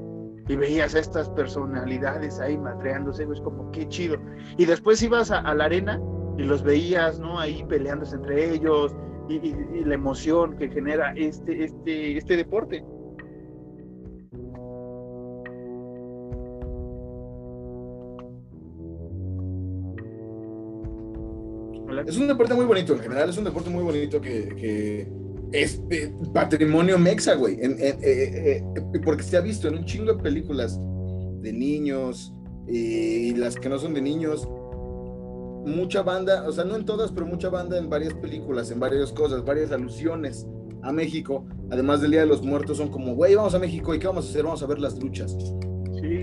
Y 0.48 0.56
veías 0.56 0.96
a 0.96 1.00
estas 1.00 1.30
personalidades 1.30 2.40
ahí 2.40 2.58
madreándose, 2.58 3.24
es 3.24 3.42
como 3.42 3.72
qué 3.72 3.88
chido. 3.88 4.18
Y 4.58 4.66
después 4.66 5.02
ibas 5.04 5.30
a, 5.32 5.54
la 5.54 5.66
arena 5.66 6.02
y 6.38 6.44
los 6.44 6.64
veías, 6.64 7.20
¿no? 7.20 7.40
Ahí 7.40 7.64
peleándose 7.70 8.16
entre 8.16 8.54
ellos 8.54 8.96
y, 9.28 9.36
y, 9.36 9.84
la 9.86 9.94
emoción 9.94 10.58
que 10.58 10.70
genera 10.70 11.14
este, 11.16 11.64
este, 11.64 12.18
este 12.18 12.38
deporte. 12.38 12.84
Es 22.08 22.18
un 22.18 22.28
deporte 22.28 22.54
muy 22.54 22.66
bonito, 22.66 22.94
en 22.94 23.00
general 23.00 23.30
es 23.30 23.38
un 23.38 23.44
deporte 23.44 23.70
muy 23.70 23.84
bonito 23.84 24.22
que, 24.22 25.08
es 25.52 25.82
patrimonio 26.34 27.00
mexa, 27.00 27.34
güey. 27.36 27.56
Eh, 27.56 27.76
eh, 27.80 27.98
eh, 28.76 29.00
porque 29.04 29.24
se 29.24 29.38
ha 29.38 29.42
visto 29.42 29.68
en 29.68 29.80
un 29.80 29.86
chingo 29.86 30.14
de 30.14 30.22
películas 30.22 30.80
de 31.42 31.52
niños 31.52 32.34
y 32.68 33.34
las 33.34 33.56
que 33.56 33.70
no 33.70 33.80
son 33.80 33.94
de 33.94 34.02
niños. 34.02 34.48
Mucha 35.66 36.04
banda, 36.04 36.48
o 36.48 36.52
sea, 36.52 36.64
no 36.66 36.76
en 36.76 36.86
todas, 36.86 37.12
pero 37.12 37.26
mucha 37.26 37.50
banda 37.50 37.78
en 37.78 37.90
varias 37.90 38.14
películas, 38.14 38.72
en 38.72 38.80
varias 38.80 39.12
cosas, 39.12 39.44
varias 39.44 39.72
alusiones 39.72 40.48
a 40.84 40.94
México. 40.94 41.46
Además 41.72 42.02
del 42.02 42.12
Día 42.12 42.22
de 42.22 42.28
los 42.28 42.44
Muertos, 42.44 42.78
son 42.78 42.90
como, 42.90 43.16
güey, 43.16 43.36
vamos 43.36 43.56
a 43.56 43.60
México 43.60 43.94
y 43.94 44.00
¿qué 44.00 44.08
vamos 44.08 44.28
a 44.28 44.30
hacer? 44.30 44.44
Vamos 44.44 44.62
a 44.62 44.68
ver 44.68 44.80
las 44.80 44.98
luchas. 45.00 45.36
Sí, 46.00 46.22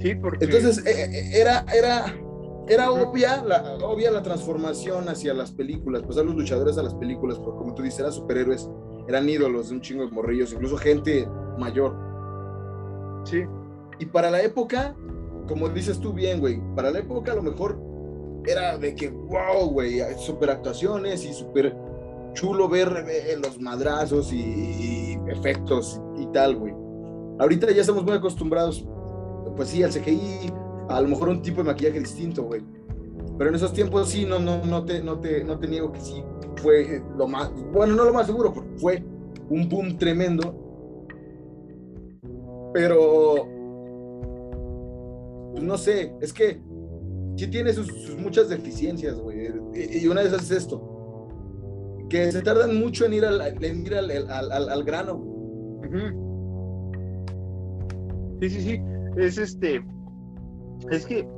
sí, 0.00 0.14
porque. 0.14 0.44
Entonces, 0.44 0.84
era, 1.34 1.64
era 1.74 2.14
era 2.68 2.90
obvia 2.90 3.42
la, 3.44 3.78
obvia 3.82 4.10
la 4.10 4.22
transformación 4.22 5.08
hacia 5.08 5.34
las 5.34 5.52
películas, 5.52 6.02
pues 6.04 6.18
a 6.18 6.22
los 6.22 6.34
luchadores 6.34 6.78
a 6.78 6.82
las 6.82 6.94
películas, 6.94 7.38
porque 7.38 7.58
como 7.58 7.74
tú 7.74 7.82
dices, 7.82 8.00
eran 8.00 8.12
superhéroes, 8.12 8.68
eran 9.06 9.28
ídolos 9.28 9.68
de 9.68 9.76
un 9.76 9.80
chingo 9.80 10.04
de 10.04 10.10
morrillos, 10.10 10.52
incluso 10.52 10.76
gente 10.76 11.28
mayor. 11.58 11.96
Sí. 13.24 13.44
Y 13.98 14.06
para 14.06 14.30
la 14.30 14.42
época, 14.42 14.94
como 15.46 15.68
dices 15.68 15.98
tú 15.98 16.12
bien, 16.12 16.40
güey, 16.40 16.60
para 16.74 16.90
la 16.90 17.00
época 17.00 17.32
a 17.32 17.36
lo 17.36 17.42
mejor 17.42 17.80
era 18.46 18.78
de 18.78 18.94
que, 18.94 19.08
wow, 19.08 19.68
güey, 19.70 20.00
super 20.18 20.50
actuaciones 20.50 21.24
y 21.24 21.32
super 21.32 21.74
chulo 22.34 22.68
ver 22.68 23.04
eh, 23.08 23.36
los 23.42 23.60
madrazos 23.60 24.32
y, 24.32 25.18
efectos 25.28 26.00
y, 26.16 26.22
y 26.22 26.26
tal, 26.28 26.56
güey. 26.56 26.74
Ahorita 27.38 27.70
ya 27.70 27.80
estamos 27.80 28.04
muy 28.04 28.14
acostumbrados, 28.14 28.86
pues 29.56 29.68
sí, 29.68 29.82
al 29.82 29.90
CGI, 29.90 30.52
a 30.88 31.00
lo 31.00 31.08
mejor 31.08 31.28
un 31.28 31.42
tipo 31.42 31.58
de 31.58 31.64
maquillaje 31.64 32.00
distinto, 32.00 32.42
güey. 32.44 32.62
Pero 33.36 33.50
en 33.50 33.56
esos 33.56 33.72
tiempos 33.72 34.08
sí, 34.08 34.24
no, 34.24 34.38
no, 34.38 34.64
no, 34.64 34.84
te, 34.84 35.02
no, 35.02 35.20
te, 35.20 35.44
no 35.44 35.58
te 35.58 35.68
niego 35.68 35.92
que 35.92 36.00
sí 36.00 36.22
fue 36.56 36.96
eh, 36.96 37.02
lo 37.16 37.28
más, 37.28 37.52
bueno, 37.72 37.94
no 37.94 38.04
lo 38.04 38.12
más 38.12 38.26
seguro, 38.26 38.52
fue 38.76 39.02
un 39.48 39.68
boom 39.68 39.96
tremendo. 39.96 40.64
Pero, 42.74 43.46
pues 45.52 45.62
no 45.62 45.78
sé, 45.78 46.12
es 46.20 46.32
que 46.32 46.60
sí 47.36 47.46
tiene 47.48 47.72
sus, 47.72 48.16
muchas 48.18 48.48
deficiencias, 48.48 49.18
güey. 49.18 49.48
Y, 49.74 50.06
una 50.06 50.22
de 50.22 50.28
esas 50.28 50.50
es 50.50 50.50
esto, 50.50 51.28
que 52.10 52.30
se 52.32 52.42
tardan 52.42 52.78
mucho 52.78 53.06
en 53.06 53.14
ir 53.14 53.24
al, 53.24 53.40
en 53.40 53.86
ir 53.86 53.94
al, 53.94 54.10
al, 54.10 54.68
al 54.68 54.84
grano. 54.84 55.24
Sí, 58.40 58.50
sí, 58.50 58.60
sí. 58.60 58.82
Es 59.16 59.38
este, 59.38 59.82
es 60.90 61.06
que, 61.06 61.28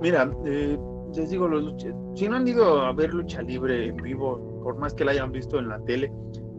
mira, 0.00 0.30
eh, 0.44 0.78
les 1.14 1.30
digo, 1.30 1.48
los 1.48 1.74
si 2.14 2.28
no 2.28 2.36
han 2.36 2.46
ido 2.46 2.82
a 2.82 2.92
ver 2.92 3.14
lucha 3.14 3.42
libre 3.42 3.88
en 3.88 3.96
vivo, 3.96 4.60
por 4.62 4.78
más 4.78 4.94
que 4.94 5.04
la 5.04 5.12
hayan 5.12 5.32
visto 5.32 5.58
en 5.58 5.68
la 5.68 5.78
tele, 5.84 6.12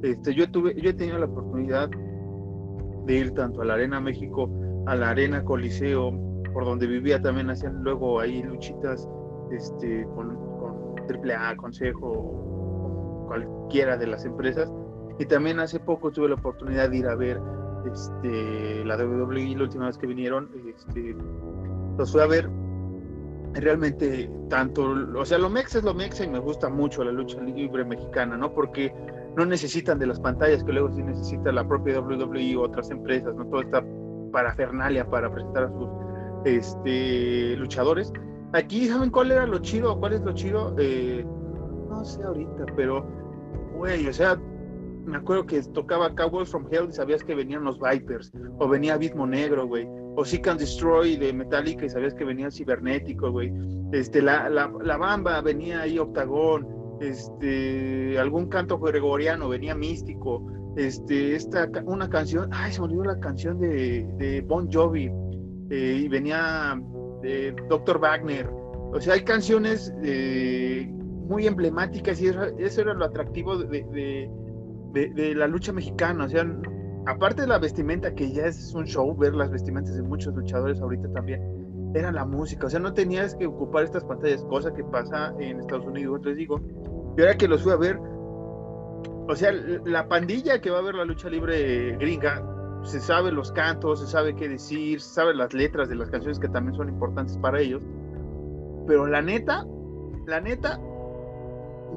este, 0.03 0.33
yo 0.33 0.49
tuve, 0.51 0.79
yo 0.79 0.89
he 0.89 0.93
tenido 0.93 1.17
la 1.17 1.25
oportunidad 1.25 1.89
de 3.05 3.13
ir 3.13 3.33
tanto 3.33 3.61
a 3.61 3.65
la 3.65 3.75
Arena 3.75 3.99
México, 3.99 4.49
a 4.85 4.95
la 4.95 5.09
Arena 5.11 5.43
Coliseo, 5.43 6.11
por 6.53 6.65
donde 6.65 6.87
vivía 6.87 7.21
también 7.21 7.49
hacían 7.49 7.83
luego 7.83 8.19
ahí 8.19 8.43
luchitas 8.43 9.07
este, 9.51 10.05
con, 10.15 10.35
con 10.59 10.95
AAA, 11.09 11.55
Consejo, 11.57 13.25
cualquiera 13.27 13.97
de 13.97 14.07
las 14.07 14.25
empresas. 14.25 14.71
Y 15.19 15.25
también 15.25 15.59
hace 15.59 15.79
poco 15.79 16.11
tuve 16.11 16.29
la 16.29 16.35
oportunidad 16.35 16.89
de 16.89 16.97
ir 16.97 17.07
a 17.07 17.15
ver 17.15 17.39
este, 17.91 18.85
la 18.85 18.97
WWE, 18.97 19.55
la 19.55 19.63
última 19.63 19.87
vez 19.87 19.97
que 19.97 20.07
vinieron, 20.07 20.49
este, 20.67 21.15
los 21.97 22.11
fui 22.11 22.21
a 22.21 22.27
ver 22.27 22.49
realmente 23.53 24.29
tanto, 24.49 24.95
o 25.15 25.25
sea, 25.25 25.37
lo 25.37 25.49
mexa 25.49 25.79
es 25.79 25.83
lo 25.83 25.93
mexa 25.93 26.23
y 26.23 26.29
me 26.29 26.39
gusta 26.39 26.69
mucho 26.69 27.03
la 27.03 27.11
lucha 27.11 27.41
libre 27.41 27.83
mexicana, 27.83 28.37
¿no? 28.37 28.53
Porque 28.53 28.93
no 29.35 29.45
necesitan 29.45 29.99
de 29.99 30.07
las 30.07 30.19
pantallas 30.19 30.63
que 30.63 30.71
luego 30.71 30.93
sí 30.93 31.01
necesita 31.01 31.51
la 31.51 31.67
propia 31.67 31.99
WWE 31.99 32.57
u 32.57 32.61
otras 32.61 32.89
empresas, 32.91 33.35
¿no? 33.35 33.45
Toda 33.45 33.63
esta 33.63 33.83
parafernalia 34.31 35.09
para 35.09 35.31
presentar 35.31 35.65
a 35.65 35.69
sus 35.69 35.89
este, 36.45 37.55
luchadores. 37.57 38.11
Aquí, 38.53 38.87
¿saben 38.87 39.09
cuál 39.09 39.31
era 39.31 39.45
lo 39.45 39.59
chido? 39.59 39.99
¿Cuál 39.99 40.13
es 40.13 40.21
lo 40.21 40.33
chido? 40.33 40.75
Eh, 40.77 41.25
no 41.89 42.05
sé 42.05 42.23
ahorita, 42.23 42.65
pero, 42.75 43.05
güey, 43.75 44.07
o 44.07 44.13
sea, 44.13 44.39
me 45.05 45.17
acuerdo 45.17 45.45
que 45.45 45.61
tocaba 45.61 46.13
Cowboys 46.15 46.49
from 46.49 46.67
Hell 46.71 46.87
y 46.89 46.93
sabías 46.93 47.23
que 47.23 47.35
venían 47.35 47.63
los 47.63 47.79
Vipers, 47.79 48.31
o 48.59 48.67
venía 48.67 48.95
Abismo 48.95 49.25
Negro, 49.25 49.67
güey, 49.67 49.87
o 50.17 50.25
Seek 50.25 50.47
and 50.47 50.59
Destroy 50.59 51.15
de 51.15 51.31
Metallica 51.31 51.85
y 51.85 51.89
sabías 51.89 52.15
que 52.15 52.25
venía 52.25 52.49
Cibernético, 52.49 53.31
güey, 53.31 53.53
este, 53.91 54.21
la, 54.21 54.49
la, 54.49 54.71
la 54.83 54.97
Bamba 54.97 55.39
venía 55.41 55.81
ahí 55.81 55.99
Octagón, 55.99 56.67
este, 56.99 58.17
algún 58.17 58.47
canto 58.47 58.79
gregoriano 58.79 59.47
venía 59.47 59.75
Místico, 59.75 60.43
este, 60.75 61.35
esta, 61.35 61.69
una 61.85 62.09
canción, 62.09 62.49
ay, 62.51 62.73
se 62.73 62.81
me 62.81 62.87
olvidó 62.87 63.03
la 63.03 63.19
canción 63.19 63.59
de, 63.59 64.07
de 64.17 64.41
Bon 64.41 64.67
Jovi, 64.71 65.11
eh, 65.69 66.01
y 66.03 66.07
venía 66.07 66.81
de 67.21 67.55
Dr. 67.69 67.99
Wagner, 67.99 68.49
o 68.49 68.99
sea, 68.99 69.13
hay 69.13 69.21
canciones 69.21 69.93
eh, 70.03 70.87
muy 70.89 71.45
emblemáticas 71.45 72.19
y 72.19 72.27
eso, 72.27 72.81
era 72.81 72.95
lo 72.95 73.05
atractivo 73.05 73.55
de 73.55 74.27
de, 74.93 75.35
la 75.35 75.47
lucha 75.47 75.71
mexicana, 75.71 76.25
o 76.25 76.29
sea, 76.29 76.45
aparte 77.07 77.43
de 77.43 77.47
la 77.47 77.57
vestimenta, 77.57 78.13
que 78.13 78.31
ya 78.31 78.47
es 78.47 78.73
un 78.73 78.85
show, 78.85 79.15
ver 79.15 79.33
las 79.33 79.49
vestimentas 79.49 79.95
de 79.95 80.03
muchos 80.03 80.35
luchadores 80.35 80.81
ahorita 80.81 81.09
también, 81.13 81.41
era 81.95 82.11
la 82.11 82.25
música, 82.25 82.67
o 82.67 82.69
sea, 82.69 82.81
no 82.81 82.93
tenías 82.93 83.33
que 83.35 83.47
ocupar 83.47 83.85
estas 83.85 84.03
pantallas, 84.03 84.43
cosa 84.43 84.73
que 84.73 84.83
pasa 84.83 85.33
en 85.39 85.61
Estados 85.61 85.85
Unidos, 85.85 86.21
les 86.25 86.35
digo, 86.35 86.59
y 87.17 87.21
ahora 87.21 87.37
que 87.37 87.47
los 87.47 87.63
fui 87.63 87.71
a 87.71 87.77
ver, 87.77 87.97
o 87.97 89.35
sea, 89.35 89.51
la 89.51 90.07
pandilla 90.07 90.59
que 90.59 90.69
va 90.69 90.79
a 90.79 90.81
ver 90.81 90.95
la 90.95 91.05
lucha 91.05 91.29
libre 91.29 91.95
gringa, 91.97 92.43
se 92.83 92.99
sabe 92.99 93.31
los 93.31 93.51
cantos, 93.53 94.01
se 94.01 94.07
sabe 94.07 94.35
qué 94.35 94.49
decir, 94.49 94.99
se 94.99 95.13
sabe 95.15 95.33
las 95.33 95.53
letras 95.53 95.89
de 95.89 95.95
las 95.95 96.09
canciones 96.09 96.39
que 96.39 96.49
también 96.49 96.75
son 96.75 96.89
importantes 96.89 97.37
para 97.37 97.61
ellos, 97.61 97.81
pero 98.85 99.07
la 99.07 99.21
neta, 99.21 99.65
la 100.25 100.41
neta, 100.41 100.77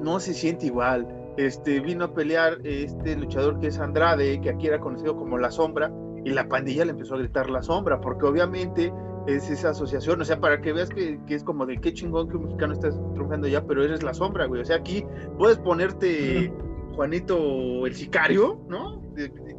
no 0.01 0.19
se 0.21 0.33
siente 0.33 0.67
igual 0.67 1.20
este, 1.37 1.79
vino 1.79 2.05
a 2.05 2.13
pelear 2.13 2.59
este 2.63 3.15
luchador 3.15 3.59
que 3.59 3.67
es 3.67 3.79
Andrade, 3.79 4.39
que 4.41 4.49
aquí 4.49 4.67
era 4.67 4.79
conocido 4.79 5.15
como 5.15 5.37
La 5.37 5.51
Sombra, 5.51 5.91
y 6.23 6.31
la 6.31 6.47
pandilla 6.47 6.85
le 6.85 6.91
empezó 6.91 7.15
a 7.15 7.19
gritar 7.19 7.49
La 7.49 7.61
Sombra, 7.61 7.99
porque 7.99 8.25
obviamente 8.25 8.93
es 9.27 9.49
esa 9.49 9.69
asociación, 9.69 10.21
o 10.21 10.25
sea, 10.25 10.39
para 10.39 10.61
que 10.61 10.73
veas 10.73 10.89
que, 10.89 11.19
es 11.27 11.43
como 11.43 11.65
de 11.65 11.77
qué 11.77 11.93
chingón 11.93 12.29
que 12.29 12.37
un 12.37 12.45
mexicano 12.45 12.73
está 12.73 12.89
triunfando 13.13 13.47
ya, 13.47 13.63
pero 13.65 13.83
eres 13.83 14.03
La 14.03 14.13
Sombra, 14.13 14.45
güey, 14.45 14.61
o 14.61 14.65
sea, 14.65 14.77
aquí 14.77 15.05
puedes 15.37 15.57
ponerte 15.59 16.51
Juanito 16.95 17.85
el 17.85 17.95
sicario, 17.95 18.59
¿no? 18.67 19.01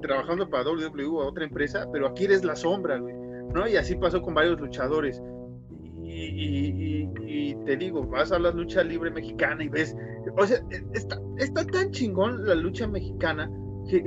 trabajando 0.01 0.49
para 0.49 0.69
WWE 0.69 1.07
o 1.07 1.27
otra 1.27 1.45
empresa, 1.45 1.87
pero 1.93 2.09
aquí 2.09 2.25
eres 2.25 2.45
La 2.45 2.57
Sombra, 2.57 2.99
güey, 2.99 3.15
¿no? 3.55 3.69
Y 3.69 3.77
así 3.77 3.95
pasó 3.97 4.21
con 4.21 4.35
varios 4.35 4.61
luchadores. 4.61 5.23
Y, 6.03 7.09
y, 7.25 7.55
te 7.65 7.77
digo, 7.77 8.05
vas 8.05 8.33
a 8.33 8.39
la 8.39 8.51
lucha 8.51 8.83
libre 8.83 9.11
mexicana 9.11 9.63
y 9.63 9.69
ves 9.69 9.97
o 10.39 10.47
sea, 10.47 10.59
está, 10.95 11.21
está 11.39 11.65
tan 11.67 11.91
chingón 11.91 12.47
la 12.47 12.55
lucha 12.55 12.87
mexicana 12.87 13.51
que, 13.89 14.03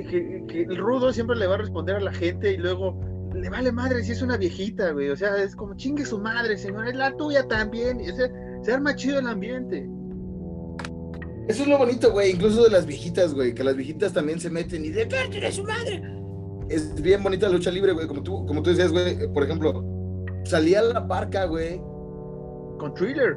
que, 0.48 0.62
el 0.62 0.76
rudo 0.76 1.12
siempre 1.12 1.36
le 1.36 1.46
va 1.46 1.54
a 1.54 1.58
responder 1.58 1.96
a 1.96 2.00
la 2.00 2.12
gente 2.12 2.52
y 2.52 2.56
luego 2.56 2.98
le 3.34 3.50
vale 3.50 3.70
madre 3.72 4.02
si 4.02 4.12
es 4.12 4.22
una 4.22 4.36
viejita, 4.36 4.92
güey. 4.92 5.10
O 5.10 5.16
sea, 5.16 5.36
es 5.36 5.54
como 5.54 5.76
chingue 5.76 6.04
su 6.04 6.18
madre, 6.18 6.56
señor, 6.56 6.88
es 6.88 6.96
la 6.96 7.16
tuya 7.16 7.46
también. 7.46 8.00
Y, 8.00 8.10
o 8.10 8.16
sea, 8.16 8.28
se 8.62 8.72
arma 8.72 8.94
chido 8.96 9.18
el 9.18 9.26
ambiente. 9.26 9.88
Eso 11.48 11.62
es 11.62 11.68
lo 11.68 11.78
bonito, 11.78 12.10
güey, 12.10 12.32
incluso 12.32 12.64
de 12.64 12.70
las 12.70 12.86
viejitas, 12.86 13.32
güey, 13.32 13.54
que 13.54 13.62
las 13.62 13.76
viejitas 13.76 14.12
también 14.12 14.40
se 14.40 14.50
meten 14.50 14.84
y 14.84 14.88
de 14.88 15.06
parte 15.06 15.40
de 15.40 15.52
su 15.52 15.62
madre. 15.62 16.02
Es 16.68 17.00
bien 17.00 17.22
bonita 17.22 17.46
la 17.46 17.52
lucha 17.54 17.70
libre, 17.70 17.92
güey, 17.92 18.08
como 18.08 18.22
tú, 18.22 18.44
como 18.46 18.62
tú 18.62 18.70
decías, 18.70 18.90
güey, 18.90 19.32
por 19.32 19.44
ejemplo, 19.44 19.84
salía 20.44 20.80
a 20.80 20.82
la 20.82 21.06
parca, 21.06 21.44
güey. 21.44 21.78
Con 22.78 22.92
thriller. 22.94 23.36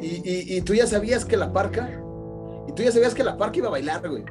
Y, 0.00 0.56
y, 0.56 0.60
tú 0.62 0.74
ya 0.74 0.86
sabías 0.86 1.24
que 1.24 1.36
la 1.36 1.52
parca, 1.52 2.00
y 2.66 2.72
tú 2.72 2.82
ya 2.82 2.92
sabías 2.92 3.14
que 3.14 3.24
la 3.24 3.36
parca 3.36 3.58
iba 3.58 3.68
a 3.68 3.72
bailar, 3.72 4.08
güey. 4.08 4.24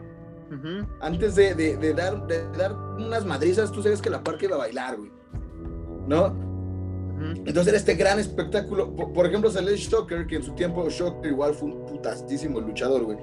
Antes 1.00 1.36
de, 1.36 1.54
de, 1.54 1.94
dar, 1.94 2.26
de 2.26 2.48
dar 2.58 2.74
unas 2.74 3.26
madrizas, 3.26 3.72
tú 3.72 3.84
sabes 3.84 4.02
que 4.02 4.10
la 4.10 4.24
parca 4.24 4.46
iba 4.46 4.56
a 4.56 4.60
bailar, 4.60 4.98
güey. 4.98 5.12
¿No? 6.08 6.50
Entonces 7.46 7.68
era 7.68 7.78
este 7.78 7.96
gran 7.96 8.20
espectáculo. 8.20 8.96
Por, 8.96 9.26
ejemplo, 9.28 9.52
salió 9.52 9.76
Shocker, 9.76 10.26
que 10.26 10.38
en 10.38 10.44
su 10.44 10.54
tiempo 10.54 10.90
Shocker 10.90 11.32
igual 11.32 11.54
fue 11.54 11.70
un 11.70 11.86
putastísimo 11.86 12.60
luchador, 12.62 13.04
güey. 13.04 13.18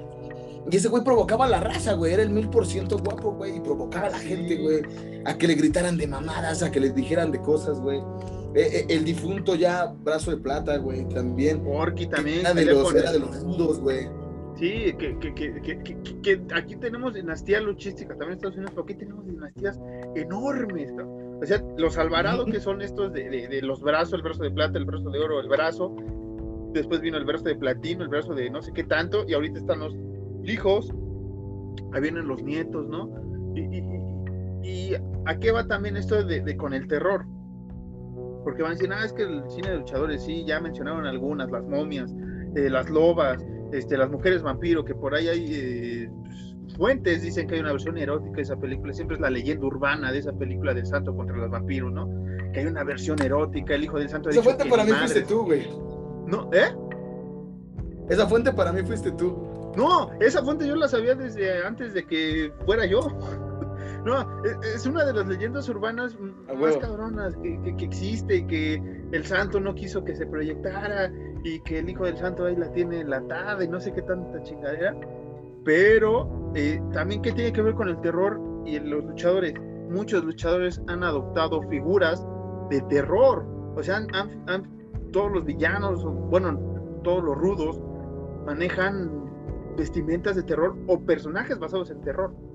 Y 0.70 0.76
ese 0.76 0.88
güey 0.88 1.03
provocaba 1.03 1.49
la 1.49 1.61
raza, 1.61 1.94
güey. 1.94 2.12
Era 2.12 2.22
el 2.22 2.30
mil 2.30 2.49
por 2.49 2.66
ciento 2.66 2.99
guapo, 2.99 3.32
güey. 3.32 3.57
Y 3.57 3.61
provocaba 3.61 4.09
a 4.09 4.11
la 4.11 4.18
gente, 4.18 4.57
güey. 4.57 4.82
A 5.24 5.38
que 5.38 5.47
le 5.47 5.55
gritaran 5.55 5.97
de 5.97 6.07
mamadas, 6.07 6.62
a 6.62 6.70
que 6.70 6.80
le 6.80 6.90
dijeran 6.90 7.32
de 7.32 7.40
cosas, 7.40 7.80
güey. 7.80 8.03
Eh, 8.57 8.70
eh, 8.72 8.86
el 8.88 9.04
difunto 9.04 9.54
ya, 9.54 9.92
brazo 10.02 10.30
de 10.30 10.38
plata, 10.38 10.78
güey, 10.78 11.07
también. 11.11 11.62
Porky 11.62 12.07
también. 12.07 12.40
Era 12.40 12.54
de, 12.54 12.64
los, 12.64 12.94
era 12.94 13.12
de 13.12 13.18
los 13.18 13.42
rudos, 13.42 13.80
güey. 13.80 14.09
Sí, 14.57 14.94
que, 14.98 15.18
que, 15.18 15.34
que, 15.34 16.22
que, 16.22 16.42
aquí 16.54 16.76
tenemos 16.76 17.12
dinastías 17.12 17.62
luchísticas, 17.62 18.16
también 18.16 18.30
en 18.30 18.36
Estados 18.36 18.57
Unidos, 18.57 18.70
pero 18.70 18.84
aquí 18.84 18.94
tenemos 18.94 19.26
dinastías 19.26 19.78
enormes. 20.14 20.90
O 21.42 21.44
sea, 21.44 21.62
los 21.76 21.98
Alvarado, 21.98 22.46
que 22.46 22.59
son 22.59 22.80
estos 22.80 23.12
de, 23.12 23.28
de, 23.28 23.61
los 23.61 23.82
brazos, 23.82 24.14
el 24.14 24.22
brazo 24.22 24.42
de 24.42 24.50
plata, 24.50 24.78
el 24.78 24.86
brazo 24.86 25.11
de 25.11 25.18
oro, 25.18 25.40
el 25.40 25.48
brazo. 25.48 25.94
Después 26.72 27.02
vino 27.02 27.18
el 27.18 27.26
brazo 27.26 27.44
de 27.44 27.57
platino, 27.57 28.04
el 28.04 28.09
brazo 28.09 28.34
de 28.34 28.48
no 28.48 28.62
sé 28.62 28.72
qué 28.72 28.84
tanto, 28.84 29.26
y 29.28 29.34
ahorita 29.34 29.59
están 29.59 29.80
los 29.80 29.94
hijos, 30.44 30.90
ahí 31.92 32.00
vienen 32.00 32.26
los 32.26 32.42
nietos, 32.42 32.88
¿no? 32.88 33.11
Y, 33.54 33.82
y, 34.66 34.94
a 35.26 35.38
qué 35.38 35.52
va 35.52 35.66
también 35.66 35.98
esto 35.98 36.24
de, 36.24 36.57
con 36.57 36.72
el 36.72 36.88
terror? 36.88 37.26
Porque 38.47 38.62
van 38.62 38.70
a 38.70 38.74
decir, 38.76 38.92
ah, 38.92 39.05
es 39.05 39.12
que 39.12 39.24
el 39.24 39.42
cine 39.51 39.70
de 39.70 39.78
luchadores, 39.78 40.22
sí, 40.22 40.44
ya 40.47 40.61
mencionaron 40.61 41.05
algunas, 41.05 41.51
las 41.51 41.64
momias, 41.64 42.14
eh, 42.55 42.70
las 42.70 42.88
lobas, 42.88 43.44
este, 43.72 43.99
las 43.99 44.09
mujeres 44.09 44.40
vampiro, 44.40 44.84
que 44.84 44.94
por 44.94 45.16
ahí 45.16 45.26
hay 45.26 45.47
eh, 45.51 46.11
pues, 46.22 46.76
fuentes, 46.76 47.22
dicen 47.22 47.49
que 47.49 47.57
hay 47.57 47.61
una 47.62 47.72
versión 47.72 47.99
erótica 47.99 48.36
de 48.36 48.42
esa 48.42 48.55
película, 48.55 48.92
siempre 48.92 49.16
es 49.16 49.20
la 49.20 49.30
leyenda 49.30 49.66
urbana 49.66 50.12
de 50.12 50.18
esa 50.20 50.32
película 50.32 50.74
del 50.74 50.86
santo 50.86 51.12
contra 51.16 51.36
los 51.36 51.51
vampiros, 51.51 51.92
¿no? 51.92 52.09
Que 52.53 52.61
hay 52.61 52.66
una 52.66 52.84
versión 52.84 53.20
erótica, 53.20 53.74
el 53.74 53.82
hijo 53.82 53.99
del 53.99 54.09
santo. 54.09 54.30
Esa 54.30 54.44
fuente 54.44 54.64
para 54.66 54.84
mí 54.84 54.92
fuiste 54.92 55.22
tú, 55.22 55.42
güey. 55.44 55.68
¿No? 56.28 56.49
¿Eh? 56.53 56.68
Esa 58.09 58.28
fuente 58.28 58.53
para 58.53 58.72
mí 58.72 58.80
fuiste 58.84 59.11
tú. 59.11 59.72
No, 59.76 60.12
esa 60.20 60.40
fuente 60.44 60.68
yo 60.68 60.76
la 60.76 60.86
sabía 60.86 61.16
desde 61.16 61.66
antes 61.66 61.94
de 61.94 62.07
que 62.07 62.53
fuera 62.64 62.86
yo. 62.86 63.01
No, 64.07 64.20
e, 64.44 64.57
es 64.76 64.86
una 64.86 65.04
de 65.04 65.12
las 65.12 65.26
leyendas 65.26 65.68
urbanas 65.68 66.16
más 66.57 66.76
cabronas 66.76 67.34
que, 67.38 67.61
que, 67.62 67.76
que, 67.76 67.84
existe 67.84 68.36
y 68.36 68.46
que 68.46 68.74
el 69.11 69.24
santo 69.24 69.59
no 69.59 69.74
quiso 69.74 70.04
que 70.04 70.14
se 70.14 70.24
proyectara 70.26 71.11
y 71.42 71.59
que 71.62 71.80
el 71.80 71.90
hijo 71.90 72.04
del 72.04 72.16
santo 72.16 72.44
ahí 72.44 72.54
la 72.54 72.70
tiene 72.70 73.00
enlatada 73.00 73.64
y 73.64 73.68
no 73.68 73.80
sé 73.80 73.92
qué 73.92 74.02
tanta 74.02 74.40
chingadera, 74.44 74.94
pero 75.64 76.52
eh, 76.54 76.80
también 76.92 77.20
que 77.20 77.32
tiene 77.32 77.52
que 77.52 77.62
ver 77.62 77.74
con 77.74 77.88
el 77.88 78.00
terror 78.00 78.40
y 78.64 78.78
los 78.78 79.04
luchadores. 79.04 79.54
Muchos 79.90 80.24
luchadores 80.24 80.80
han 80.86 81.02
adoptado 81.02 81.61
figuras 81.62 82.24
de 82.70 82.82
terror, 82.82 83.44
o 83.74 83.82
sea, 83.82 83.96
han, 83.96 85.11
todos 85.11 85.32
los 85.32 85.44
villanos, 85.44 86.04
bueno, 86.30 86.57
todos 87.02 87.24
los 87.24 87.36
rudos 87.36 87.80
manejan 88.44 89.11
vestimentas 89.76 90.36
de 90.36 90.44
terror 90.44 90.76
o 90.86 91.00
personajes 91.00 91.59
basados 91.59 91.90
en 91.90 92.00
terror. 92.02 92.45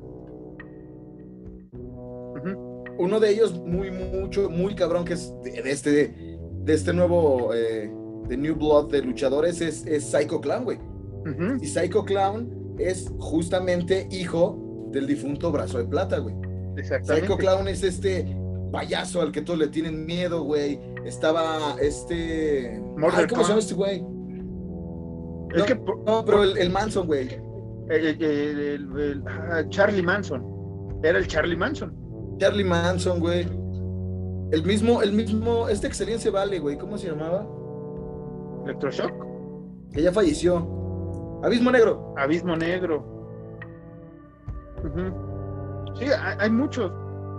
Uno 2.98 3.20
de 3.20 3.30
ellos 3.30 3.60
muy, 3.60 3.92
mucho, 3.92 4.50
muy 4.50 4.76
cabrón, 4.76 5.06
que 5.06 5.14
es 5.14 5.34
de, 5.44 5.72
este, 5.72 6.38
de 6.64 6.74
este 6.74 6.94
nuevo 6.94 7.54
eh, 7.54 7.92
de 8.28 8.38
New 8.38 8.56
Blood 8.56 8.92
de 8.92 9.02
luchadores 9.02 9.62
es, 9.62 9.86
es 9.86 10.04
Psycho 10.04 10.40
Clown, 10.42 10.64
güey. 10.64 10.80
Y 11.62 11.68
Psycho 11.68 12.04
Clown 12.04 12.76
es 12.80 13.12
justamente 13.20 14.08
hijo 14.12 14.90
del 14.92 15.08
difunto 15.08 15.52
Brazo 15.52 15.78
de 15.78 15.86
Plata, 15.86 16.18
güey. 16.18 16.36
Exactamente. 16.78 17.28
Psycho 17.28 17.38
Clown 17.38 17.68
es 17.68 17.84
este 17.84 18.36
payaso 18.72 19.22
al 19.22 19.32
que 19.32 19.42
todos 19.42 19.60
le 19.60 19.68
tienen 19.68 20.06
miedo, 20.06 20.44
güey. 20.44 20.80
Estaba 21.06 21.76
este. 21.82 22.82
¿Cómo 22.96 23.12
se 23.12 23.28
llama 23.28 23.60
este 23.60 23.74
güey? 23.74 24.04
Es 25.56 25.64
que. 25.64 25.76
No, 25.76 26.24
pero 26.26 26.44
el, 26.44 26.70
Manson, 26.70 27.08
güey. 27.08 27.30
El, 27.90 29.24
ah, 29.28 29.64
Charlie 29.70 30.02
Manson. 30.02 31.00
Era 31.04 31.20
el 31.20 31.28
Charlie 31.28 31.58
Manson. 31.58 32.01
Charlie 32.42 32.64
Manson, 32.64 33.20
güey. 33.20 33.42
El 34.52 34.64
mismo, 34.66 35.04
el 35.04 35.14
mismo, 35.14 35.70
este 35.70 35.86
excelencia 35.86 36.32
vale, 36.32 36.58
güey. 36.58 36.76
¿Cómo 36.76 36.98
se 36.98 37.08
llamaba? 37.08 37.46
Electroshock. 38.66 39.14
Que 39.94 40.02
ya 40.02 40.12
falleció. 40.12 40.58
Abismo 41.44 41.70
Negro. 41.70 42.16
Abismo 42.18 42.56
Negro. 42.56 43.06
Sí, 46.00 46.06
hay, 46.40 46.50
muchos. 46.50 46.92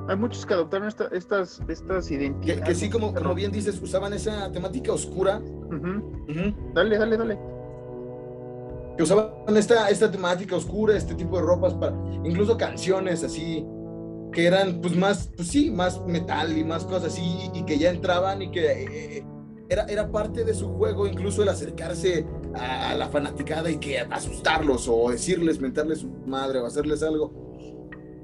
Hay 0.09 0.15
muchos 0.15 0.47
que 0.47 0.55
adoptaron 0.55 0.87
estas, 0.87 1.61
estas 1.67 2.09
identidades. 2.09 2.63
Que, 2.63 2.75
sí, 2.77 2.89
como, 2.89 3.13
como 3.13 3.35
bien 3.35 3.51
dices, 3.51 3.83
usaban 3.83 4.13
esa 4.13 4.53
temática 4.53 4.93
oscura. 4.93 5.43
Dale, 6.75 6.97
dale, 6.97 7.17
dale. 7.17 7.39
Que 8.97 9.03
usaban 9.03 9.33
esta, 9.57 9.89
esta 9.91 10.09
temática 10.09 10.55
oscura, 10.55 10.97
este 10.97 11.17
tipo 11.17 11.39
de 11.39 11.43
ropas, 11.43 11.75
para 11.75 11.93
incluso 12.23 12.57
canciones 12.57 13.25
así, 13.25 13.67
que 14.33 14.47
eran 14.47 14.81
pues 14.81 14.97
más, 14.97 15.31
pues 15.37 15.49
sí, 15.49 15.71
más 15.71 16.01
metal 16.07 16.57
y 16.57 16.65
más 16.65 16.85
cosas 16.85 17.13
así, 17.13 17.51
y, 17.55 17.65
que 17.65 17.79
ya 17.79 17.91
entraban 17.91 18.43
y 18.43 18.51
que 18.51 19.19
eh, 19.19 19.25
era, 19.69 20.11
parte 20.11 20.45
de 20.45 20.55
su 20.55 20.69
juego, 20.75 21.07
incluso 21.07 21.43
el 21.43 21.49
acercarse 21.49 22.27
a, 22.55 22.95
la 22.95 23.09
fanaticada 23.09 23.71
y 23.71 23.77
que 23.77 23.99
asustarlos 23.99 24.89
o 24.89 25.11
decirles, 25.11 25.61
mentarles 25.61 26.01
su 26.01 26.09
madre 26.27 26.59
o 26.59 26.67
hacerles 26.67 27.03
algo. 27.03 27.33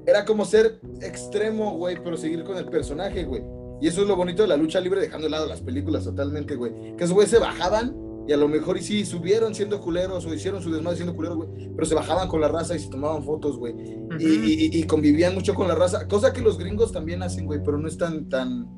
Era 0.05 0.25
como 0.25 0.45
ser 0.45 0.79
extremo, 1.01 1.77
güey, 1.77 2.01
pero 2.03 2.17
seguir 2.17 2.43
con 2.43 2.57
el 2.57 2.65
personaje, 2.65 3.23
güey. 3.23 3.43
Y 3.81 3.87
eso 3.87 4.01
es 4.01 4.07
lo 4.07 4.15
bonito 4.15 4.41
de 4.41 4.47
la 4.47 4.57
lucha 4.57 4.79
libre, 4.79 5.01
dejando 5.01 5.25
de 5.25 5.31
lado 5.31 5.47
las 5.47 5.61
películas 5.61 6.03
totalmente, 6.03 6.55
güey. 6.55 6.95
Que 6.97 7.03
esos 7.03 7.13
güeyes 7.13 7.31
se 7.31 7.39
bajaban 7.39 7.95
y 8.29 8.31
a 8.31 8.37
lo 8.37 8.47
mejor 8.47 8.77
y 8.77 8.83
sí, 8.83 9.05
subieron 9.05 9.55
siendo 9.55 9.81
culeros 9.81 10.23
o 10.23 10.31
hicieron 10.31 10.61
su 10.61 10.71
desmadre 10.71 10.97
siendo 10.97 11.15
culeros, 11.15 11.37
güey. 11.37 11.49
Pero 11.75 11.83
se 11.87 11.95
bajaban 11.95 12.27
con 12.27 12.39
la 12.39 12.47
raza 12.47 12.75
y 12.75 12.79
se 12.79 12.87
tomaban 12.87 13.23
fotos, 13.23 13.57
güey. 13.57 13.73
y, 14.19 14.79
y, 14.79 14.83
convivían 14.83 15.33
mucho 15.33 15.55
con 15.55 15.67
la 15.67 15.73
raza. 15.73 16.07
Cosa 16.07 16.31
que 16.31 16.39
los 16.39 16.59
gringos 16.59 16.91
también 16.91 17.23
hacen, 17.23 17.47
güey, 17.47 17.59
pero 17.65 17.79
no 17.79 17.87
es 17.87 17.97
tan, 17.97 18.29
tan, 18.29 18.69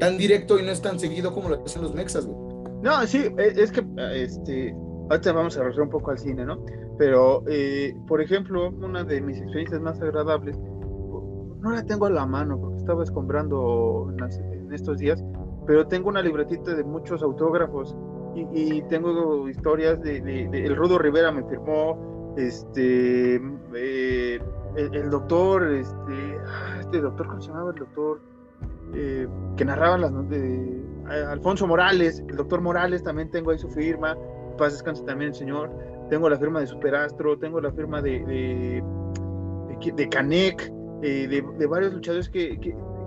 tan 0.00 0.18
directo 0.18 0.58
y 0.58 0.64
no 0.64 0.72
es 0.72 0.82
tan 0.82 0.98
seguido 0.98 1.32
como 1.32 1.48
lo 1.48 1.62
hacen 1.64 1.80
los 1.80 1.94
mexas, 1.94 2.26
güey. 2.26 2.36
No, 2.82 3.06
sí, 3.06 3.18
e, 3.38 3.52
es 3.56 3.70
que, 3.70 3.86
este, 4.16 4.74
ahorita 5.10 5.32
vamos 5.32 5.56
a 5.56 5.60
regresar 5.60 5.84
un 5.84 5.90
poco 5.90 6.10
al 6.10 6.18
cine, 6.18 6.44
¿no? 6.44 6.58
Pero, 6.98 7.44
eh, 7.46 7.94
por 8.08 8.20
ejemplo, 8.20 8.70
una 8.70 9.04
de 9.04 9.20
mis 9.20 9.38
experiencias 9.38 9.80
más 9.80 10.00
agradables, 10.00 10.58
no 10.58 11.70
la 11.70 11.84
tengo 11.84 12.06
a 12.06 12.10
la 12.10 12.26
mano 12.26 12.60
porque 12.60 12.78
estaba 12.78 13.04
escombrando 13.04 14.08
en, 14.10 14.72
estos 14.72 14.98
días, 14.98 15.22
pero 15.68 15.86
tengo 15.86 16.08
una 16.08 16.20
libretita 16.20 16.74
de 16.74 16.82
muchos 16.82 17.22
autógrafos 17.22 17.96
y, 18.34 18.82
tengo 18.82 19.48
historias 19.48 20.02
de, 20.02 20.48
El 20.52 20.76
Rudo 20.76 20.98
Rivera 20.98 21.30
me 21.32 21.42
firmó, 21.44 22.34
este, 22.36 23.36
eh, 23.74 24.40
el, 24.76 25.10
doctor, 25.10 25.70
este, 25.72 26.38
ah, 26.46 26.78
este 26.80 27.00
doctor, 27.00 27.26
¿cómo 27.26 27.40
se 27.42 27.48
llamaba 27.48 27.70
el 27.72 27.78
doctor? 27.78 28.20
Eh, 28.94 29.26
que 29.56 29.64
narraban 29.64 30.02
las 30.02 30.28
de 30.28 30.82
Alfonso 31.28 31.66
Morales, 31.66 32.22
el 32.28 32.36
doctor 32.36 32.60
Morales, 32.60 33.02
también 33.02 33.30
tengo 33.30 33.50
ahí 33.50 33.58
su 33.58 33.68
firma, 33.70 34.16
paz 34.58 34.72
descanse 34.72 35.02
también 35.04 35.30
el 35.30 35.34
señor, 35.34 35.70
tengo 36.10 36.28
la 36.28 36.38
firma 36.38 36.60
de 36.60 36.66
Superastro, 36.66 37.38
tengo 37.38 37.60
la 37.60 37.72
firma 37.72 38.02
de, 38.02 38.20
de, 38.24 39.92
de, 39.92 40.08
Canek, 40.08 40.72
eh, 41.02 41.26
de, 41.58 41.66
varios 41.66 41.94
luchadores 41.94 42.28
que, 42.28 42.58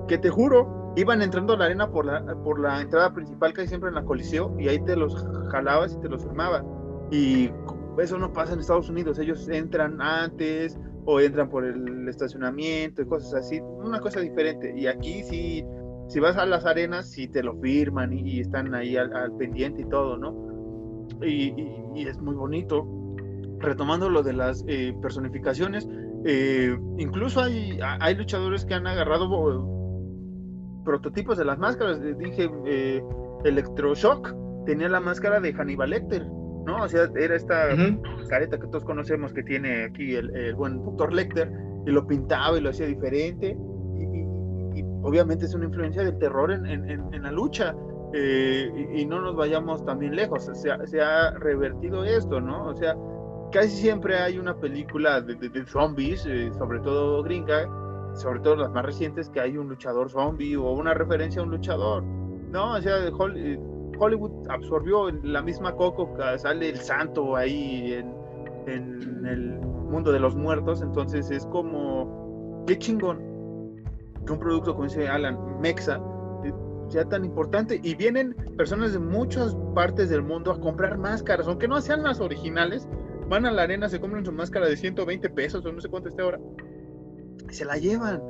que, 0.08 0.18
te 0.18 0.30
juro, 0.30 0.85
iban 0.96 1.22
entrando 1.22 1.54
a 1.54 1.58
la 1.58 1.66
arena 1.66 1.90
por 1.90 2.06
la, 2.06 2.24
por 2.44 2.60
la 2.60 2.82
entrada 2.82 3.14
principal, 3.14 3.54
casi 3.54 3.68
siempre 3.68 3.90
en 3.90 3.96
la 3.96 4.04
Coliseo, 4.04 4.56
y 4.60 4.68
ahí 4.68 4.80
te 4.80 4.96
los 4.96 5.28
jalabas 5.52 5.94
y 5.94 6.02
te 6.02 6.10
los 6.10 6.24
firmaba. 6.24 6.64
Y 7.12 7.52
eso 8.00 8.18
no 8.18 8.34
pasa 8.34 8.54
en 8.54 8.60
Estados 8.60 8.90
Unidos, 8.90 9.20
ellos 9.20 9.48
entran 9.50 10.02
antes, 10.02 10.78
o 11.06 11.20
entran 11.20 11.50
por 11.50 11.66
el 11.66 12.08
estacionamiento 12.08 13.02
y 13.02 13.06
cosas 13.06 13.34
así, 13.36 13.60
una 13.62 14.00
cosa 14.00 14.20
diferente. 14.20 14.74
Y 14.76 14.88
aquí 14.88 15.24
sí, 15.24 15.64
si 16.08 16.20
vas 16.20 16.36
a 16.38 16.46
las 16.46 16.66
arenas, 16.66 17.10
sí 17.10 17.28
te 17.28 17.44
lo 17.44 17.56
firman 17.60 18.12
y, 18.12 18.40
están 18.40 18.74
ahí 18.74 18.98
al, 18.98 19.32
pendiente 19.38 19.84
y 19.84 19.86
todo, 19.86 20.18
¿no? 20.18 21.08
y, 21.24 21.54
es 21.96 22.20
muy 22.20 22.36
bonito. 22.36 22.88
Retomando 23.60 24.10
lo 24.10 24.22
de 24.22 24.34
las 24.34 24.66
eh, 24.68 24.94
personificaciones, 25.02 25.88
eh, 26.26 26.78
incluso 26.98 27.42
hay, 27.42 27.80
hay 27.82 28.16
luchadores 28.16 28.66
que 28.66 28.74
han 28.74 28.86
agarrado 28.86 29.30
prototipos 30.86 31.38
de 31.38 31.46
las 31.46 31.58
máscaras. 31.58 32.00
Dije, 32.18 32.50
eh, 32.66 33.04
Electroshock 33.44 34.34
tenía 34.66 34.88
la 34.88 35.02
máscara 35.02 35.42
de 35.42 35.54
Hannibal 35.54 35.90
Lecter, 35.90 36.26
¿no? 36.26 36.84
O 36.84 36.88
sea, 36.88 37.10
era 37.18 37.36
esta 37.36 37.70
careta 38.30 38.58
que 38.58 38.68
todos 38.68 38.86
conocemos 38.86 39.34
que 39.34 39.44
tiene 39.44 39.84
aquí 39.84 40.16
el, 40.16 40.56
buen 40.56 40.84
Dr. 40.84 41.14
Lecter, 41.14 41.52
y 41.86 41.92
lo 41.92 42.08
pintaba 42.08 42.58
y 42.58 42.62
lo 42.62 42.70
hacía 42.70 42.88
diferente. 42.88 43.58
Y, 44.74 44.84
obviamente 45.04 45.46
es 45.46 45.54
una 45.54 45.66
influencia 45.66 46.04
del 46.04 46.18
terror 46.18 46.52
en, 46.52 46.66
en, 46.66 47.24
la 47.24 47.32
lucha. 47.32 47.76
Eh, 48.14 48.88
y, 48.96 49.06
no 49.06 49.20
nos 49.20 49.36
vayamos 49.36 49.86
también 49.86 50.16
lejos, 50.16 50.50
se 50.54 50.72
ha, 50.72 50.86
se 50.88 51.02
ha 51.02 51.32
revertido 51.32 52.04
esto, 52.06 52.40
¿no? 52.40 52.68
O 52.68 52.76
sea, 52.76 52.96
casi 53.52 53.70
siempre 53.70 54.18
hay 54.18 54.38
una 54.38 54.56
película 54.56 55.22
de, 55.22 55.66
zombies, 55.66 56.26
eh, 56.26 56.52
sobre 56.58 56.80
todo 56.80 57.24
gringa, 57.24 57.68
sobre 58.16 58.40
todo 58.40 58.56
las 58.56 58.72
más 58.72 58.86
recientes, 58.86 59.30
que 59.30 59.40
hay 59.40 59.58
un 59.58 59.70
luchador 59.70 60.10
zombie 60.10 60.56
o 60.56 60.72
una 60.72 60.94
referencia 60.94 61.42
a 61.42 61.44
un 61.44 61.52
luchador. 61.52 62.04
No, 62.04 62.74
o 62.74 62.82
sea, 62.82 63.06
eh, 63.08 63.60
Hollywood 64.00 64.50
absorbió 64.50 65.12
la 65.24 65.42
misma 65.42 65.74
Coco, 65.76 66.16
sale 66.38 66.70
el 66.70 66.78
santo 66.78 67.36
ahí 67.36 67.94
en, 67.94 68.14
en 68.68 69.26
el 69.26 69.60
mundo 69.60 70.12
de 70.12 70.20
los 70.20 70.36
muertos, 70.36 70.82
entonces 70.82 71.30
es 71.32 71.46
como, 71.48 72.64
qué 72.68 72.78
chingón 72.78 73.36
que 74.26 74.34
un 74.34 74.40
producto, 74.40 74.74
como 74.74 74.88
dice 74.88 75.08
Alan, 75.08 75.38
Mexa, 75.62 76.02
eh, 76.44 76.54
sea 76.90 77.06
tan 77.06 77.24
importante. 77.26 77.80
Y 77.84 77.96
vienen 77.96 78.36
personas 78.58 78.94
de 78.94 79.00
muchas 79.00 79.56
partes 79.74 80.10
del 80.10 80.24
mundo 80.24 80.52
a 80.52 80.60
comprar 80.60 80.98
máscaras, 80.98 81.48
aunque 81.48 81.68
no 81.68 81.80
sean 81.82 82.04
las 82.04 82.20
originales, 82.20 82.88
van 83.30 83.46
a 83.46 83.52
la 83.52 83.64
arena, 83.64 83.90
se 83.90 84.00
compran 84.00 84.26
su 84.26 84.32
máscara 84.32 84.68
de 84.68 84.78
120 84.78 85.30
pesos 85.30 85.66
o 85.66 85.72
no 85.72 85.82
sé 85.82 85.90
cuánto 85.90 86.10
esté 86.10 86.22
ahora, 86.22 86.40
y 87.50 87.54
se 87.54 87.66
la 87.66 87.78
llevan, 87.78 88.22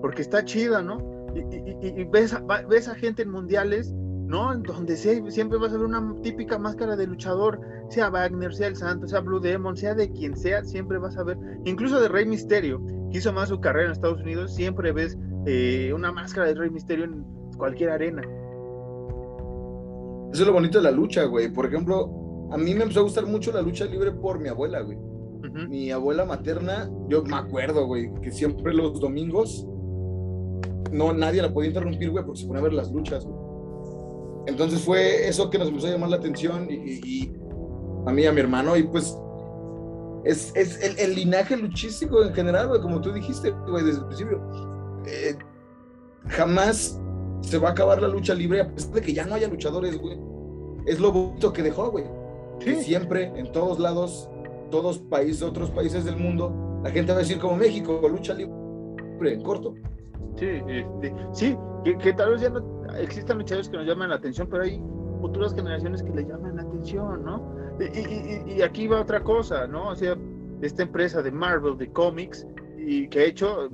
porque 0.00 0.22
está 0.22 0.44
chida, 0.44 0.82
¿no? 0.82 0.98
Y, 1.34 2.04
ves, 2.04 2.34
a, 2.34 2.40
ves, 2.68 2.88
a, 2.88 2.94
gente 2.94 3.22
en 3.22 3.30
mundiales, 3.30 3.92
¿no? 3.92 4.54
Donde 4.56 4.96
siempre 4.96 5.58
vas 5.58 5.72
a 5.72 5.76
ver 5.76 5.86
una 5.86 6.14
típica 6.22 6.58
máscara 6.58 6.96
de 6.96 7.06
luchador, 7.06 7.60
sea 7.88 8.10
Wagner, 8.10 8.54
sea 8.54 8.68
el 8.68 8.76
Santo, 8.76 9.06
sea 9.08 9.20
Blue 9.20 9.40
Demon, 9.40 9.76
sea 9.76 9.94
de 9.94 10.10
quien 10.10 10.36
sea, 10.36 10.62
siempre 10.64 10.98
vas 10.98 11.16
a 11.16 11.24
ver, 11.24 11.38
incluso 11.64 12.00
de 12.00 12.08
Rey 12.08 12.26
Misterio, 12.26 12.84
que 13.10 13.18
hizo 13.18 13.32
más 13.32 13.48
su 13.48 13.60
carrera 13.60 13.86
en 13.86 13.92
Estados 13.92 14.20
Unidos, 14.20 14.54
siempre 14.54 14.92
ves 14.92 15.16
eh, 15.46 15.92
una 15.94 16.12
máscara 16.12 16.46
de 16.46 16.54
Rey 16.54 16.70
Misterio 16.70 17.04
en 17.06 17.24
cualquier 17.56 17.90
arena. 17.90 18.22
Eso 20.32 20.42
es 20.42 20.46
lo 20.46 20.52
bonito 20.54 20.78
de 20.78 20.84
la 20.84 20.90
lucha, 20.90 21.24
güey. 21.24 21.52
Por 21.52 21.66
ejemplo, 21.66 22.48
a 22.50 22.56
mí 22.56 22.74
me 22.74 22.82
empezó 22.82 23.00
a 23.00 23.02
gustar 23.02 23.26
mucho 23.26 23.52
la 23.52 23.60
lucha 23.60 23.84
libre 23.84 24.12
por 24.12 24.38
mi 24.38 24.48
abuela, 24.48 24.80
güey. 24.80 24.98
Mi 25.52 25.90
abuela 25.90 26.24
materna, 26.24 26.90
yo 27.08 27.22
me 27.24 27.36
acuerdo, 27.36 27.86
güey, 27.86 28.12
que 28.22 28.30
siempre 28.30 28.72
los 28.72 28.98
domingos 29.00 29.66
no 30.90 31.12
nadie 31.12 31.42
la 31.42 31.52
podía 31.52 31.68
interrumpir, 31.68 32.10
güey, 32.10 32.24
porque 32.24 32.40
se 32.40 32.46
ponía 32.46 32.60
a 32.60 32.64
ver 32.64 32.72
las 32.72 32.90
luchas, 32.90 33.24
güey. 33.24 33.36
Entonces 34.46 34.80
fue 34.80 35.28
eso 35.28 35.50
que 35.50 35.58
nos 35.58 35.68
empezó 35.68 35.86
a 35.86 35.90
llamar 35.90 36.10
la 36.10 36.16
atención 36.16 36.66
y, 36.70 37.30
a 38.06 38.12
mí, 38.12 38.26
a 38.26 38.32
mi 38.32 38.40
hermano, 38.40 38.76
y 38.76 38.82
pues 38.82 39.16
es, 40.24 40.52
es 40.56 40.98
el, 40.98 41.14
linaje 41.14 41.56
luchístico 41.56 42.22
en 42.22 42.34
general, 42.34 42.68
güey, 42.68 42.80
como 42.80 43.00
tú 43.00 43.12
dijiste, 43.12 43.50
güey, 43.50 43.84
desde 43.84 44.00
el 44.00 44.06
principio. 44.06 44.40
Eh, 45.06 45.36
jamás 46.28 46.98
se 47.42 47.58
va 47.58 47.68
a 47.68 47.72
acabar 47.72 48.00
la 48.00 48.08
lucha 48.08 48.34
libre 48.34 48.60
a 48.60 48.74
pesar 48.74 48.92
de 48.92 49.02
que 49.02 49.12
ya 49.12 49.26
no 49.26 49.34
haya 49.34 49.48
luchadores, 49.48 49.98
güey. 49.98 50.18
Es 50.86 50.98
lo 50.98 51.12
bonito 51.12 51.52
que 51.52 51.62
dejó, 51.62 51.90
güey 51.90 52.04
siempre, 52.82 53.32
en 53.36 53.50
todos 53.52 53.78
lados, 53.78 54.28
todos 54.72 54.98
países, 54.98 55.42
otros 55.42 55.70
países 55.70 56.04
del 56.04 56.16
mundo, 56.16 56.80
la 56.82 56.90
gente 56.90 57.12
va 57.12 57.18
a 57.18 57.20
decir 57.20 57.38
como 57.38 57.56
México, 57.56 58.00
lucha 58.08 58.34
libre, 58.34 58.52
en 59.20 59.42
corto. 59.42 59.74
Sí, 60.36 60.48
este, 60.66 61.14
sí, 61.32 61.56
que, 62.00 62.12
tal 62.14 62.32
vez 62.32 62.40
ya 62.40 62.48
no 62.48 62.84
existan 62.98 63.38
luchadores 63.38 63.68
que 63.68 63.76
nos 63.76 63.86
llaman 63.86 64.08
la 64.08 64.16
atención, 64.16 64.48
pero 64.50 64.64
hay 64.64 64.82
futuras 65.20 65.54
generaciones 65.54 66.02
que 66.02 66.10
le 66.10 66.24
llaman 66.24 66.56
la 66.56 66.62
atención, 66.62 67.24
¿no? 67.24 67.54
Y, 67.78 68.62
aquí 68.62 68.88
va 68.88 69.02
otra 69.02 69.22
cosa, 69.22 69.66
¿no? 69.66 69.90
O 69.90 69.94
sea, 69.94 70.16
esta 70.62 70.82
empresa 70.82 71.22
de 71.22 71.30
Marvel, 71.30 71.76
de 71.76 71.92
cómics, 71.92 72.46
y 72.78 73.08
que 73.08 73.20
ha 73.20 73.24
hecho, 73.24 73.68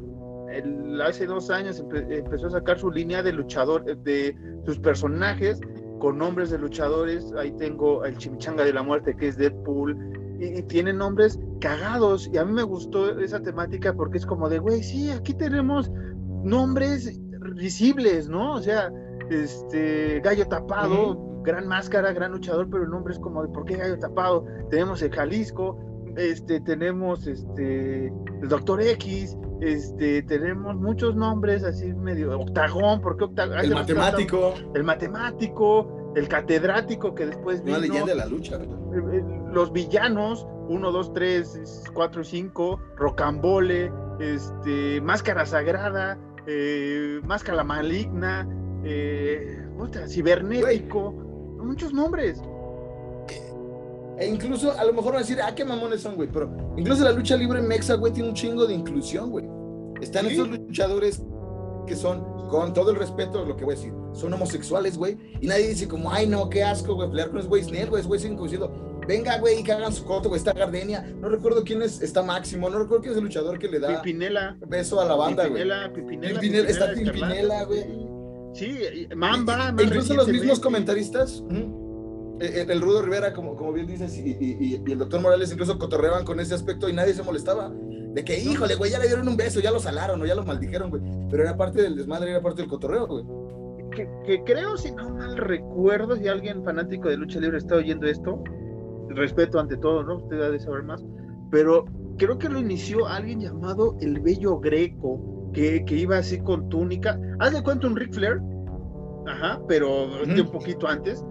hace 1.03 1.27
dos 1.27 1.49
años 1.49 1.83
empezó 2.11 2.49
a 2.49 2.51
sacar 2.51 2.79
su 2.79 2.91
línea 2.91 3.23
de 3.23 3.33
luchador, 3.33 3.85
de 3.85 4.37
sus 4.67 4.79
personajes 4.79 5.61
con 6.01 6.19
nombres 6.19 6.51
de 6.51 6.59
luchadores. 6.59 7.33
Ahí 7.39 7.53
tengo 7.53 8.05
el 8.05 8.17
Chimichanga 8.19 8.65
de 8.65 8.73
la 8.73 8.83
Muerte, 8.83 9.17
que 9.17 9.29
es 9.29 9.37
Deadpool, 9.37 9.97
y, 10.39 10.62
tiene 10.62 10.93
nombres 10.93 11.39
cagados. 11.61 12.28
Y 12.32 12.39
a 12.39 12.45
mí 12.45 12.53
me 12.53 12.62
gustó 12.62 13.18
esa 13.20 13.41
temática 13.41 13.95
porque 13.95 14.18
es 14.18 14.26
como 14.26 14.49
de, 14.49 14.59
güey, 14.59 14.82
sí, 14.82 15.11
aquí 15.11 15.34
tenemos 15.34 15.91
nombres 16.45 17.20
visibles, 17.55 18.28
¿no? 18.28 18.55
O 18.55 18.61
sea, 18.61 18.93
este, 19.30 20.20
Gallo 20.20 20.47
Tapado, 20.47 21.43
gran 21.43 21.66
máscara, 21.68 22.12
gran 22.12 22.32
luchador, 22.32 22.68
pero 22.70 22.84
el 22.84 22.91
nombre 22.91 23.12
es 23.12 23.18
como 23.18 23.43
de, 23.43 23.49
¿por 23.49 23.64
qué 23.64 23.76
Gallo 23.76 23.99
Tapado? 23.99 24.47
Tenemos 24.70 25.03
el 25.03 25.11
Jalisco, 25.12 25.78
este, 26.16 26.61
tenemos 26.61 27.26
este, 27.26 28.07
el 28.07 28.49
Doctor 28.49 28.82
X, 28.82 29.36
este, 29.61 30.22
tenemos 30.22 30.76
muchos 30.76 31.16
nombres 31.16 31.64
así 31.64 31.93
medio 31.93 32.39
octagón, 32.39 33.01
porque 33.01 33.24
octagón? 33.24 33.59
El 33.59 33.74
matemático. 33.74 34.55
El 34.74 34.84
matemático, 34.84 35.98
el 36.15 36.29
catedrático 36.29 37.15
que 37.15 37.27
después 37.27 37.63
vino. 37.63 37.79
Una 37.79 37.87
leyenda 37.87 38.13
de 38.13 38.15
la 38.15 38.27
lucha. 38.27 38.57
Eh, 38.57 38.67
eh, 39.13 39.25
los 39.53 39.73
villanos, 39.73 40.47
1, 40.69 40.93
2, 40.93 41.13
3, 41.13 41.83
4, 41.93 42.25
5, 42.25 42.81
Rocambole, 42.97 43.93
este, 44.21 45.01
Máscara 45.01 45.47
Sagrada, 45.47 46.19
eh, 46.47 47.21
Máscara 47.25 47.65
Maligna, 47.65 48.49
eh, 48.85 49.65
Cibernético, 50.09 51.13
muchos 51.59 51.93
nombres. 51.93 52.41
E 54.19 54.27
incluso, 54.27 54.73
a 54.77 54.85
lo 54.85 54.93
mejor 54.93 55.13
van 55.13 55.17
a 55.17 55.19
decir, 55.21 55.39
ah, 55.41 55.55
qué 55.55 55.65
mamones 55.65 56.01
son, 56.01 56.17
güey. 56.17 56.29
Pero 56.33 56.75
incluso 56.77 57.05
la 57.05 57.13
lucha 57.13 57.37
libre 57.37 57.63
mexa, 57.63 57.95
güey, 57.95 58.13
tiene 58.13 58.31
un 58.31 58.35
chingo 58.35 58.67
de 58.67 58.75
inclusión, 58.75 59.31
güey. 59.31 59.49
Están 60.01 60.27
esos 60.27 60.49
luchadores 60.49 61.23
que 61.89 61.97
son, 61.97 62.49
con 62.49 62.72
todo 62.72 62.91
el 62.91 62.97
respeto, 62.97 63.45
lo 63.45 63.57
que 63.57 63.64
voy 63.64 63.74
a 63.74 63.76
decir, 63.76 63.93
son 64.12 64.32
homosexuales, 64.32 64.97
güey. 64.97 65.16
Y 65.41 65.47
nadie 65.47 65.68
dice 65.68 65.89
como, 65.89 66.12
ay, 66.12 66.26
no, 66.26 66.49
qué 66.49 66.62
asco, 66.62 66.95
güey, 66.95 67.09
pelear 67.09 67.28
con 67.30 67.39
esos 67.39 67.49
güeyes. 67.49 67.70
Nel, 67.70 67.91
güey, 67.91 68.03
güey, 68.05 68.20
siguen 68.20 68.41
diciendo, 68.41 69.01
venga, 69.07 69.39
güey, 69.39 69.62
que 69.62 69.72
hagan 69.72 69.93
su 69.93 70.05
coto, 70.05 70.28
güey. 70.28 70.39
Está 70.39 70.53
Gardenia. 70.53 71.03
No 71.20 71.28
recuerdo 71.28 71.64
quién 71.64 71.82
es, 71.82 72.01
está 72.01 72.22
Máximo. 72.22 72.70
No 72.70 72.78
recuerdo 72.78 73.03
quién 73.03 73.12
es 73.12 73.18
el 73.18 73.24
luchador 73.24 73.59
que 73.59 73.68
le 73.68 73.80
da 73.80 74.03
Pipinela. 74.03 74.57
beso 74.68 75.01
a 75.01 75.05
la 75.05 75.16
banda, 75.16 75.47
güey. 75.49 75.62
Pipinela, 75.62 75.93
Pipinela, 75.93 76.41
Pipinela, 76.41 76.68
Está 76.68 76.93
Pipinela, 76.93 77.64
güey. 77.64 77.84
Sí, 78.55 79.09
Mamba. 79.16 79.74
E 79.78 79.82
incluso 79.82 80.14
los 80.14 80.28
mismos 80.28 80.61
comentaristas 80.61 81.43
el, 82.41 82.80
Rudo 82.80 83.03
Rivera, 83.03 83.32
como, 83.32 83.57
como 83.57 83.72
bien 83.72 83.86
dices, 83.86 84.16
y, 84.16 84.80
el 84.86 84.99
doctor 84.99 85.20
Morales 85.20 85.53
incluso 85.53 85.78
cotorreaban 85.78 86.24
con 86.24 86.41
ese 86.41 86.55
aspecto 86.55 86.89
y 86.89 86.93
nadie 86.93 87.14
se 87.14 87.22
molestaba. 87.22 87.72
De 88.15 88.25
que, 88.25 88.39
híjole, 88.39 88.75
güey, 88.75 88.91
ya 88.91 88.99
le 88.99 89.07
dieron 89.07 89.29
un 89.29 89.37
beso, 89.37 89.61
ya 89.61 89.71
lo 89.71 89.81
salaron 89.81 90.21
o 90.21 90.27
ya 90.27 90.35
lo 90.35 90.45
maldijeron, 90.45 90.91
güey. 90.91 91.03
Pero 91.31 91.43
era 91.43 91.57
parte 91.57 91.83
del 91.83 91.97
desmadre, 91.97 92.31
era 92.31 92.41
parte 92.41 92.63
del 92.63 92.71
cotorreo, 92.71 93.07
güey. 93.07 93.25
Que, 94.25 94.43
creo, 94.45 94.77
si 94.77 94.93
no 94.93 95.11
mal 95.11 95.37
recuerdo, 95.37 96.17
si 96.17 96.29
alguien 96.29 96.63
fanático 96.65 97.09
de 97.09 97.17
lucha 97.17 97.41
libre 97.41 97.59
está 97.59 97.77
oyendo 97.77 98.07
esto, 98.07 98.43
respeto 99.09 99.59
ante 99.59 99.77
todo, 99.77 100.03
¿no? 100.03 100.17
Usted 100.17 100.41
ha 100.41 100.51
de 100.51 100.61
saber 100.61 100.85
más. 100.85 101.05
Pero 101.51 101.85
creo 102.17 102.39
que 102.39 102.49
lo 102.49 102.59
inició 102.59 103.07
alguien 103.07 103.41
llamado 103.41 103.97
el 104.01 104.21
Bello 104.21 104.59
Greco, 104.61 105.51
que, 105.53 105.85
que 105.85 105.97
iba 105.97 106.19
así 106.19 106.39
con 106.41 106.69
túnica. 106.69 107.19
Haz 107.41 107.53
de 107.53 107.63
cuenta 107.63 107.87
un 107.87 107.97
Ric 107.97 108.13
Flair, 108.13 108.41
ajá, 109.27 109.61
pero 109.67 110.05
un 110.05 110.51
poquito 110.51 110.87
antes 110.87 111.25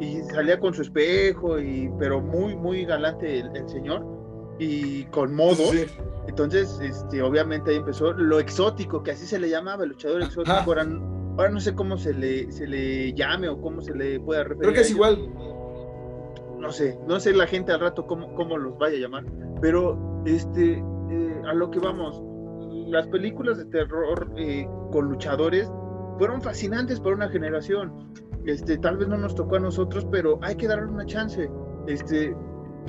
y 0.00 0.22
salía 0.22 0.58
con 0.58 0.74
su 0.74 0.82
espejo, 0.82 1.58
y, 1.58 1.90
pero 1.98 2.20
muy, 2.20 2.56
muy 2.56 2.84
galante 2.84 3.40
el, 3.40 3.68
señor 3.68 4.04
y 4.58 5.04
con 5.04 5.34
modo. 5.34 5.62
Entonces, 6.26 6.78
este, 6.82 7.22
obviamente 7.22 7.70
ahí 7.70 7.76
empezó 7.76 8.12
lo 8.12 8.38
exótico, 8.38 9.02
que 9.02 9.12
así 9.12 9.26
se 9.26 9.38
le 9.38 9.50
llamaba, 9.50 9.84
el 9.84 9.90
luchador 9.90 10.22
exótico. 10.22 10.56
Ahora, 10.56 11.50
no 11.50 11.60
sé 11.60 11.74
cómo 11.74 11.98
se 11.98 12.14
le, 12.14 12.50
se 12.52 12.66
le 12.66 13.12
llame 13.12 13.48
o 13.48 13.60
cómo 13.60 13.80
se 13.80 13.94
le 13.94 14.20
pueda 14.20 14.44
referir. 14.44 14.62
Creo 14.62 14.74
que 14.74 14.80
es 14.80 14.90
igual. 14.90 15.18
No 16.58 16.72
sé, 16.72 16.98
no 17.06 17.20
sé 17.20 17.34
la 17.34 17.46
gente 17.46 17.72
al 17.72 17.80
rato 17.80 18.06
cómo, 18.06 18.34
cómo 18.34 18.56
los 18.56 18.78
vaya 18.78 18.96
a 18.96 19.00
llamar, 19.00 19.24
pero 19.60 20.22
este, 20.24 20.82
eh, 21.10 21.42
a 21.46 21.52
lo 21.52 21.70
que 21.70 21.78
vamos, 21.78 22.22
las 22.88 23.06
películas 23.08 23.58
de 23.58 23.66
terror 23.66 24.32
eh, 24.36 24.66
con 24.90 25.10
luchadores 25.10 25.70
fueron 26.18 26.40
fascinantes 26.40 27.00
por 27.00 27.14
una 27.14 27.28
generación. 27.28 27.92
Este, 28.46 28.78
tal 28.78 28.96
vez 28.96 29.08
no 29.08 29.18
nos 29.18 29.34
tocó 29.34 29.56
a 29.56 29.60
nosotros, 29.60 30.06
pero 30.10 30.38
hay 30.42 30.54
que 30.54 30.68
darle 30.68 30.86
una 30.86 31.04
chance. 31.04 31.50
Este, 31.86 32.34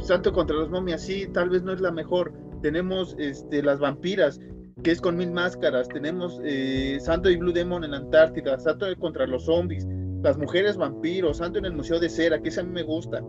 Santo 0.02 0.32
contra 0.34 0.56
los 0.56 0.70
momias, 0.70 1.02
sí, 1.02 1.28
tal 1.28 1.50
vez 1.50 1.64
no 1.64 1.74
es 1.74 1.82
la 1.82 1.92
mejor. 1.92 2.34
Tenemos 2.62 3.16
este, 3.20 3.62
las 3.62 3.80
vampiras, 3.80 4.40
que 4.84 4.92
es 4.92 5.02
con 5.02 5.18
mil 5.18 5.32
máscaras. 5.32 5.88
Tenemos 5.90 6.40
eh, 6.44 6.98
Santo 7.02 7.30
y 7.30 7.38
Blue 7.38 7.54
Demon 7.54 7.84
en 7.84 7.92
la 7.92 7.98
Antártida, 7.98 8.58
Santo 8.60 8.86
contra 9.00 9.28
los 9.28 9.46
zombies, 9.46 9.88
las 10.24 10.38
mujeres 10.38 10.78
vampiros, 10.78 11.38
Santo 11.38 11.60
en 11.60 11.66
el 11.66 11.74
Museo 11.74 12.00
de 12.00 12.10
Cera, 12.10 12.42
que 12.42 12.50
esa 12.50 12.62
a 12.62 12.64
mí 12.64 12.72
me 12.72 12.84
gusta. 12.84 13.22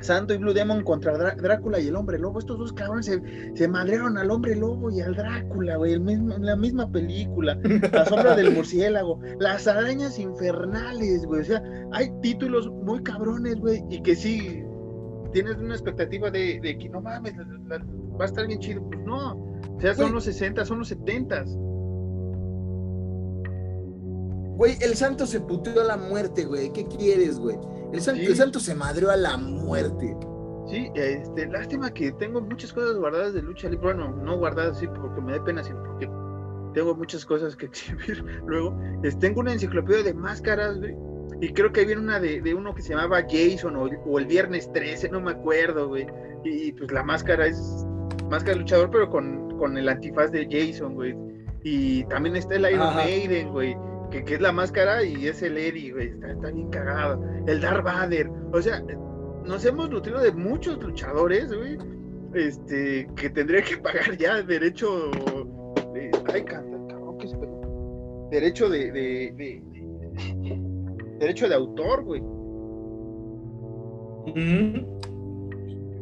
Santo 0.00 0.32
y 0.32 0.38
Blue 0.38 0.52
Demon 0.52 0.82
contra 0.82 1.16
Drácula 1.34 1.78
y 1.78 1.88
el 1.88 1.96
hombre 1.96 2.18
lobo. 2.18 2.38
Estos 2.38 2.58
dos 2.58 2.72
cabrones 2.72 3.06
se, 3.06 3.20
se 3.54 3.68
madrearon 3.68 4.16
al 4.16 4.30
hombre 4.30 4.56
lobo 4.56 4.90
y 4.90 5.00
al 5.00 5.14
Drácula, 5.14 5.76
güey. 5.76 5.98
la 5.98 6.56
misma 6.56 6.90
película. 6.90 7.58
La 7.92 8.06
sombra 8.06 8.34
del 8.34 8.50
murciélago. 8.54 9.20
Las 9.38 9.66
arañas 9.66 10.18
infernales, 10.18 11.26
güey. 11.26 11.42
O 11.42 11.44
sea, 11.44 11.62
hay 11.92 12.10
títulos 12.22 12.70
muy 12.70 13.02
cabrones, 13.02 13.56
güey. 13.56 13.82
Y 13.90 14.00
que 14.02 14.16
sí 14.16 14.62
tienes 15.32 15.56
una 15.56 15.74
expectativa 15.74 16.30
de, 16.30 16.60
que 16.78 16.88
no 16.88 17.00
mames, 17.00 17.34
va 18.20 18.24
a 18.24 18.28
estar 18.28 18.46
bien 18.46 18.60
chido. 18.60 18.82
Pues 18.82 19.00
no. 19.00 19.34
O 19.34 19.80
sea, 19.80 19.94
son 19.94 20.12
los 20.12 20.24
60, 20.24 20.64
son 20.64 20.80
los 20.80 20.88
70. 20.88 21.44
Güey, 24.56 24.76
el 24.82 24.94
santo 24.94 25.26
se 25.26 25.40
puteó 25.40 25.80
a 25.80 25.84
la 25.84 25.96
muerte, 25.96 26.44
güey. 26.44 26.70
¿Qué 26.72 26.86
quieres, 26.86 27.38
güey? 27.38 27.56
El 27.92 28.00
santo, 28.36 28.60
se 28.60 28.74
madreó 28.74 29.10
a 29.10 29.16
la 29.16 29.36
muerte. 29.38 30.14
Sí, 30.68 30.90
este, 30.94 31.48
lástima 31.48 31.92
que 31.92 32.12
tengo 32.12 32.40
muchas 32.40 32.72
cosas 32.72 32.96
guardadas 32.96 33.32
de 33.32 33.42
lucha 33.42 33.68
libre. 33.68 33.94
Bueno, 33.94 34.14
no 34.22 34.36
guardadas 34.38 34.78
sí 34.78 34.86
porque 34.86 35.20
me 35.22 35.32
dé 35.32 35.40
pena, 35.40 35.64
sino 35.64 35.82
porque 35.82 36.08
tengo 36.74 36.94
muchas 36.94 37.24
cosas 37.24 37.56
que 37.56 37.66
exhibir. 37.72 38.22
Luego, 38.46 38.78
tengo 39.18 39.40
una 39.40 39.54
enciclopedia 39.54 40.02
de 40.02 40.14
máscaras, 40.14 40.78
güey. 40.78 40.94
Y 41.40 41.52
creo 41.54 41.72
que 41.72 41.86
viene 41.86 42.02
una 42.02 42.20
de, 42.20 42.54
uno 42.54 42.74
que 42.74 42.82
se 42.82 42.90
llamaba 42.90 43.22
Jason 43.22 43.74
o, 43.76 44.18
el 44.18 44.26
viernes 44.26 44.70
13, 44.72 45.08
no 45.08 45.22
me 45.22 45.30
acuerdo, 45.30 45.88
güey. 45.88 46.06
Y, 46.44 46.72
pues 46.72 46.92
la 46.92 47.02
máscara 47.02 47.46
es 47.46 47.86
máscara 48.30 48.56
luchador, 48.56 48.90
pero 48.90 49.10
con, 49.10 49.58
con 49.58 49.76
el 49.76 49.88
antifaz 49.88 50.30
de 50.32 50.46
Jason, 50.50 50.94
güey. 50.94 51.14
Y 51.62 52.04
también 52.04 52.36
está 52.36 52.54
el 52.54 52.72
Iron 52.72 52.94
Maiden, 52.94 53.50
güey 53.50 53.76
que, 54.10 54.34
es 54.34 54.40
la 54.40 54.52
máscara 54.52 55.04
y 55.04 55.26
es 55.26 55.42
el 55.42 55.56
Eddie, 55.56 55.92
güey, 55.92 56.08
está, 56.08 56.50
bien 56.50 56.68
cagado. 56.70 57.22
El 57.46 57.60
Darth 57.60 57.84
Vader, 57.84 58.30
o 58.52 58.60
sea, 58.60 58.82
nos 59.44 59.64
hemos 59.64 59.88
nutrido 59.90 60.20
de 60.20 60.32
muchos 60.32 60.82
luchadores, 60.82 61.52
güey, 61.52 61.78
este, 62.34 63.08
que 63.16 63.30
tendría 63.30 63.62
que 63.62 63.76
pagar 63.78 64.16
ya 64.16 64.42
derecho, 64.42 65.10
de, 65.94 66.10
ay, 66.32 66.44
canta, 66.44 66.76
cabrón, 66.88 67.18
que 67.18 67.28
derecho 68.30 68.68
de, 68.68 68.92
de, 68.92 69.62
derecho 71.18 71.48
de 71.48 71.54
autor, 71.54 72.04
güey. 72.04 72.22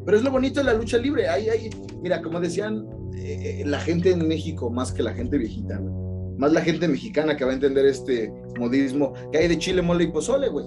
Pero 0.05 0.16
es 0.16 0.24
lo 0.24 0.31
bonito 0.31 0.61
de 0.61 0.64
la 0.64 0.74
lucha 0.74 0.99
libre. 0.99 1.29
Ahí, 1.29 1.49
ahí, 1.49 1.70
mira, 2.03 2.22
como 2.22 2.40
decían 2.40 2.86
eh, 3.16 3.62
la 3.66 3.80
gente 3.80 4.11
en 4.11 4.26
México, 4.26 4.70
más 4.70 4.92
que 4.92 5.03
la 5.03 5.12
gente 5.12 5.38
viejita, 5.38 5.78
güey 5.78 6.09
más 6.38 6.53
la 6.53 6.61
gente 6.61 6.88
mexicana 6.88 7.36
que 7.36 7.44
va 7.44 7.51
a 7.51 7.55
entender 7.55 7.84
este 7.84 8.32
modismo 8.59 9.12
que 9.32 9.38
hay 9.38 9.49
de 9.49 9.59
chile, 9.59 9.82
mole 9.82 10.05
y 10.05 10.07
pozole, 10.07 10.49
güey. 10.49 10.64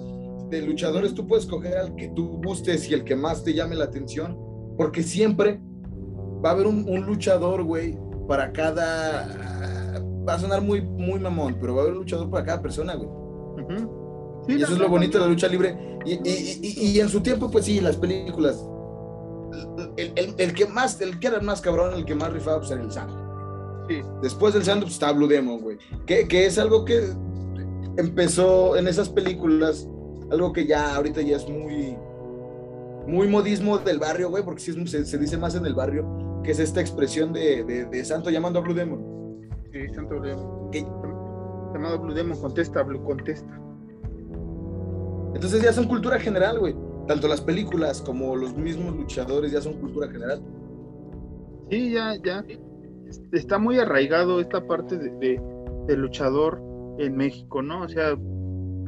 De 0.50 0.60
luchadores 0.60 1.14
tú 1.14 1.26
puedes 1.26 1.46
coger 1.46 1.78
al 1.78 1.96
que 1.96 2.08
tú 2.10 2.40
gustes 2.44 2.88
y 2.90 2.94
el 2.94 3.04
que 3.04 3.16
más 3.16 3.42
te 3.42 3.54
llame 3.54 3.74
la 3.74 3.84
atención, 3.84 4.38
porque 4.76 5.02
siempre 5.02 5.60
va 6.44 6.50
a 6.50 6.52
haber 6.52 6.66
un, 6.66 6.84
luchador, 7.06 7.64
güey, 7.64 7.98
para 8.28 8.52
cada... 8.52 9.26
Va 10.28 10.34
a 10.34 10.38
sonar 10.38 10.60
muy, 10.60 10.82
muy 10.82 11.18
mamón, 11.18 11.56
pero 11.58 11.74
va 11.74 11.80
a 11.80 11.82
haber 11.84 11.94
un 11.94 12.00
luchador 12.00 12.30
para 12.30 12.44
cada 12.44 12.62
persona, 12.62 12.94
güey. 12.94 13.08
y 14.48 14.62
eso 14.62 14.74
es 14.74 14.78
lo 14.78 14.88
bonito 14.88 15.18
de 15.18 15.24
la 15.24 15.30
lucha 15.30 15.48
libre. 15.48 15.98
Y, 16.04 17.00
en 17.00 17.08
su 17.08 17.20
tiempo, 17.22 17.50
pues 17.50 17.64
sí, 17.64 17.80
las 17.80 17.96
películas. 17.96 18.62
El, 19.96 20.54
que 20.54 20.66
más, 20.66 21.00
el 21.00 21.18
que 21.18 21.26
era 21.26 21.40
más 21.40 21.60
cabrón, 21.60 21.94
el 21.94 22.04
que 22.04 22.14
más 22.14 22.32
rifaba, 22.32 22.58
pues 22.58 22.70
era 22.70 22.82
el 22.82 22.90
Santo. 22.90 23.18
Después 24.22 24.54
del 24.54 24.64
Santo 24.64 24.84
pues, 24.84 24.94
está 24.94 25.12
Blue 25.12 25.26
Demon, 25.26 25.60
güey. 25.60 25.78
Que, 26.06 26.26
que, 26.26 26.46
es 26.46 26.58
algo 26.58 26.84
que 26.84 27.10
empezó 27.96 28.76
en 28.76 28.88
esas 28.88 29.08
películas, 29.08 29.88
algo 30.30 30.52
que 30.52 30.66
ya 30.66 30.94
ahorita 30.94 31.20
ya 31.20 31.36
es 31.36 31.48
muy, 31.48 31.96
muy 33.06 33.28
modismo 33.28 33.78
del 33.78 33.98
barrio, 33.98 34.30
güey, 34.30 34.44
porque 34.44 34.60
sí 34.60 34.72
se, 34.86 35.18
dice 35.18 35.36
más 35.36 35.54
en 35.54 35.66
el 35.66 35.74
barrio, 35.74 36.40
que 36.42 36.52
es 36.52 36.58
esta 36.58 36.80
expresión 36.80 37.32
de, 37.32 37.64
de, 37.64 38.04
Santo 38.04 38.30
llamando 38.30 38.60
a 38.60 38.62
Blue 38.62 38.74
Demon. 38.74 39.50
Sí, 39.72 39.88
Santo 39.94 40.18
Blue 40.18 40.22
Demon. 40.22 40.70
Llamado 41.74 41.98
Blue 41.98 42.14
Demon, 42.14 42.38
contesta, 42.38 42.82
Blue, 42.82 43.02
contesta. 43.04 43.58
Entonces 45.34 45.62
ya 45.62 45.72
son 45.72 45.86
cultura 45.86 46.18
general, 46.18 46.58
güey. 46.58 46.74
Tanto 47.06 47.28
las 47.28 47.40
películas 47.40 48.00
como 48.00 48.36
los 48.36 48.56
mismos 48.56 48.96
luchadores 48.96 49.52
ya 49.52 49.60
son 49.60 49.74
cultura 49.74 50.08
general. 50.08 50.40
Sí, 51.70 51.92
ya, 51.92 52.16
ya 52.22 52.44
está 53.32 53.58
muy 53.58 53.78
arraigado 53.78 54.40
esta 54.40 54.66
parte 54.66 54.96
de, 54.96 55.40
de, 55.86 55.96
luchador 55.96 56.62
en 56.98 57.16
México, 57.16 57.62
¿no? 57.62 57.82
O 57.82 57.88
sea, 57.88 58.10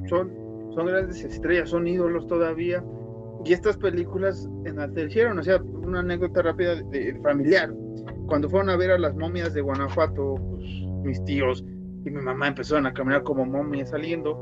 son, 0.08 0.32
son 0.74 0.86
grandes 0.86 1.22
estrellas, 1.24 1.70
son 1.70 1.86
ídolos 1.86 2.26
todavía. 2.26 2.84
Y 3.44 3.52
estas 3.52 3.76
películas 3.76 4.48
enaltecieron, 4.64 5.38
o 5.38 5.42
sea, 5.42 5.60
una 5.62 6.00
anécdota 6.00 6.42
rápida 6.42 6.76
de, 6.76 7.18
familiar. 7.22 7.72
Cuando 8.26 8.48
fueron 8.48 8.70
a 8.70 8.76
ver 8.76 8.92
a 8.92 8.98
las 8.98 9.14
momias 9.14 9.52
de 9.52 9.60
Guanajuato, 9.60 10.36
pues, 10.50 10.64
mis 11.02 11.22
tíos 11.24 11.62
y 12.04 12.10
mi 12.10 12.22
mamá 12.22 12.48
empezaron 12.48 12.86
a 12.86 12.94
caminar 12.94 13.22
como 13.22 13.44
momias 13.44 13.90
saliendo, 13.90 14.34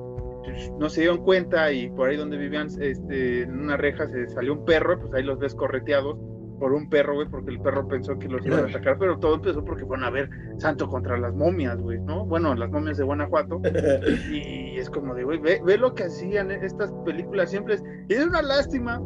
no 0.78 0.88
se 0.88 1.03
dieron 1.03 1.18
cuenta 1.18 1.72
y 1.72 1.90
por 1.90 2.09
ahí 2.09 2.16
donde 2.16 2.36
vivían, 2.36 2.68
este, 2.80 3.43
en 3.43 3.61
una 3.61 3.76
reja 3.76 4.09
se 4.09 4.28
salió 4.28 4.55
un 4.55 4.64
perro, 4.64 5.01
pues 5.01 5.14
ahí 5.14 5.22
los 5.22 5.38
ves 5.38 5.55
correteados 5.55 6.18
por 6.62 6.72
un 6.74 6.88
perro, 6.88 7.14
güey, 7.14 7.28
porque 7.28 7.51
el 7.51 7.61
perro 7.61 7.88
pensó 7.88 8.16
que 8.20 8.28
los 8.28 8.47
iban 8.47 8.64
a 8.64 8.68
atacar, 8.68 8.97
pero 8.97 9.18
todo 9.18 9.34
empezó 9.34 9.64
porque 9.64 9.84
fueron 9.84 10.05
a 10.05 10.11
ver 10.11 10.30
Santo 10.59 10.88
contra 10.88 11.18
las 11.18 11.34
momias, 11.34 11.76
güey, 11.80 11.99
¿no? 11.99 12.24
Bueno, 12.24 12.55
las 12.55 12.70
momias 12.70 12.99
de 12.99 13.03
Guanajuato. 13.03 13.61
y 14.30 14.78
es 14.78 14.88
como 14.88 15.12
de, 15.12 15.24
güey, 15.24 15.40
ve, 15.40 15.76
lo 15.76 15.93
que 15.93 16.05
hacían 16.05 16.53
estas 16.53 16.93
películas 17.05 17.51
siempre. 17.51 17.78
y 18.09 18.14
es 18.14 18.24
una 18.24 18.43
lástima 18.43 19.03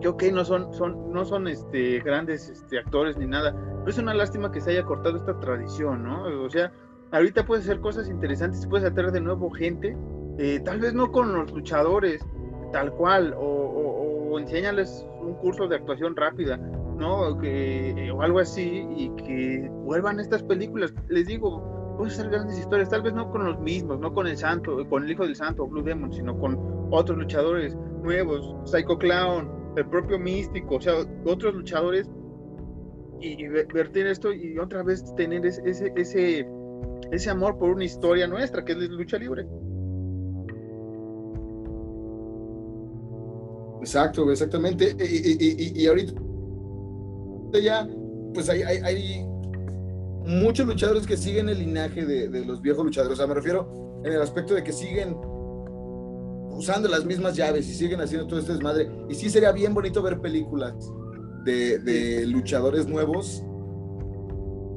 que, 0.00 0.08
ok, 0.08 0.24
no 0.32 0.44
son, 0.44 0.72
son, 0.74 1.12
no 1.12 1.24
son 1.24 1.46
este, 1.46 2.00
grandes 2.00 2.48
este, 2.48 2.80
actores 2.80 3.16
ni 3.16 3.26
nada, 3.26 3.54
pero 3.78 3.88
es 3.88 3.98
una 3.98 4.14
lástima 4.14 4.50
que 4.50 4.60
se 4.60 4.72
haya 4.72 4.82
cortado 4.82 5.18
esta 5.18 5.38
tradición, 5.38 6.02
¿no? 6.02 6.24
O 6.44 6.50
sea, 6.50 6.72
ahorita 7.12 7.46
puedes 7.46 7.64
hacer 7.64 7.80
cosas 7.80 8.08
interesantes, 8.08 8.66
puedes 8.66 8.90
atraer 8.90 9.12
de 9.12 9.20
nuevo 9.20 9.50
gente, 9.50 9.96
eh, 10.38 10.60
tal 10.64 10.80
vez 10.80 10.94
no 10.94 11.10
con 11.10 11.32
los 11.32 11.52
luchadores, 11.52 12.24
tal 12.72 12.92
cual, 12.92 13.34
o 13.38 13.66
o 14.36 15.26
un 15.26 15.34
curso 15.34 15.66
de 15.66 15.76
actuación 15.76 16.14
rápida, 16.14 16.56
¿no? 16.56 17.38
Que, 17.38 18.10
o 18.14 18.22
algo 18.22 18.38
así, 18.38 18.86
y 18.96 19.10
que 19.16 19.68
vuelvan 19.70 20.20
estas 20.20 20.42
películas. 20.42 20.92
Les 21.08 21.26
digo, 21.26 21.94
pueden 21.96 22.12
ser 22.12 22.30
grandes 22.30 22.58
historias, 22.58 22.90
tal 22.90 23.02
vez 23.02 23.14
no 23.14 23.30
con 23.30 23.44
los 23.44 23.58
mismos, 23.60 23.98
no 23.98 24.12
con 24.12 24.26
el 24.26 24.36
santo, 24.36 24.86
con 24.88 25.04
el 25.04 25.10
hijo 25.10 25.24
del 25.24 25.36
santo, 25.36 25.66
Blue 25.66 25.82
Demon, 25.82 26.12
sino 26.12 26.38
con 26.38 26.58
otros 26.90 27.18
luchadores 27.18 27.76
nuevos, 28.02 28.54
Psycho 28.70 28.98
Clown, 28.98 29.50
el 29.76 29.86
propio 29.86 30.18
místico, 30.18 30.76
o 30.76 30.80
sea, 30.80 30.94
otros 31.24 31.54
luchadores, 31.54 32.08
y, 33.20 33.48
vertir 33.48 34.06
esto 34.06 34.32
y 34.32 34.58
otra 34.58 34.82
vez 34.82 35.02
tener 35.16 35.46
ese, 35.46 35.62
ese, 35.96 36.46
ese 37.10 37.30
amor 37.30 37.58
por 37.58 37.70
una 37.70 37.84
historia 37.84 38.26
nuestra, 38.26 38.64
que 38.64 38.72
es 38.72 38.78
la 38.78 38.88
lucha 38.88 39.18
libre. 39.18 39.46
Exacto, 43.86 44.28
exactamente. 44.32 44.96
Y, 44.98 45.86
ahorita 45.86 46.12
ya, 47.62 47.88
pues 48.34 48.48
hay, 48.48 48.62
hay, 48.62 49.24
muchos 50.26 50.66
luchadores 50.66 51.06
que 51.06 51.16
siguen 51.16 51.48
el 51.48 51.60
linaje 51.60 52.04
de, 52.04 52.44
los 52.44 52.60
viejos 52.60 52.84
luchadores. 52.84 53.12
O 53.12 53.16
sea, 53.16 53.28
me 53.28 53.34
refiero 53.34 54.02
en 54.04 54.12
el 54.12 54.20
aspecto 54.20 54.54
de 54.54 54.64
que 54.64 54.72
siguen 54.72 55.16
usando 56.50 56.88
las 56.88 57.04
mismas 57.04 57.36
llaves 57.36 57.68
y 57.68 57.74
siguen 57.74 58.00
haciendo 58.00 58.26
todo 58.26 58.40
este 58.40 58.54
desmadre. 58.54 58.90
Y 59.08 59.14
sí 59.14 59.30
sería 59.30 59.52
bien 59.52 59.72
bonito 59.72 60.02
ver 60.02 60.20
películas 60.20 60.74
de, 61.44 62.24
luchadores 62.26 62.88
nuevos. 62.88 63.44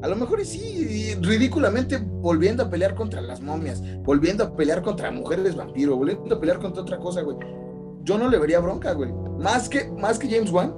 A 0.03 0.07
lo 0.07 0.15
mejor 0.17 0.45
sí, 0.45 1.15
ridículamente 1.19 1.97
volviendo 1.97 2.61
a 2.61 2.69
pelear 2.69 2.93
contra 2.93 3.21
las 3.21 3.41
momias, 3.41 3.81
volviendo 4.03 4.43
a 4.43 4.55
pelear 4.55 4.83
contra 4.83 5.09
mujeres 5.09 5.55
vampiro, 5.55 5.97
volviendo 5.97 6.35
a 6.35 6.39
pelear 6.39 6.59
contra 6.59 6.83
otra 6.83 6.99
cosa, 6.99 7.23
güey 7.23 7.37
yo 8.03 8.17
no 8.17 8.29
le 8.29 8.37
vería 8.37 8.59
bronca, 8.59 8.93
güey. 8.93 9.11
Más 9.39 9.69
que, 9.69 9.89
más 9.91 10.19
que 10.19 10.29
James 10.29 10.51
Wan. 10.51 10.73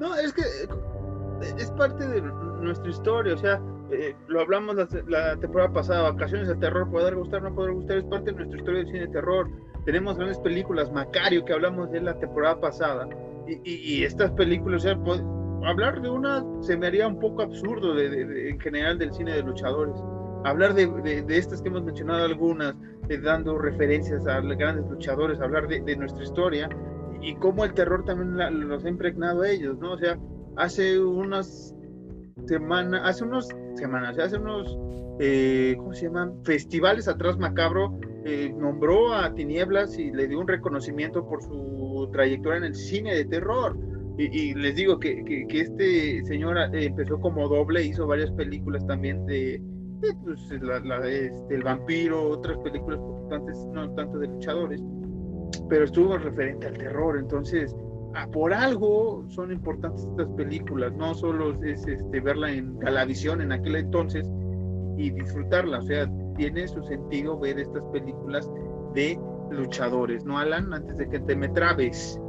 no, 0.00 0.14
es 0.16 0.32
que 0.32 0.42
eh, 0.42 1.54
es 1.58 1.70
parte 1.72 2.06
de 2.06 2.20
nuestra 2.20 2.90
historia, 2.90 3.34
o 3.34 3.38
sea, 3.38 3.60
eh, 3.90 4.14
lo 4.26 4.40
hablamos 4.40 4.76
la, 5.06 5.36
temporada 5.36 5.72
pasada, 5.72 6.10
Vacaciones 6.10 6.48
de 6.48 6.56
Terror, 6.56 6.90
poder 6.90 7.14
gustar, 7.14 7.42
no 7.42 7.54
poder 7.54 7.72
gustar, 7.72 7.98
es 7.98 8.04
parte 8.04 8.30
de 8.30 8.36
nuestra 8.36 8.58
historia 8.58 8.80
del 8.80 8.88
cine 8.88 9.00
de 9.00 9.08
terror. 9.08 9.48
Tenemos 9.84 10.16
grandes 10.16 10.38
películas, 10.40 10.92
Macario, 10.92 11.44
que 11.44 11.52
hablamos 11.52 11.90
de 11.90 12.00
la 12.00 12.18
temporada 12.18 12.60
pasada, 12.60 13.08
y, 13.46 14.04
estas 14.04 14.30
películas, 14.32 14.84
o 14.84 14.88
sea, 14.88 14.98
hablar 15.66 16.02
de 16.02 16.10
una 16.10 16.44
se 16.60 16.76
me 16.76 16.88
haría 16.88 17.08
un 17.08 17.18
poco 17.18 17.40
absurdo 17.40 17.98
en 17.98 18.60
general 18.60 18.98
del 18.98 19.10
cine 19.14 19.32
de 19.32 19.42
luchadores. 19.42 19.94
Hablar 20.44 20.74
de 20.74 21.24
estas 21.28 21.62
que 21.62 21.68
hemos 21.68 21.82
mencionado 21.82 22.26
algunas, 22.26 22.74
dando 23.16 23.58
referencias 23.58 24.26
a 24.26 24.40
grandes 24.40 24.88
luchadores, 24.90 25.40
hablar 25.40 25.66
de, 25.68 25.96
nuestra 25.96 26.22
historia 26.22 26.68
y 27.22 27.34
cómo 27.36 27.64
el 27.64 27.72
terror 27.72 28.04
también 28.04 28.68
los 28.68 28.84
ha 28.84 28.88
impregnado 28.88 29.42
a 29.42 29.48
ellos, 29.48 29.78
¿no? 29.78 29.92
O 29.92 29.98
sea, 29.98 30.18
hace 30.56 30.98
unas 30.98 31.74
semanas, 32.46 33.00
hace 33.04 33.24
unos 33.24 33.48
semanas, 33.74 34.16
eh, 35.20 35.74
¿cómo 35.78 35.94
se 35.94 36.06
llaman? 36.06 36.44
Festivales 36.44 37.08
atrás 37.08 37.38
macabro, 37.38 37.98
eh, 38.24 38.52
nombró 38.56 39.14
a 39.14 39.34
Tinieblas 39.34 39.98
y 39.98 40.10
le 40.12 40.28
dio 40.28 40.38
un 40.40 40.46
reconocimiento 40.46 41.26
por 41.26 41.42
su 41.42 42.08
trayectoria 42.12 42.58
en 42.58 42.64
el 42.64 42.74
cine 42.74 43.14
de 43.14 43.24
terror. 43.24 43.76
Y, 44.20 44.52
les 44.54 44.74
digo 44.74 44.98
que, 44.98 45.24
que, 45.24 45.60
este 45.60 46.24
señor 46.24 46.58
eh, 46.58 46.86
empezó 46.86 47.20
como 47.20 47.48
doble, 47.48 47.84
hizo 47.84 48.04
varias 48.04 48.32
películas 48.32 48.84
también 48.84 49.24
de, 49.26 49.62
pues, 50.24 50.40
este, 50.50 51.54
El 51.54 51.62
vampiro, 51.62 52.30
otras 52.30 52.58
películas 52.58 53.00
antes, 53.30 53.58
no 53.72 53.90
tanto 53.94 54.18
de 54.18 54.28
luchadores, 54.28 54.82
pero 55.68 55.84
estuvo 55.84 56.16
referente 56.16 56.66
al 56.66 56.78
terror. 56.78 57.18
Entonces, 57.18 57.74
por 58.32 58.52
algo 58.52 59.24
son 59.28 59.52
importantes 59.52 60.04
estas 60.04 60.28
películas, 60.30 60.92
no 60.94 61.14
solo 61.14 61.62
es 61.62 61.86
este, 61.86 62.20
verla 62.20 62.50
en 62.50 62.78
Galavisión 62.78 63.40
en 63.40 63.52
aquel 63.52 63.76
entonces 63.76 64.28
y 64.96 65.10
disfrutarla, 65.10 65.78
o 65.78 65.82
sea, 65.82 66.10
tiene 66.36 66.66
su 66.66 66.82
sentido 66.82 67.38
ver 67.38 67.58
estas 67.58 67.84
películas 67.92 68.50
de 68.94 69.18
luchadores, 69.50 70.24
¿no, 70.24 70.38
Alan? 70.38 70.72
Antes 70.72 70.96
de 70.96 71.08
que 71.08 71.20
te 71.20 71.36
me 71.36 71.48
trabes. 71.48 72.20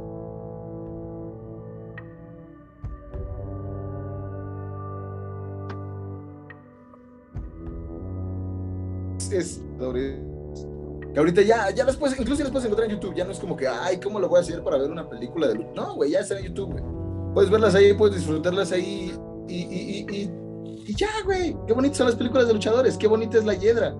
Es, 9.32 9.62
que 11.12 11.18
ahorita 11.18 11.42
ya, 11.42 11.70
ya 11.70 11.84
después, 11.84 12.18
incluso 12.18 12.42
después 12.42 12.64
encontrar 12.64 12.88
en 12.88 12.96
YouTube, 12.96 13.14
ya 13.14 13.24
no 13.24 13.32
es 13.32 13.38
como 13.38 13.56
que, 13.56 13.66
ay, 13.66 13.98
¿cómo 13.98 14.20
lo 14.20 14.28
voy 14.28 14.38
a 14.38 14.40
hacer 14.42 14.62
para 14.62 14.78
ver 14.78 14.90
una 14.90 15.08
película 15.08 15.48
de 15.48 15.56
lucha? 15.56 15.70
No, 15.74 15.94
güey, 15.96 16.12
ya 16.12 16.20
está 16.20 16.38
en 16.38 16.46
YouTube, 16.46 16.72
güey. 16.72 16.84
Puedes 17.34 17.50
verlas 17.50 17.74
ahí, 17.74 17.92
puedes 17.94 18.16
disfrutarlas 18.16 18.72
ahí 18.72 19.12
y, 19.48 19.56
y, 19.56 20.06
y, 20.08 20.30
y 20.86 20.94
ya, 20.94 21.08
güey. 21.24 21.56
Qué 21.66 21.72
bonitas 21.72 21.98
son 21.98 22.06
las 22.06 22.16
películas 22.16 22.46
de 22.46 22.54
luchadores, 22.54 22.96
qué 22.96 23.08
bonita 23.08 23.38
es 23.38 23.44
la 23.44 23.54
hiedra. 23.54 23.94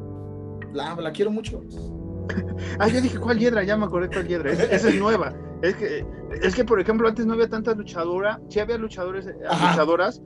La, 0.73 0.95
la 0.95 1.11
quiero 1.11 1.31
mucho. 1.31 1.63
ah, 2.79 2.89
yo 2.89 3.01
dije, 3.01 3.19
¿cuál 3.19 3.39
hiedra? 3.39 3.65
Ya 3.65 3.77
me 3.77 3.87
acordé 3.87 4.09
cuál 4.09 4.29
hiedra. 4.29 4.53
esa 4.53 4.89
es 4.89 4.95
nueva. 4.97 5.35
Es 5.63 5.75
que, 5.77 6.07
es 6.43 6.55
que, 6.55 6.65
por 6.65 6.81
ejemplo, 6.81 7.09
antes 7.09 7.27
no 7.27 7.35
había 7.35 7.49
tanta 7.49 7.75
luchadora. 7.75 8.41
Sí 8.49 8.61
había 8.61 8.79
luchadores, 8.79 9.27
eh, 9.27 9.35
luchadoras, 9.43 10.23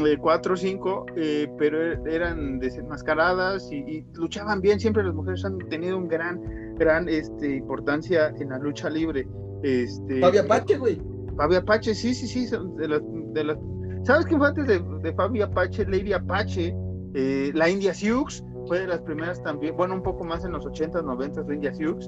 eh, 0.00 0.16
cuatro 0.20 0.54
o 0.54 0.56
cinco, 0.56 1.06
eh, 1.16 1.48
pero 1.58 1.80
eran 2.06 2.58
desenmascaradas 2.58 3.70
y, 3.70 4.04
luchaban 4.14 4.60
bien. 4.60 4.80
Siempre 4.80 5.04
las 5.04 5.14
mujeres 5.14 5.44
han 5.44 5.58
tenido 5.68 5.96
un 5.96 6.08
gran, 6.08 6.40
gran 6.76 7.08
este, 7.08 7.56
importancia 7.56 8.34
en 8.38 8.48
la 8.50 8.58
lucha 8.58 8.90
libre. 8.90 9.26
Este, 9.62 10.20
Fabi 10.20 10.38
Apache, 10.38 10.78
güey. 10.78 11.00
Fabi 11.36 11.56
Apache, 11.56 11.94
sí, 11.94 12.14
sí, 12.14 12.26
sí. 12.26 12.48
De 12.76 12.88
las, 12.88 13.02
de 13.32 13.44
las 13.44 13.58
¿Sabes 14.04 14.26
quién 14.26 14.38
fue 14.38 14.48
antes 14.48 14.66
de, 14.66 14.84
de 15.02 15.14
Fabi 15.14 15.40
Apache? 15.40 15.86
Lady 15.86 16.12
Apache, 16.12 16.76
eh, 17.14 17.50
la 17.54 17.70
India 17.70 17.94
Sioux, 17.94 18.44
fue 18.66 18.80
de 18.80 18.86
las 18.86 19.00
primeras 19.00 19.42
también, 19.42 19.76
bueno, 19.76 19.94
un 19.94 20.02
poco 20.02 20.24
más 20.24 20.44
en 20.44 20.52
los 20.52 20.66
80s, 20.66 21.02
90s, 21.02 21.46
la 21.48 21.54
India 21.54 21.74
Sioux, 21.74 21.98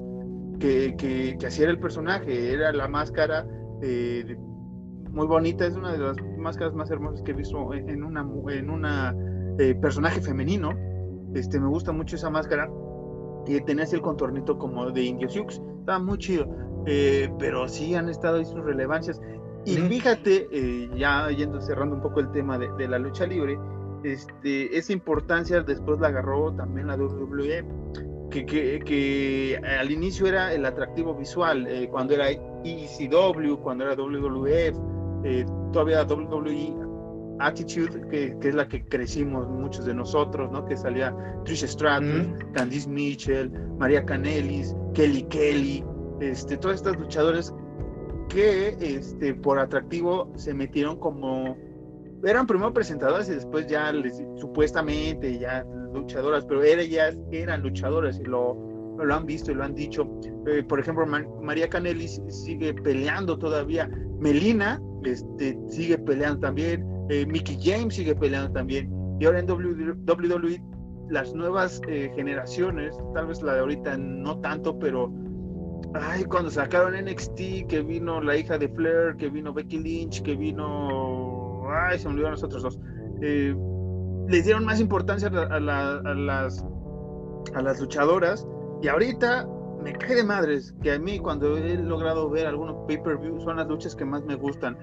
que, 0.59 0.95
que, 0.95 1.35
que 1.39 1.47
hacía 1.47 1.67
el 1.69 1.79
personaje, 1.79 2.53
era 2.53 2.71
la 2.71 2.87
máscara 2.87 3.47
eh, 3.81 4.37
muy 5.17 5.25
bonita, 5.25 5.65
es 5.65 5.75
una 5.75 5.91
de 5.91 5.97
las 5.97 6.15
máscaras 6.37 6.75
más 6.75 6.91
hermosas 6.91 7.23
que 7.23 7.31
he 7.31 7.33
visto 7.33 7.73
en 7.73 8.03
una, 8.03 8.21
en 8.49 8.69
una 8.69 9.15
eh, 9.57 9.73
personaje 9.75 10.21
femenino. 10.21 10.71
Este, 11.33 11.59
me 11.59 11.67
gusta 11.67 11.91
mucho 11.91 12.15
esa 12.15 12.29
máscara 12.29 12.69
y 13.47 13.59
tenía 13.61 13.83
así 13.83 13.95
el 13.95 14.01
contornito 14.01 14.59
como 14.59 14.91
de 14.91 15.01
India 15.03 15.27
Sioux, 15.27 15.59
estaba 15.79 15.99
muy 15.99 16.19
chido. 16.19 16.47
pero 17.39 17.67
sí 17.67 17.95
han 17.95 18.09
estado 18.09 18.37
ahí 18.37 18.45
sus 18.45 18.63
relevancias. 18.63 19.19
Y 19.65 19.75
fíjate, 19.75 20.47
eh, 20.51 20.89
ya 20.95 21.29
yendo 21.29 21.59
cerrando 21.59 21.95
un 21.95 22.01
poco 22.01 22.19
el 22.19 22.31
tema 22.31 22.57
de, 22.57 22.87
la 22.87 22.99
lucha 22.99 23.25
libre, 23.25 23.59
este, 24.03 24.77
esa 24.77 24.93
importancia 24.93 25.61
después 25.61 25.99
la 25.99 26.09
agarró 26.09 26.53
también 26.53 26.87
la 26.87 26.95
WWE, 26.95 27.65
que, 28.29 28.45
que, 28.45 28.79
que 28.85 29.59
al 29.79 29.91
inicio 29.91 30.27
era 30.27 30.53
el 30.53 30.65
atractivo 30.65 31.15
visual, 31.15 31.65
eh, 31.67 31.89
cuando 31.89 32.13
era 32.13 32.29
ECW, 32.29 33.55
cuando 33.57 33.83
era 33.83 33.95
WWF, 33.95 34.96
eh, 35.23 35.45
todavía 35.73 36.03
WWE 36.03 36.75
Attitude, 37.39 38.01
que, 38.09 38.35
que, 38.39 38.49
es 38.49 38.55
la 38.55 38.67
que 38.67 38.83
crecimos 38.85 39.47
muchos 39.47 39.85
de 39.85 39.93
nosotros, 39.93 40.51
¿no? 40.51 40.65
Que 40.65 40.75
salía 40.75 41.15
Trish 41.45 41.65
Stratus, 41.65 42.27
Candice 42.53 42.89
Mitchell, 42.89 43.51
María 43.77 44.03
Canelis, 44.03 44.75
Kelly 44.93 45.23
Kelly, 45.23 45.83
este, 46.19 46.57
todas 46.57 46.77
estas 46.77 46.97
luchadoras 46.97 47.53
que 48.29 48.75
este, 48.81 49.35
por 49.35 49.59
atractivo 49.59 50.31
se 50.35 50.53
metieron 50.53 50.99
como 50.99 51.55
eran 52.23 52.47
primero 52.47 52.73
presentadoras 52.73 53.29
y 53.29 53.35
después 53.35 53.67
ya 53.67 53.91
les, 53.91 54.17
supuestamente 54.37 55.37
ya 55.37 55.63
luchadoras, 55.93 56.45
pero 56.45 56.63
ellas 56.63 57.17
eran 57.31 57.61
luchadoras 57.61 58.19
y 58.19 58.23
lo, 58.23 58.57
lo 58.97 59.15
han 59.15 59.25
visto 59.25 59.51
y 59.51 59.55
lo 59.55 59.63
han 59.63 59.75
dicho. 59.75 60.09
Eh, 60.47 60.63
por 60.63 60.79
ejemplo, 60.79 61.05
María 61.05 61.69
Canelli 61.69 62.07
sigue 62.07 62.73
peleando 62.73 63.37
todavía, 63.37 63.87
Melina 64.19 64.81
este, 65.11 65.57
sigue 65.69 65.97
peleando 65.97 66.39
también, 66.39 66.85
eh, 67.09 67.25
Mickey 67.25 67.57
James 67.61 67.95
sigue 67.95 68.15
peleando 68.15 68.51
también, 68.51 68.89
y 69.19 69.25
ahora 69.25 69.39
en 69.39 69.49
WWE 69.49 70.61
las 71.09 71.33
nuevas 71.33 71.81
eh, 71.87 72.11
generaciones, 72.15 72.95
tal 73.13 73.27
vez 73.27 73.41
la 73.41 73.53
de 73.53 73.59
ahorita 73.61 73.97
no 73.97 74.39
tanto, 74.39 74.77
pero 74.77 75.11
Ay, 75.93 76.25
cuando 76.25 76.49
sacaron 76.49 76.93
NXT, 76.93 77.67
que 77.67 77.81
vino 77.81 78.21
la 78.21 78.35
hija 78.35 78.57
de 78.57 78.67
Flair, 78.69 79.15
que 79.17 79.29
vino 79.29 79.53
Becky 79.53 79.77
Lynch, 79.77 80.21
que 80.21 80.35
vino. 80.35 81.63
Ay, 81.69 81.99
se 81.99 82.07
olvidaron 82.07 82.31
nosotros 82.31 82.63
dos. 82.63 82.79
Eh, 83.21 83.55
les 84.27 84.45
dieron 84.45 84.65
más 84.65 84.79
importancia 84.79 85.29
a, 85.29 85.59
las, 85.59 86.65
a 87.53 87.61
las 87.61 87.79
luchadoras. 87.79 88.45
Y 88.81 88.87
ahorita 88.89 89.47
me 89.87 89.93
cae 89.93 90.15
de 90.15 90.23
madres 90.23 90.73
que 90.83 90.91
a 90.91 90.99
mí, 90.99 91.17
cuando 91.17 91.55
he 91.55 91.77
logrado 91.77 92.29
ver 92.29 92.45
algunos 92.45 92.75
pay-per-view, 92.87 93.39
son 93.39 93.55
las 93.55 93.67
luchas 93.67 93.95
que 93.95 94.03
más 94.03 94.21
me 94.25 94.35
gustan. 94.35 94.77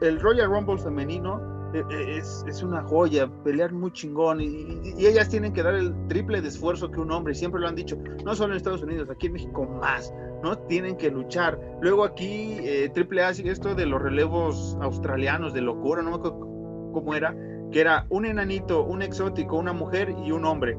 el 0.00 0.20
Royal 0.20 0.48
Rumble 0.48 0.78
femenino 0.78 1.38
e, 1.74 1.84
e, 1.90 2.16
es, 2.16 2.62
una 2.62 2.82
joya, 2.82 3.30
pelear 3.44 3.70
muy 3.72 3.92
chingón 3.92 4.40
y, 4.40 4.80
ellas 4.96 5.28
tienen 5.28 5.52
que 5.52 5.62
dar 5.62 5.74
el 5.74 5.94
triple 6.08 6.40
de 6.40 6.48
esfuerzo 6.48 6.90
que 6.90 7.00
un 7.00 7.12
hombre, 7.12 7.34
siempre 7.34 7.60
lo 7.60 7.68
han 7.68 7.76
dicho, 7.76 7.98
no 8.24 8.34
solo 8.34 8.54
en 8.54 8.56
Estados 8.56 8.82
Unidos, 8.82 9.10
aquí 9.10 9.26
en 9.26 9.34
México 9.34 9.66
más, 9.66 10.12
¿no? 10.42 10.56
Tienen 10.56 10.96
que 10.96 11.10
luchar. 11.10 11.60
Luego 11.82 12.04
aquí 12.04 12.56
eh, 12.60 12.90
Triple 12.94 13.22
A 13.22 13.34
sigue 13.34 13.50
esto 13.50 13.74
de 13.74 13.84
los 13.84 14.00
relevos 14.00 14.76
australianos 14.80 15.52
de 15.52 15.60
locura, 15.60 16.00
no 16.00 16.12
me 16.12 16.16
acuerdo 16.16 16.38
cómo 16.94 17.14
era, 17.14 17.36
que 17.70 17.82
era 17.82 18.06
un 18.08 18.24
enanito, 18.24 18.84
un 18.84 19.02
exótico, 19.02 19.58
una 19.58 19.74
mujer 19.74 20.14
y 20.24 20.32
un 20.32 20.46
hombre. 20.46 20.78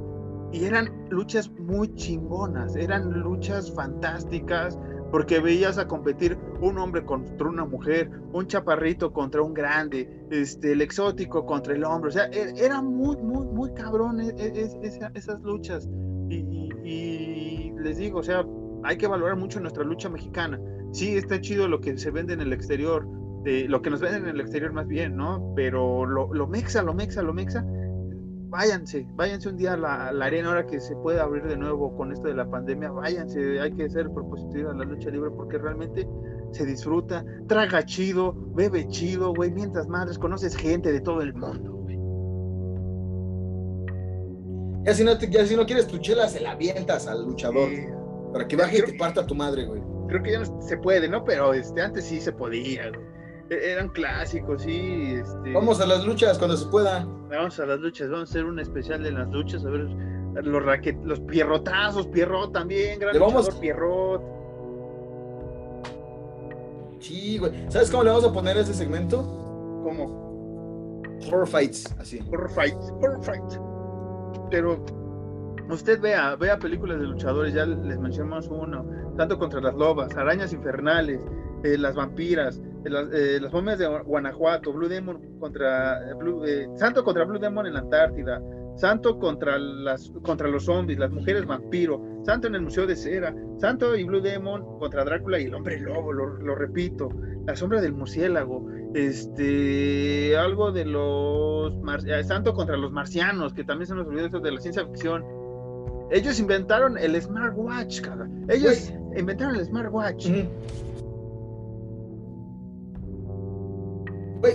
Y 0.51 0.65
eran 0.65 1.07
luchas 1.09 1.49
muy 1.51 1.93
chingonas, 1.95 2.75
eran 2.75 3.11
luchas 3.21 3.73
fantásticas, 3.73 4.77
porque 5.11 5.39
veías 5.39 5.77
a 5.77 5.87
competir 5.87 6.37
un 6.61 6.77
hombre 6.77 7.03
contra 7.03 7.47
una 7.47 7.65
mujer, 7.65 8.09
un 8.31 8.47
chaparrito 8.47 9.11
contra 9.11 9.41
un 9.41 9.53
grande, 9.53 10.25
este, 10.31 10.71
el 10.71 10.81
exótico 10.81 11.45
contra 11.45 11.75
el 11.75 11.83
hombre, 11.83 12.09
o 12.09 12.11
sea, 12.11 12.25
e, 12.27 12.53
era 12.57 12.81
muy, 12.81 13.17
muy, 13.17 13.45
muy 13.45 13.73
cabrón 13.73 14.21
e, 14.21 14.29
e, 14.37 14.69
esas 15.13 15.41
luchas. 15.41 15.87
Y, 16.29 17.73
les 17.77 17.97
digo, 17.97 18.19
o 18.19 18.23
sea, 18.23 18.45
hay 18.83 18.97
que 18.97 19.07
valorar 19.07 19.35
mucho 19.35 19.59
nuestra 19.59 19.83
lucha 19.83 20.09
mexicana. 20.09 20.59
Sí, 20.91 21.15
está 21.15 21.41
chido 21.41 21.67
lo 21.67 21.81
que 21.81 21.97
se 21.97 22.11
vende 22.11 22.33
en 22.33 22.41
el 22.41 22.53
exterior, 22.53 23.07
lo 23.43 23.81
que 23.81 23.89
nos 23.89 24.01
venden 24.01 24.23
en 24.23 24.29
el 24.29 24.41
exterior 24.41 24.71
más 24.71 24.87
bien, 24.87 25.15
¿no? 25.15 25.53
Pero 25.55 26.05
lo, 26.05 26.33
lo 26.33 26.47
mexa, 26.47 26.83
lo 26.83 26.93
mexa, 26.93 27.21
lo 27.21 27.33
mexa, 27.33 27.65
váyanse, 28.51 29.07
váyanse 29.15 29.47
un 29.47 29.55
día 29.55 29.73
a 29.73 29.77
la, 29.77 30.25
arena 30.25 30.49
ahora 30.49 30.67
que 30.67 30.79
se 30.79 30.93
puede 30.97 31.19
abrir 31.21 31.43
de 31.43 31.55
nuevo 31.55 31.95
con 31.95 32.11
esto 32.11 32.27
de 32.27 32.35
la 32.35 32.45
pandemia, 32.45 32.91
váyanse, 32.91 33.59
hay 33.61 33.71
que 33.71 33.89
ser 33.89 34.11
propositiva 34.11 34.71
en 34.71 34.79
la 34.79 34.83
lucha 34.83 35.09
libre 35.09 35.31
porque 35.31 35.57
realmente 35.57 36.05
se 36.51 36.65
disfruta, 36.65 37.25
traga 37.47 37.83
chido, 37.85 38.35
bebe 38.53 38.87
chido, 38.89 39.33
güey, 39.33 39.51
mientras 39.51 39.87
madres, 39.87 40.19
conoces 40.19 40.55
gente 40.55 40.91
de 40.91 40.99
todo 40.99 41.21
el 41.21 41.33
mundo, 41.33 41.71
güey. 41.71 41.97
Ya 44.83 44.93
si 44.95 45.05
no, 45.05 45.17
ya 45.17 45.45
si 45.45 45.55
no 45.55 45.65
quieres 45.65 45.87
tu 45.87 45.97
chela, 45.99 46.27
se 46.27 46.41
la 46.41 46.51
avientas 46.51 47.07
al 47.07 47.23
luchador. 47.23 47.69
Para 48.33 48.47
que 48.47 48.55
baje 48.55 48.79
y 48.79 48.81
te 48.81 48.93
parta 48.97 49.25
tu 49.25 49.35
madre, 49.35 49.65
güey. 49.65 49.81
Creo 50.07 50.23
que 50.23 50.31
ya 50.31 50.39
no 50.39 50.61
se 50.61 50.77
puede, 50.77 51.07
¿no? 51.07 51.23
Pero 51.23 51.53
este, 51.53 51.81
antes 51.81 52.05
sí 52.05 52.19
se 52.19 52.31
podía, 52.31 52.89
güey. 52.89 53.10
E-, 53.51 53.71
eran 53.71 53.89
clásicos, 53.89 54.63
sí. 54.63 55.15
Este... 55.15 55.53
Vamos 55.53 55.81
a 55.81 55.85
las 55.85 56.05
luchas 56.05 56.39
cuando 56.39 56.55
se 56.55 56.65
pueda. 56.67 57.05
Vamos 57.29 57.59
a 57.59 57.65
las 57.65 57.79
luchas, 57.79 58.09
vamos 58.09 58.29
a 58.29 58.31
hacer 58.31 58.45
un 58.45 58.59
especial 58.59 59.03
de 59.03 59.11
las 59.11 59.29
luchas, 59.29 59.65
a 59.65 59.69
ver 59.69 59.87
los 60.43 60.63
raquet, 60.63 60.97
los 61.03 61.19
pierrotazos, 61.19 62.07
Pierrot 62.07 62.53
también, 62.53 62.99
gran 62.99 63.19
vamos... 63.19 63.53
Pierrot. 63.55 64.23
Sí, 66.99 67.37
güey. 67.37 67.51
¿Sabes 67.69 67.91
cómo 67.91 68.03
le 68.03 68.11
vamos 68.11 68.25
a 68.25 68.31
poner 68.31 68.55
a 68.57 68.61
ese 68.61 68.73
segmento? 68.73 69.17
¿Cómo? 69.83 71.01
Horror 71.27 71.47
fights, 71.47 71.93
así. 71.99 72.21
Horror 72.31 72.49
fights, 72.49 72.93
horror 73.01 73.23
fights. 73.23 73.59
Pero 74.49 74.85
usted 75.69 75.99
vea, 75.99 76.35
vea 76.35 76.57
películas 76.57 76.99
de 77.01 77.07
luchadores, 77.07 77.53
ya 77.53 77.65
les 77.65 77.99
mencionamos 77.99 78.47
uno, 78.47 78.85
tanto 79.17 79.37
contra 79.37 79.59
las 79.59 79.75
lobas, 79.75 80.15
arañas 80.15 80.53
infernales, 80.53 81.19
eh, 81.63 81.77
las 81.77 81.95
vampiras, 81.95 82.61
las, 82.89 83.07
eh, 83.13 83.39
momias 83.51 83.79
de 83.79 83.87
Guanajuato, 83.87 84.73
Blue 84.73 84.87
Demon 84.87 85.39
contra 85.39 86.13
Blue, 86.15 86.43
Santo 86.75 87.03
contra 87.03 87.25
Blue 87.25 87.39
Demon 87.39 87.67
en 87.67 87.73
la 87.73 87.79
Antártida, 87.81 88.41
Santo 88.75 89.19
contra, 89.19 89.57
las, 89.59 90.11
contra 90.23 90.47
los 90.47 90.65
zombies, 90.65 90.97
las 90.97 91.11
mujeres 91.11 91.45
vampiro, 91.45 92.01
Santo 92.23 92.47
en 92.47 92.55
el 92.55 92.61
Museo 92.61 92.87
de 92.87 92.95
Cera, 92.95 93.35
Santo 93.57 93.95
y 93.95 94.03
Blue 94.03 94.21
Demon 94.21 94.79
contra 94.79 95.03
Drácula 95.03 95.39
y 95.39 95.45
el 95.45 95.53
hombre 95.53 95.79
lobo, 95.79 96.11
lo, 96.13 96.55
repito, 96.55 97.09
la 97.45 97.55
sombra 97.55 97.81
del 97.81 97.93
murciélago, 97.93 98.67
este, 98.93 100.35
algo 100.37 100.71
de 100.71 100.85
los, 100.85 101.73
eh, 102.05 102.23
Santo 102.23 102.53
contra 102.53 102.77
los 102.77 102.91
marcianos, 102.91 103.53
que 103.53 103.63
también 103.63 103.87
se 103.87 103.95
nos 103.95 104.07
olvidó 104.07 104.39
de 104.39 104.51
la 104.51 104.59
ciencia 104.59 104.85
ficción. 104.85 105.23
Ellos 106.09 106.39
inventaron 106.39 106.97
el 106.97 107.21
smartwatch, 107.21 108.01
cara. 108.01 108.27
Ellos 108.49 108.91
inventaron 109.15 109.55
el 109.55 109.65
smartwatch. 109.65 110.27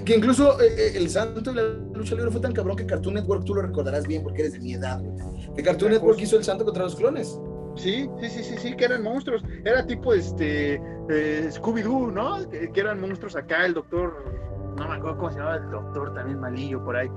Que 0.05 0.17
incluso 0.17 0.61
eh, 0.61 0.67
eh, 0.77 0.93
el 0.97 1.09
santo 1.09 1.51
y 1.51 1.55
la 1.55 1.63
lucha 1.95 2.15
libre 2.15 2.31
fue 2.31 2.41
tan 2.41 2.53
cabrón 2.53 2.77
que 2.77 2.87
Cartoon 2.87 3.15
Network, 3.15 3.45
tú 3.45 3.55
lo 3.55 3.63
recordarás 3.63 4.07
bien 4.07 4.23
porque 4.23 4.43
eres 4.43 4.55
de 4.55 4.61
mi 4.61 4.75
edad, 4.75 5.03
Que 5.55 5.63
Cartoon 5.63 5.93
Network 5.93 6.21
hizo 6.21 6.37
el 6.37 6.45
santo 6.45 6.65
contra 6.65 6.85
los 6.85 6.97
clones. 6.97 7.39
Sí, 7.77 8.09
sí, 8.21 8.31
sí, 8.31 8.43
sí, 8.43 8.57
sí, 8.57 8.77
que 8.77 8.87
eran 8.87 9.03
monstruos. 9.03 9.45
Era 9.65 9.87
tipo 9.87 10.15
este 10.15 10.75
eh, 11.11 11.49
Scooby-Doo, 11.51 12.11
¿no? 12.11 12.49
Que, 12.49 12.71
eran 12.75 13.01
monstruos 13.01 13.37
acá, 13.37 13.67
el 13.67 13.75
doctor, 13.75 14.15
no 14.77 14.89
me 14.89 14.97
acuerdo 14.97 15.19
cómo 15.19 15.31
se 15.31 15.39
llamaba 15.39 15.57
el 15.57 15.71
doctor, 15.71 16.15
también 16.15 16.41
malillo 16.41 16.83
por 16.83 16.97
ahí. 16.97 17.09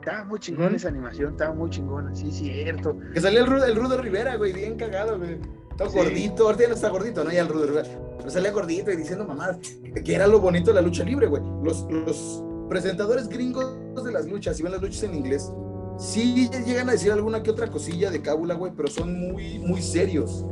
Estaba 0.00 0.24
muy 0.24 0.38
chingón 0.38 0.74
esa 0.74 0.88
animación, 0.88 1.32
estaba 1.32 1.52
muy 1.52 1.68
chingona, 1.68 2.14
sí, 2.14 2.30
cierto. 2.30 2.96
Que 3.12 3.20
salía 3.20 3.40
el, 3.40 3.52
el 3.62 3.76
Rudo 3.76 4.00
Rivera, 4.00 4.36
güey, 4.36 4.52
bien 4.52 4.76
cagado, 4.76 5.18
güey. 5.18 5.38
Estaba 5.76 5.90
gordito, 5.90 6.44
ahorita 6.46 6.62
ya 6.62 6.68
no 6.68 6.74
está 6.74 6.88
gordito, 6.88 7.22
¿no? 7.22 7.30
Ya 7.30 7.42
el 7.42 7.48
Rivera. 7.48 7.82
Pero 8.16 8.30
salía 8.30 8.50
gordito 8.50 8.90
y 8.90 8.96
diciendo 8.96 9.26
mamá, 9.26 9.58
que 10.02 10.14
era 10.14 10.26
lo 10.26 10.40
bonito 10.40 10.70
de 10.70 10.74
la 10.74 10.80
lucha 10.80 11.04
libre, 11.04 11.26
güey. 11.26 11.42
Los, 11.62 11.86
los 11.90 12.42
presentadores 12.70 13.28
gringos 13.28 13.76
de 14.02 14.10
las 14.10 14.26
luchas, 14.26 14.56
si 14.56 14.62
ven 14.62 14.72
las 14.72 14.80
luchas 14.80 15.02
en 15.02 15.14
inglés, 15.14 15.52
sí 15.98 16.48
llegan 16.64 16.88
a 16.88 16.92
decir 16.92 17.12
alguna 17.12 17.42
que 17.42 17.50
otra 17.50 17.70
cosilla 17.70 18.10
de 18.10 18.22
cábula, 18.22 18.54
güey, 18.54 18.72
pero 18.74 18.88
son 18.88 19.18
muy, 19.18 19.58
muy 19.58 19.82
serios. 19.82 20.44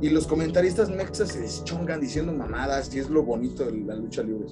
Y 0.00 0.10
los 0.10 0.26
comentaristas 0.26 0.88
mexas 0.88 1.30
se 1.30 1.40
deschongan 1.40 2.00
diciendo 2.00 2.32
mamadas 2.32 2.94
y 2.94 3.00
es 3.00 3.10
lo 3.10 3.24
bonito 3.24 3.64
de 3.64 3.72
la 3.80 3.96
lucha 3.96 4.22
libre. 4.22 4.46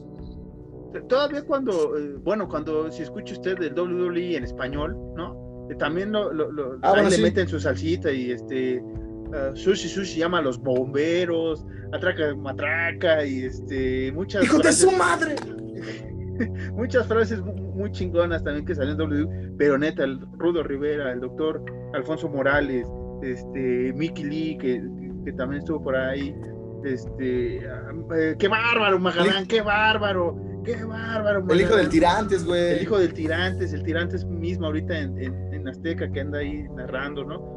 Todavía 1.09 1.43
cuando, 1.43 1.97
eh, 1.97 2.16
bueno, 2.22 2.49
cuando 2.49 2.91
si 2.91 3.05
escucha 3.05 3.34
usted 3.34 3.62
el 3.62 3.72
WWE 3.72 4.37
en 4.37 4.45
español, 4.45 4.97
¿no? 5.14 5.68
Eh, 5.70 5.76
también 5.76 6.12
lo, 6.12 6.32
lo, 6.32 6.78
ah, 6.82 7.01
le 7.01 7.18
meten 7.18 7.49
su 7.49 7.61
salsita 7.61 8.11
y 8.11 8.32
este 8.32 8.82
uh, 9.37 9.55
sushi 9.57 9.89
sushi 9.89 10.18
llama 10.20 10.39
a 10.39 10.43
los 10.43 10.59
bomberos, 10.59 11.64
atraca 11.93 12.34
matraca 12.34 13.24
y 13.24 13.45
este 13.45 14.12
muchas 14.12 14.45
¡Hijo 14.45 14.59
de 14.59 14.72
su 14.72 14.91
madre! 14.93 15.37
muchas 16.72 17.07
frases 17.07 17.41
muy 17.43 17.91
chingonas 17.93 18.43
también 18.43 18.64
que 18.64 18.74
salen 18.74 18.93
en 18.93 18.99
W, 18.99 19.55
pero 19.59 19.78
neta, 19.78 20.05
el 20.05 20.20
Rudo 20.39 20.62
Rivera, 20.62 21.12
el 21.12 21.20
doctor 21.20 21.62
Alfonso 21.95 22.28
Morales, 22.28 22.87
este, 23.22 23.93
Mickey 23.95 24.24
Lee, 24.24 24.59
que, 24.59 24.82
que 25.24 25.32
también 25.32 25.61
estuvo 25.61 25.82
por 25.82 25.97
ahí, 25.97 26.34
este, 26.84 27.59
eh, 27.59 28.37
qué 28.39 28.49
bárbaro, 28.49 28.99
Magalán, 28.99 29.47
qué 29.47 29.61
bárbaro, 29.61 30.37
qué 30.64 30.84
bárbaro. 30.84 31.45
El 31.51 31.61
hijo 31.61 31.76
del 31.76 31.89
Tirantes, 31.89 32.45
güey. 32.45 32.72
El 32.72 32.82
hijo 32.82 32.99
del 32.99 33.12
Tirantes, 33.12 33.72
el 33.72 33.82
Tirantes 33.82 34.24
mismo 34.24 34.66
ahorita 34.66 34.99
en, 34.99 35.18
en, 35.18 35.66
Azteca 35.66 36.09
que 36.12 36.20
anda 36.20 36.39
ahí 36.39 36.64
narrando, 36.76 37.24
¿no? 37.24 37.56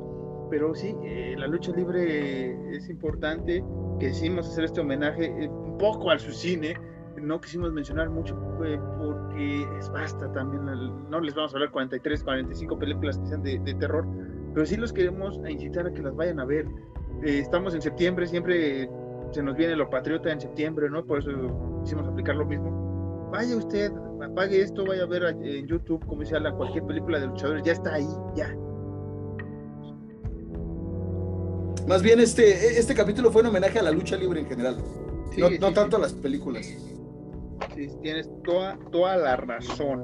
Pero 0.49 0.73
sí, 0.73 0.95
eh, 1.03 1.35
la 1.37 1.47
lucha 1.47 1.71
libre 1.71 2.75
es 2.75 2.89
importante, 2.89 3.63
que 3.99 4.07
decidimos 4.07 4.47
hacer 4.47 4.63
este 4.63 4.81
homenaje 4.81 5.25
eh, 5.25 5.47
un 5.47 5.77
poco 5.77 6.09
al 6.09 6.19
su 6.19 6.31
cine, 6.31 6.75
no 7.21 7.39
quisimos 7.41 7.71
mencionar 7.73 8.09
mucho 8.09 8.39
porque 8.57 9.67
es 9.77 9.89
basta 9.91 10.31
también, 10.31 10.65
no 11.09 11.19
les 11.19 11.35
vamos 11.35 11.53
a 11.53 11.57
hablar 11.57 11.71
43, 11.71 12.23
45 12.23 12.79
películas 12.79 13.17
que 13.17 13.27
sean 13.27 13.43
de, 13.43 13.59
terror, 13.79 14.05
pero 14.53 14.65
sí 14.65 14.77
los 14.77 14.93
queremos 14.93 15.39
incitar 15.47 15.87
a 15.87 15.93
que 15.93 16.01
las 16.01 16.15
vayan 16.15 16.39
a 16.39 16.45
ver. 16.45 16.65
Eh, 17.23 17.39
estamos 17.39 17.75
en 17.75 17.81
septiembre, 17.81 18.25
siempre 18.27 18.89
se 19.31 19.43
nos 19.43 19.55
viene 19.55 19.75
lo 19.75 19.89
patriota 19.89 20.31
en 20.31 20.39
septiembre, 20.39 20.89
¿no? 20.89 21.05
Por 21.05 21.19
eso 21.19 21.31
quisimos 21.83 22.07
aplicar 22.07 22.35
lo 22.35 22.45
mismo. 22.45 23.29
Vaya 23.31 23.55
usted, 23.57 23.91
apague 24.23 24.61
esto, 24.61 24.85
vaya 24.85 25.03
a 25.03 25.07
ver 25.07 25.23
en 25.23 25.67
YouTube 25.67 26.03
como 26.05 26.25
se 26.25 26.35
habla 26.35 26.53
cualquier 26.53 26.85
película 26.85 27.19
de 27.19 27.27
luchadores, 27.27 27.63
ya 27.63 27.73
está 27.73 27.93
ahí, 27.93 28.07
ya. 28.35 28.55
Más 31.87 32.03
bien 32.03 32.19
este, 32.19 32.79
este 32.79 32.93
capítulo 32.93 33.31
fue 33.31 33.41
en 33.41 33.47
homenaje 33.47 33.79
a 33.79 33.83
la 33.83 33.91
lucha 33.91 34.15
libre 34.15 34.41
en 34.41 34.47
general, 34.47 34.77
no, 35.37 35.73
tanto 35.73 35.97
a 35.97 35.99
las 35.99 36.13
películas 36.13 36.67
tienes 38.01 38.29
toda, 38.43 38.77
toda 38.91 39.17
la 39.17 39.35
razón. 39.35 40.03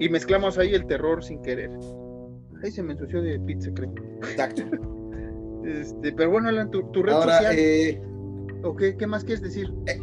Y 0.00 0.08
mezclamos 0.08 0.58
ahí 0.58 0.74
el 0.74 0.86
terror 0.86 1.22
sin 1.22 1.42
querer. 1.42 1.70
Ahí 2.62 2.70
se 2.70 2.82
me 2.82 2.92
ensució 2.92 3.22
de 3.22 3.38
pizza, 3.40 3.70
creo. 3.74 3.92
Exacto. 4.22 4.62
este, 5.64 6.12
pero 6.12 6.30
bueno, 6.30 6.48
Alan, 6.48 6.70
tu, 6.70 6.82
red 7.02 7.12
social. 7.12 7.54
Eh, 7.56 8.00
qué, 8.98 9.06
más 9.06 9.24
quieres 9.24 9.42
decir? 9.42 9.72
Eh, 9.86 10.00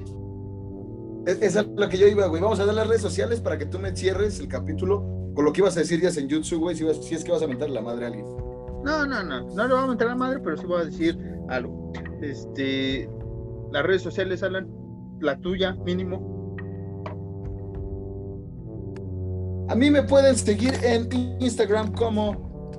es 1.41 1.55
lo 1.55 1.89
que 1.89 1.97
yo 1.97 2.07
iba, 2.07 2.27
güey. 2.27 2.41
Vamos 2.41 2.59
a 2.59 2.65
dar 2.65 2.75
las 2.75 2.87
redes 2.87 3.01
sociales 3.01 3.39
para 3.39 3.57
que 3.57 3.65
tú 3.65 3.79
me 3.79 3.95
cierres 3.95 4.39
el 4.39 4.47
capítulo 4.47 5.31
con 5.33 5.45
lo 5.45 5.53
que 5.53 5.61
ibas 5.61 5.77
a 5.77 5.81
decir 5.81 6.01
ya 6.01 6.09
en 6.19 6.27
YouTube, 6.27 6.59
güey, 6.59 6.75
si, 6.75 6.85
si, 7.01 7.15
es 7.15 7.23
que 7.23 7.31
vas 7.31 7.41
a 7.41 7.47
mentar 7.47 7.69
la 7.69 7.81
madre 7.81 8.05
a 8.05 8.07
alguien. 8.07 8.25
No, 8.83 9.05
no, 9.05 9.23
no. 9.23 9.41
No 9.49 9.67
le 9.67 9.73
voy 9.73 9.83
a 9.83 9.87
mentar 9.87 10.07
la 10.07 10.15
madre, 10.15 10.39
pero 10.39 10.57
sí 10.57 10.65
voy 10.65 10.81
a 10.81 10.85
decir 10.85 11.17
algo. 11.49 11.91
Este, 12.21 13.09
las 13.71 13.83
redes 13.83 14.01
sociales, 14.01 14.43
Alan, 14.43 14.67
la 15.19 15.37
tuya, 15.39 15.73
mínimo. 15.85 16.55
A 19.69 19.75
mí 19.75 19.91
me 19.91 20.01
pueden 20.03 20.35
seguir 20.35 20.73
en 20.83 21.07
Instagram 21.39 21.93
como 21.93 22.71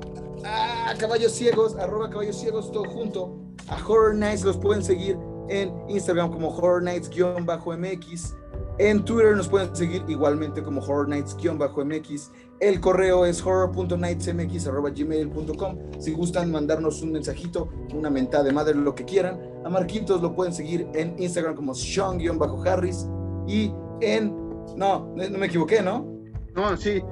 ah, 0.45 0.93
caballos 0.99 1.33
ciegos, 1.33 1.77
arroba 1.77 2.11
caballos 2.11 2.37
ciegos, 2.37 2.73
todo 2.73 2.85
junto. 2.85 3.39
A 3.69 3.77
Horror 3.77 4.17
Nights 4.17 4.43
los 4.43 4.57
pueden 4.57 4.83
seguir 4.83 5.17
en 5.49 5.73
Instagram 5.89 6.33
como 6.33 6.49
Horror 6.49 6.83
Nights-MX. 6.83 8.35
En 8.81 9.05
Twitter 9.05 9.37
nos 9.37 9.47
pueden 9.47 9.77
seguir 9.77 10.03
igualmente 10.09 10.63
como 10.63 10.81
Horror 10.81 11.07
Nights-MX. 11.11 12.33
El 12.61 12.81
correo 12.81 13.27
es 13.27 13.45
horror.nightsmx.gmail.com. 13.45 15.79
Si 15.99 16.13
gustan 16.13 16.51
mandarnos 16.51 17.03
un 17.03 17.13
mensajito, 17.13 17.69
una 17.93 18.09
mentada 18.09 18.45
de 18.45 18.53
madre, 18.53 18.75
lo 18.75 18.95
que 18.95 19.05
quieran. 19.05 19.39
A 19.67 19.69
Marquitos 19.69 20.23
lo 20.23 20.35
pueden 20.35 20.55
seguir 20.55 20.89
en 20.95 21.15
Instagram 21.19 21.57
como 21.57 21.75
Sean-Harris. 21.75 23.07
Y 23.47 23.71
en. 24.01 24.35
No, 24.79 25.15
no 25.15 25.39
me 25.39 25.45
equivoqué, 25.45 25.83
¿no? 25.83 26.11
No, 26.55 26.75
sí. 26.79 27.03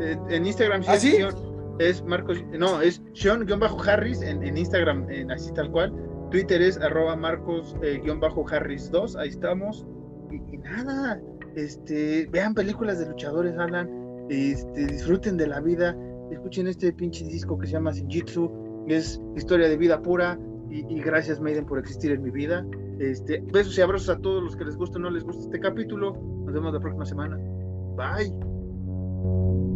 Eh, 0.00 0.18
en 0.30 0.46
Instagram 0.46 0.82
sí, 0.82 1.18
¿Ah, 1.22 1.30
es, 1.78 2.02
Marcos. 2.02 2.42
No, 2.58 2.80
es 2.80 3.00
Sean-Harris 3.12 4.20
en, 4.20 4.42
en, 4.42 4.56
Instagram, 4.56 5.08
en, 5.10 5.30
así 5.30 5.52
tal 5.52 5.70
cual. 5.70 5.92
Twitter 6.32 6.60
es 6.60 6.76
arroba 6.78 7.14
Marcos-Harris2. 7.14 9.16
Ahí 9.16 9.28
estamos. 9.28 9.86
Nada. 10.64 11.20
Este, 11.54 12.26
vean 12.32 12.54
películas 12.54 12.98
de 12.98 13.06
luchadores, 13.06 13.56
Alan. 13.58 13.88
Este, 14.28 14.86
disfruten 14.86 15.36
de 15.36 15.46
la 15.46 15.60
vida. 15.60 15.96
Escuchen 16.30 16.66
este 16.66 16.92
pinche 16.92 17.24
disco 17.24 17.58
que 17.58 17.66
se 17.66 17.74
llama 17.74 17.92
Shinjitsu. 17.92 18.84
Es 18.88 19.20
historia 19.36 19.68
de 19.68 19.76
vida 19.76 20.00
pura. 20.02 20.38
Y, 20.70 21.00
gracias, 21.00 21.40
Maiden, 21.40 21.66
por 21.66 21.78
existir 21.78 22.10
en 22.10 22.22
mi 22.22 22.30
vida. 22.30 22.66
Este, 22.98 23.42
besos 23.52 23.78
y 23.78 23.82
abrazos 23.82 24.08
a 24.08 24.18
todos 24.18 24.42
los 24.42 24.56
que 24.56 24.64
les 24.64 24.76
guste 24.76 24.98
o 24.98 25.00
no 25.00 25.10
les 25.10 25.22
guste 25.22 25.44
este 25.44 25.60
capítulo. 25.60 26.16
Nos 26.44 26.52
vemos 26.52 26.72
la 26.72 26.80
próxima 26.80 27.04
semana. 27.04 27.38
Bye. 27.96 29.73